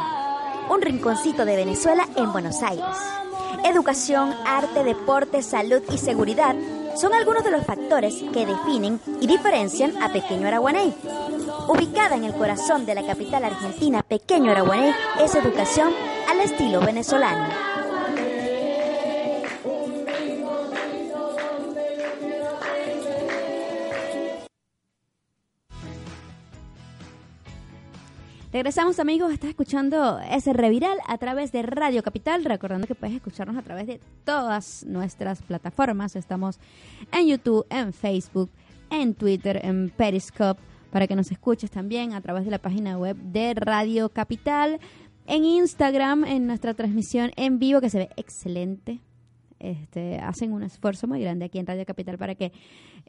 un 0.70 0.80
rinconcito 0.80 1.44
de 1.44 1.56
Venezuela 1.56 2.08
en 2.16 2.32
Buenos 2.32 2.62
Aires. 2.62 2.96
Educación, 3.64 4.34
arte, 4.46 4.84
deporte, 4.84 5.42
salud 5.42 5.82
y 5.92 5.98
seguridad 5.98 6.54
son 6.96 7.12
algunos 7.14 7.44
de 7.44 7.50
los 7.50 7.64
factores 7.64 8.14
que 8.32 8.46
definen 8.46 9.00
y 9.20 9.26
diferencian 9.26 10.00
a 10.02 10.12
Pequeño 10.12 10.46
Araguané. 10.46 10.92
Ubicada 11.68 12.14
en 12.16 12.24
el 12.24 12.34
corazón 12.34 12.86
de 12.86 12.94
la 12.94 13.06
capital 13.06 13.44
argentina, 13.44 14.02
Pequeño 14.02 14.52
Araguané 14.52 14.94
es 15.20 15.34
educación 15.34 15.92
al 16.28 16.40
estilo 16.40 16.80
venezolano. 16.80 17.74
Regresamos 28.55 29.00
amigos, 29.00 29.32
estás 29.32 29.50
escuchando 29.50 30.20
ese 30.30 30.52
reviral 30.52 30.96
a 31.09 31.18
través 31.18 31.50
de 31.50 31.62
Radio 31.62 32.05
Capital, 32.05 32.44
recordando 32.44 32.86
que 32.86 32.94
puedes 32.94 33.16
escucharnos 33.16 33.57
a 33.57 33.62
través 33.62 33.88
de 33.88 33.98
todas 34.24 34.86
nuestras 34.86 35.42
plataformas. 35.42 36.14
Estamos 36.14 36.61
en 37.11 37.26
YouTube, 37.26 37.66
en 37.68 37.92
Facebook, 37.92 38.52
en 38.90 39.14
Twitter, 39.14 39.59
en 39.64 39.90
Periscope, 39.90 40.62
para 40.92 41.09
que 41.09 41.16
nos 41.16 41.32
escuches 41.32 41.68
también 41.72 42.12
a 42.12 42.20
través 42.20 42.44
de 42.44 42.52
la 42.52 42.61
página 42.61 42.96
web 42.96 43.16
de 43.16 43.55
Radio 43.55 44.09
Capital, 44.09 44.78
en 45.26 45.44
Instagram, 45.44 46.22
en 46.24 46.46
nuestra 46.46 46.74
transmisión 46.74 47.32
en 47.34 47.59
vivo 47.59 47.80
que 47.80 47.90
se 47.90 47.98
ve 47.98 48.11
excelente. 48.16 49.00
Este, 49.59 50.20
hacen 50.20 50.52
un 50.52 50.62
esfuerzo 50.62 51.09
muy 51.09 51.20
grande 51.20 51.46
aquí 51.46 51.59
en 51.59 51.66
Radio 51.66 51.84
Capital 51.84 52.18
para 52.18 52.36
que 52.36 52.52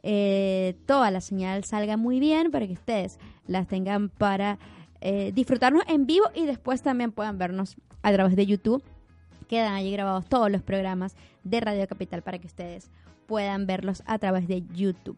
eh, 0.02 0.74
toda 0.86 1.12
la 1.12 1.20
señal 1.20 1.62
salga 1.62 1.96
muy 1.96 2.18
bien, 2.18 2.50
para 2.50 2.66
que 2.66 2.72
ustedes 2.72 3.20
las 3.46 3.68
tengan 3.68 4.08
para 4.08 4.58
eh, 5.08 5.30
disfrutarnos 5.32 5.84
en 5.86 6.04
vivo 6.04 6.26
y 6.34 6.46
después 6.46 6.82
también 6.82 7.12
puedan 7.12 7.38
vernos 7.38 7.76
a 8.02 8.12
través 8.12 8.34
de 8.34 8.44
YouTube. 8.44 8.82
Quedan 9.46 9.74
allí 9.74 9.92
grabados 9.92 10.26
todos 10.26 10.50
los 10.50 10.62
programas 10.62 11.14
de 11.44 11.60
Radio 11.60 11.86
Capital 11.86 12.22
para 12.22 12.40
que 12.40 12.48
ustedes 12.48 12.90
puedan 13.28 13.68
verlos 13.68 14.02
a 14.06 14.18
través 14.18 14.48
de 14.48 14.64
YouTube. 14.74 15.16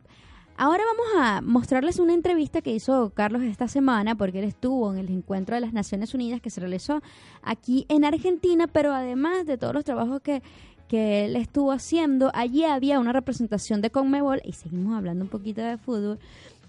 Ahora 0.58 0.84
vamos 0.84 1.06
a 1.16 1.40
mostrarles 1.40 1.98
una 2.00 2.12
entrevista 2.12 2.60
que 2.60 2.70
hizo 2.70 3.12
Carlos 3.14 3.40
esta 3.40 3.66
semana, 3.66 4.14
porque 4.14 4.40
él 4.40 4.44
estuvo 4.44 4.92
en 4.92 4.98
el 4.98 5.08
encuentro 5.08 5.54
de 5.54 5.62
las 5.62 5.72
Naciones 5.72 6.12
Unidas 6.12 6.42
que 6.42 6.50
se 6.50 6.60
realizó 6.60 7.00
aquí 7.40 7.86
en 7.88 8.04
Argentina, 8.04 8.66
pero 8.66 8.92
además 8.92 9.46
de 9.46 9.56
todos 9.56 9.72
los 9.72 9.84
trabajos 9.84 10.20
que, 10.20 10.42
que 10.86 11.24
él 11.24 11.34
estuvo 11.34 11.72
haciendo, 11.72 12.30
allí 12.34 12.64
había 12.64 13.00
una 13.00 13.14
representación 13.14 13.80
de 13.80 13.88
Conmebol, 13.88 14.42
y 14.44 14.52
seguimos 14.52 14.98
hablando 14.98 15.24
un 15.24 15.30
poquito 15.30 15.62
de 15.62 15.78
fútbol, 15.78 16.18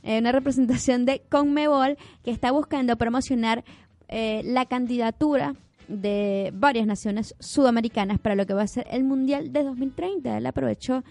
eh, 0.04 0.20
una 0.20 0.32
representación 0.32 1.06
de 1.06 1.22
Conmebol 1.30 1.98
que 2.24 2.32
está 2.32 2.52
buscando 2.52 2.96
promocionar 2.98 3.64
eh, 4.08 4.42
la 4.46 4.66
candidatura 4.66 5.56
de 5.88 6.52
varias 6.54 6.86
naciones 6.86 7.36
sudamericanas 7.40 8.20
para 8.20 8.36
lo 8.36 8.46
que 8.46 8.54
va 8.54 8.62
a 8.62 8.68
ser 8.68 8.88
el 8.92 9.04
Mundial 9.04 9.52
de 9.52 9.64
2030. 9.64 10.38
Él 10.38 10.46
aprovechó 10.46 11.04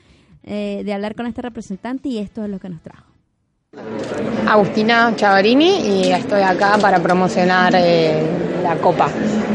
eh, 0.45 0.82
de 0.84 0.95
hablar 0.95 1.14
con 1.14 1.26
este 1.26 1.43
representante 1.43 2.09
y 2.09 2.18
esto 2.18 2.45
es 2.45 2.51
lo 2.51 2.59
que 2.59 2.68
nos 2.68 2.80
trajo. 2.82 3.05
Agustina 4.47 5.14
Chavarini 5.14 5.80
y 5.80 6.11
estoy 6.11 6.41
acá 6.41 6.78
para 6.80 7.01
promocionar 7.03 7.74
eh, 7.76 8.47
la 8.75 8.81
Copa. 8.81 9.09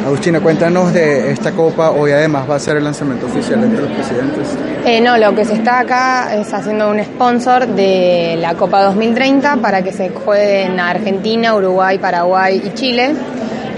Agustina, 0.06 0.40
cuéntanos 0.40 0.94
de 0.94 1.32
esta 1.32 1.52
Copa. 1.52 1.92
Hoy 1.92 2.12
además 2.12 2.50
va 2.50 2.56
a 2.56 2.60
ser 2.60 2.78
el 2.78 2.84
lanzamiento 2.84 3.26
oficial 3.26 3.64
entre 3.64 3.82
los 3.82 3.92
presidentes. 3.92 4.58
Eh, 4.86 5.02
no, 5.02 5.18
lo 5.18 5.34
que 5.36 5.46
se 5.46 5.54
está 5.54 5.80
acá 5.80 6.36
es 6.36 6.54
haciendo 6.54 6.90
un 6.90 7.04
sponsor 7.04 7.68
de 7.68 8.38
la 8.40 8.56
Copa 8.56 8.84
2030 8.84 9.58
para 9.58 9.82
que 9.82 9.92
se 9.92 10.10
juegue 10.10 10.64
en 10.64 10.80
Argentina, 10.80 11.56
Uruguay, 11.56 11.98
Paraguay 11.98 12.62
y 12.66 12.74
Chile. 12.74 13.14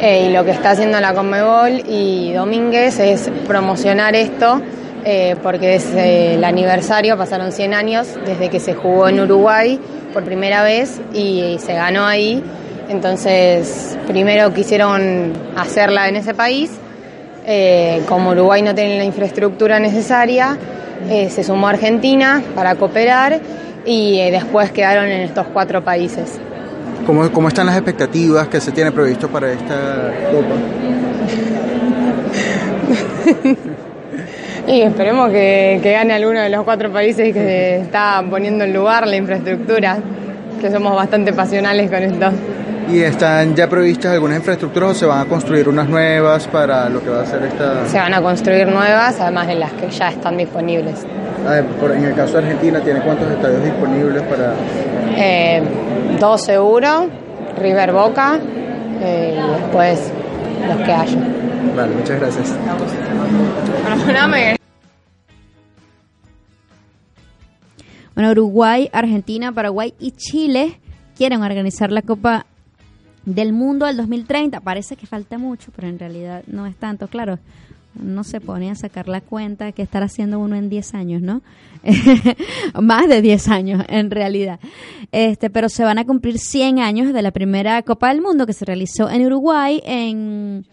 y 0.02 0.30
lo 0.30 0.44
que 0.44 0.52
está 0.52 0.72
haciendo 0.72 1.00
la 1.00 1.14
Conmebol 1.14 1.84
y 1.88 2.34
Domínguez 2.34 3.00
es 3.00 3.30
promocionar 3.48 4.16
esto 4.16 4.62
eh, 5.08 5.36
porque 5.44 5.76
es 5.76 5.86
eh, 5.94 6.34
el 6.34 6.44
aniversario, 6.44 7.16
pasaron 7.16 7.52
100 7.52 7.76
años 7.76 8.08
desde 8.26 8.50
que 8.50 8.60
se 8.60 8.74
jugó 8.74 9.08
en 9.08 9.20
Uruguay 9.20 9.80
por 10.12 10.24
primera 10.24 10.64
vez 10.64 11.00
y, 11.14 11.58
se 11.60 11.76
ganó 11.76 12.06
ahí. 12.06 12.44
Entonces, 12.90 13.98
primero 14.08 14.54
quisieron 14.54 15.34
hacerla 15.56 16.08
en 16.08 16.18
ese 16.18 16.34
país. 16.34 16.72
Eh, 17.48 18.02
como 18.08 18.32
Uruguay 18.32 18.62
no 18.62 18.74
tiene 18.74 18.98
la 18.98 19.04
infraestructura 19.04 19.80
necesaria, 19.80 20.58
se 21.08 21.44
sumó 21.44 21.68
Argentina 21.68 22.42
para 22.56 22.76
cooperar 22.76 23.40
y 23.86 24.32
después 24.32 24.72
quedaron 24.72 25.06
en 25.06 25.22
estos 25.22 25.46
cuatro 25.54 25.84
países. 25.84 26.40
¿Cómo, 27.06 27.32
¿Cómo 27.32 27.50
están 27.50 27.68
las 27.68 27.76
expectativas 27.76 28.48
que 28.48 28.60
se 28.60 28.72
tiene 28.72 28.92
previsto 28.92 29.28
para 29.30 29.52
esta 29.52 30.12
Copa? 30.32 30.56
Y 34.68 34.82
esperemos 34.82 35.30
que, 35.30 35.80
gane 35.84 36.14
alguno 36.14 36.42
de 36.42 36.50
los 36.50 36.64
cuatro 36.64 36.92
países 36.92 37.32
que 37.34 37.40
se 37.40 37.76
está 37.82 38.24
poniendo 38.28 38.64
en 38.64 38.74
lugar 38.74 39.06
la 39.08 39.16
infraestructura, 39.16 39.98
que 40.60 40.72
somos 40.72 40.96
bastante 40.96 41.34
pasionales 41.34 41.90
con 41.92 42.02
esto. 42.02 42.32
¿Y 42.88 43.00
están 43.00 43.56
ya 43.56 43.68
previstas 43.68 44.14
algunas 44.14 44.38
infraestructuras 44.38 44.92
o 44.92 44.94
se 44.94 45.06
van 45.06 45.26
a 45.26 45.26
construir 45.26 45.68
unas 45.68 45.90
nuevas 45.90 46.48
para 46.48 46.88
lo 46.88 47.02
que 47.02 47.10
va 47.10 47.22
a 47.22 47.26
ser 47.26 47.44
esta...? 47.44 47.88
Se 47.88 47.98
van 47.98 48.14
a 48.14 48.22
construir 48.22 48.68
nuevas, 48.68 49.20
además 49.20 49.48
de 49.48 49.56
las 49.56 49.74
que 49.74 49.90
ya 49.90 50.10
están 50.10 50.38
disponibles. 50.38 51.04
en 51.48 52.04
el 52.04 52.16
caso 52.16 52.34
de 52.34 52.40
Argentina, 52.40 52.80
¿tiene 52.82 53.02
cuántos 53.02 53.30
estadios 53.32 53.64
disponibles 53.64 54.22
para...? 54.24 54.54
Eh, 55.18 55.64
dos 56.20 56.44
seguro, 56.44 57.10
River 57.60 57.92
Boca, 57.92 58.40
eh, 59.02 59.36
y 59.36 59.62
después 59.62 60.12
los 60.68 60.78
que 60.78 60.94
haya. 60.94 61.18
Vale, 61.76 61.96
muchas 61.96 62.20
gracias. 62.20 62.54
Bueno, 68.14 68.32
Uruguay, 68.32 68.90
Argentina, 68.94 69.52
Paraguay 69.52 69.94
y 70.00 70.12
Chile 70.12 70.80
quieren 71.18 71.42
organizar 71.42 71.92
la 71.92 72.02
Copa 72.02 72.46
del 73.26 73.54
Mundo 73.54 73.86
del 73.86 73.98
2030. 73.98 74.62
Parece 74.62 74.96
que 74.96 75.08
falta 75.08 75.38
mucho, 75.38 75.72
pero 75.76 75.88
en 75.88 76.00
realidad 76.00 76.44
no 76.48 76.66
es 76.66 76.76
tanto. 76.76 77.08
Claro, 77.08 77.40
no 77.96 78.24
se 78.24 78.42
pone 78.42 78.70
a 78.70 78.76
sacar 78.76 79.08
la 79.08 79.22
cuenta 79.22 79.72
que 79.72 79.82
estar 79.82 80.04
haciendo 80.04 80.40
uno 80.40 80.56
en 80.56 80.70
10 80.70 80.94
años, 80.94 81.22
¿no? 81.22 81.42
Más 82.82 83.08
de 83.08 83.22
10 83.22 83.48
años, 83.50 83.84
en 83.88 84.12
realidad. 84.12 84.60
Este, 85.12 85.50
pero 85.50 85.70
se 85.70 85.84
van 85.84 85.98
a 85.98 86.06
cumplir 86.06 86.38
100 86.38 86.80
años 86.80 87.14
de 87.14 87.22
la 87.22 87.32
primera 87.32 87.82
Copa 87.84 88.10
del 88.10 88.22
Mundo 88.22 88.46
que 88.46 88.54
se 88.54 88.66
realizó 88.66 89.10
en 89.10 89.26
Uruguay 89.26 89.82
en, 89.86 90.66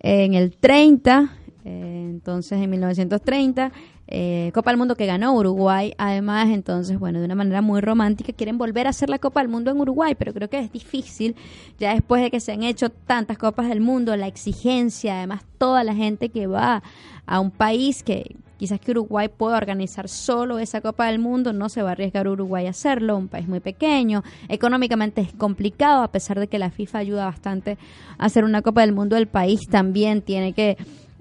en 0.00 0.34
el 0.34 0.56
30, 0.56 1.30
eh, 1.64 2.06
entonces 2.10 2.60
en 2.60 2.70
1930. 2.70 3.72
Eh, 4.12 4.50
Copa 4.52 4.70
del 4.70 4.78
Mundo 4.78 4.96
que 4.96 5.06
ganó 5.06 5.32
Uruguay, 5.34 5.94
además, 5.96 6.48
entonces, 6.48 6.98
bueno, 6.98 7.20
de 7.20 7.26
una 7.26 7.36
manera 7.36 7.62
muy 7.62 7.80
romántica, 7.80 8.32
quieren 8.32 8.58
volver 8.58 8.88
a 8.88 8.90
hacer 8.90 9.08
la 9.08 9.20
Copa 9.20 9.40
del 9.40 9.48
Mundo 9.48 9.70
en 9.70 9.80
Uruguay, 9.80 10.16
pero 10.18 10.34
creo 10.34 10.50
que 10.50 10.58
es 10.58 10.72
difícil, 10.72 11.36
ya 11.78 11.94
después 11.94 12.20
de 12.20 12.30
que 12.32 12.40
se 12.40 12.50
han 12.50 12.64
hecho 12.64 12.90
tantas 12.90 13.38
Copas 13.38 13.68
del 13.68 13.80
Mundo, 13.80 14.16
la 14.16 14.26
exigencia, 14.26 15.18
además, 15.18 15.44
toda 15.58 15.84
la 15.84 15.94
gente 15.94 16.28
que 16.30 16.48
va 16.48 16.82
a 17.24 17.38
un 17.38 17.52
país 17.52 18.02
que 18.02 18.34
quizás 18.58 18.78
que 18.78 18.90
Uruguay 18.90 19.28
pueda 19.28 19.56
organizar 19.56 20.08
solo 20.08 20.58
esa 20.58 20.82
Copa 20.82 21.06
del 21.06 21.18
Mundo, 21.18 21.54
no 21.54 21.70
se 21.70 21.80
va 21.80 21.90
a 21.90 21.92
arriesgar 21.92 22.28
Uruguay 22.28 22.66
a 22.66 22.70
hacerlo, 22.70 23.16
un 23.16 23.28
país 23.28 23.48
muy 23.48 23.60
pequeño, 23.60 24.22
económicamente 24.48 25.22
es 25.22 25.32
complicado, 25.32 26.02
a 26.02 26.12
pesar 26.12 26.38
de 26.38 26.48
que 26.48 26.58
la 26.58 26.70
FIFA 26.70 26.98
ayuda 26.98 27.24
bastante 27.24 27.78
a 28.18 28.26
hacer 28.26 28.44
una 28.44 28.60
Copa 28.60 28.82
del 28.82 28.92
Mundo, 28.92 29.16
el 29.16 29.28
país 29.28 29.66
también 29.70 30.20
tiene 30.20 30.52
que 30.52 30.76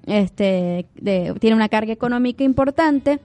este, 0.10 0.88
tiene 1.39 1.55
una 1.55 1.70
carga 1.70 1.93
económica 1.93 2.43
importante. 2.43 3.20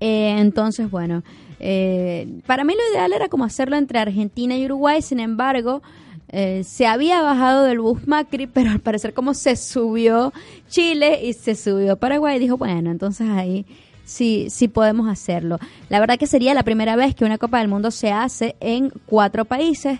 Eh, 0.00 0.36
entonces, 0.38 0.90
bueno, 0.90 1.22
eh, 1.60 2.40
para 2.46 2.64
mí 2.64 2.74
lo 2.74 2.92
ideal 2.92 3.12
era 3.12 3.28
como 3.28 3.44
hacerlo 3.44 3.76
entre 3.76 3.98
Argentina 3.98 4.56
y 4.56 4.64
Uruguay, 4.64 5.02
sin 5.02 5.20
embargo, 5.20 5.82
eh, 6.30 6.62
se 6.64 6.86
había 6.86 7.20
bajado 7.20 7.64
del 7.64 7.80
bus 7.80 8.06
Macri, 8.06 8.46
pero 8.52 8.70
al 8.70 8.80
parecer 8.80 9.12
como 9.12 9.34
se 9.34 9.56
subió 9.56 10.32
Chile 10.68 11.20
y 11.24 11.32
se 11.34 11.54
subió 11.54 11.96
Paraguay, 11.96 12.38
dijo, 12.38 12.56
bueno, 12.56 12.90
entonces 12.90 13.28
ahí 13.28 13.66
sí, 14.04 14.46
sí 14.50 14.68
podemos 14.68 15.08
hacerlo. 15.08 15.58
La 15.90 16.00
verdad 16.00 16.18
que 16.18 16.26
sería 16.26 16.54
la 16.54 16.62
primera 16.62 16.96
vez 16.96 17.14
que 17.14 17.24
una 17.24 17.38
Copa 17.38 17.58
del 17.58 17.68
Mundo 17.68 17.90
se 17.90 18.12
hace 18.12 18.56
en 18.60 18.90
cuatro 19.06 19.44
países. 19.44 19.98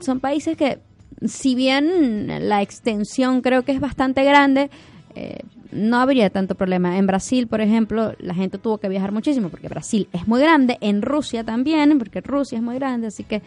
son 0.00 0.20
países 0.20 0.56
que 0.56 0.78
si 1.24 1.54
bien 1.54 2.48
la 2.48 2.62
extensión 2.62 3.40
creo 3.42 3.62
que 3.62 3.72
es 3.72 3.80
bastante 3.80 4.24
grande, 4.24 4.70
eh, 5.14 5.40
no 5.72 5.98
habría 5.98 6.30
tanto 6.30 6.54
problema. 6.54 6.98
En 6.98 7.06
Brasil, 7.06 7.46
por 7.46 7.60
ejemplo, 7.60 8.14
la 8.18 8.34
gente 8.34 8.58
tuvo 8.58 8.78
que 8.78 8.88
viajar 8.88 9.12
muchísimo 9.12 9.48
porque 9.48 9.68
Brasil 9.68 10.08
es 10.12 10.26
muy 10.26 10.40
grande, 10.40 10.78
en 10.80 11.02
Rusia 11.02 11.44
también, 11.44 11.98
porque 11.98 12.20
Rusia 12.20 12.58
es 12.58 12.62
muy 12.62 12.76
grande, 12.76 13.08
así 13.08 13.24
que 13.24 13.42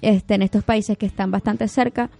este, 0.00 0.34
en 0.34 0.42
estos 0.42 0.64
países 0.64 0.96
que 0.96 1.06
están 1.06 1.30
bastante 1.30 1.68
cerca, 1.68 2.10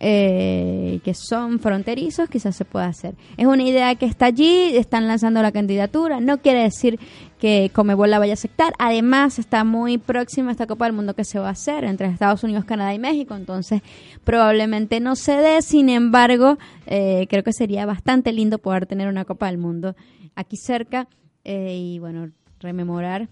eh, 0.00 1.00
que 1.04 1.14
son 1.14 1.58
fronterizos, 1.60 2.28
quizás 2.28 2.56
se 2.56 2.64
pueda 2.64 2.86
hacer. 2.86 3.14
Es 3.36 3.46
una 3.46 3.62
idea 3.62 3.94
que 3.94 4.06
está 4.06 4.26
allí, 4.26 4.76
están 4.76 5.08
lanzando 5.08 5.40
la 5.42 5.52
candidatura, 5.52 6.20
no 6.20 6.38
quiere 6.38 6.62
decir 6.62 6.98
que 7.38 7.70
Comebol 7.72 8.10
la 8.10 8.18
vaya 8.18 8.32
a 8.32 8.34
aceptar. 8.34 8.72
Además, 8.78 9.38
está 9.38 9.64
muy 9.64 9.98
próxima 9.98 10.50
esta 10.50 10.66
Copa 10.66 10.86
del 10.86 10.94
Mundo 10.94 11.14
que 11.14 11.24
se 11.24 11.38
va 11.38 11.48
a 11.48 11.52
hacer 11.52 11.84
entre 11.84 12.08
Estados 12.08 12.42
Unidos, 12.44 12.64
Canadá 12.64 12.94
y 12.94 12.98
México, 12.98 13.34
entonces 13.34 13.82
probablemente 14.24 15.00
no 15.00 15.16
se 15.16 15.32
dé, 15.36 15.62
sin 15.62 15.88
embargo, 15.88 16.58
eh, 16.86 17.26
creo 17.28 17.42
que 17.42 17.52
sería 17.52 17.86
bastante 17.86 18.32
lindo 18.32 18.58
poder 18.58 18.86
tener 18.86 19.08
una 19.08 19.24
Copa 19.24 19.46
del 19.46 19.58
Mundo 19.58 19.94
aquí 20.34 20.56
cerca 20.56 21.08
eh, 21.44 21.76
y 21.76 21.98
bueno, 21.98 22.30
rememorar 22.60 23.28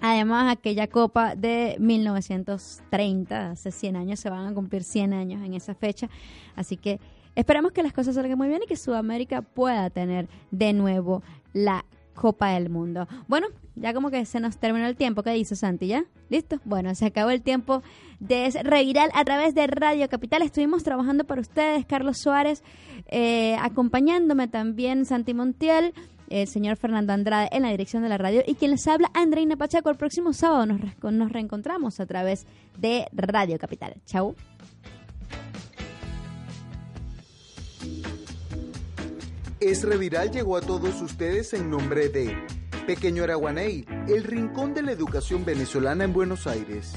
Además, 0.00 0.52
aquella 0.52 0.86
Copa 0.86 1.34
de 1.34 1.76
1930, 1.78 3.52
hace 3.52 3.70
100 3.70 3.96
años, 3.96 4.20
se 4.20 4.30
van 4.30 4.46
a 4.46 4.54
cumplir 4.54 4.84
100 4.84 5.12
años 5.12 5.42
en 5.44 5.54
esa 5.54 5.74
fecha. 5.74 6.08
Así 6.56 6.76
que 6.76 7.00
esperamos 7.34 7.72
que 7.72 7.82
las 7.82 7.92
cosas 7.92 8.14
salgan 8.14 8.38
muy 8.38 8.48
bien 8.48 8.62
y 8.62 8.66
que 8.66 8.76
Sudamérica 8.76 9.42
pueda 9.42 9.90
tener 9.90 10.28
de 10.50 10.72
nuevo 10.72 11.22
la 11.52 11.84
Copa 12.14 12.50
del 12.50 12.70
Mundo. 12.70 13.08
Bueno, 13.28 13.48
ya 13.76 13.92
como 13.92 14.10
que 14.10 14.24
se 14.24 14.40
nos 14.40 14.56
terminó 14.58 14.86
el 14.86 14.96
tiempo. 14.96 15.22
¿Qué 15.22 15.30
dice 15.30 15.56
Santi? 15.56 15.88
¿Ya? 15.88 16.04
¿Listo? 16.28 16.60
Bueno, 16.64 16.94
se 16.94 17.06
acabó 17.06 17.30
el 17.30 17.42
tiempo 17.42 17.82
de 18.20 18.50
Reviral 18.62 19.10
a 19.14 19.24
través 19.24 19.54
de 19.54 19.66
Radio 19.66 20.08
Capital. 20.08 20.42
Estuvimos 20.42 20.84
trabajando 20.84 21.24
para 21.24 21.40
ustedes, 21.40 21.84
Carlos 21.84 22.18
Suárez, 22.18 22.62
eh, 23.08 23.56
acompañándome 23.60 24.48
también 24.48 25.04
Santi 25.04 25.34
Montiel 25.34 25.92
el 26.42 26.48
señor 26.48 26.76
Fernando 26.76 27.12
Andrade 27.12 27.48
en 27.52 27.62
la 27.62 27.70
dirección 27.70 28.02
de 28.02 28.08
la 28.08 28.18
radio 28.18 28.42
y 28.44 28.56
quien 28.56 28.72
les 28.72 28.86
habla, 28.88 29.10
Andreina 29.14 29.56
Pacheco. 29.56 29.88
El 29.88 29.96
próximo 29.96 30.32
sábado 30.32 30.66
nos, 30.66 30.80
nos 31.12 31.32
reencontramos 31.32 32.00
a 32.00 32.06
través 32.06 32.46
de 32.76 33.06
Radio 33.12 33.56
Capital. 33.58 33.94
Chau. 34.04 34.34
Es 39.60 39.84
Reviral 39.84 40.30
llegó 40.30 40.56
a 40.56 40.60
todos 40.60 41.00
ustedes 41.00 41.54
en 41.54 41.70
nombre 41.70 42.08
de 42.08 42.36
Pequeño 42.86 43.22
Araguaney, 43.22 43.86
el 44.08 44.24
rincón 44.24 44.74
de 44.74 44.82
la 44.82 44.92
educación 44.92 45.44
venezolana 45.44 46.04
en 46.04 46.12
Buenos 46.12 46.46
Aires. 46.46 46.94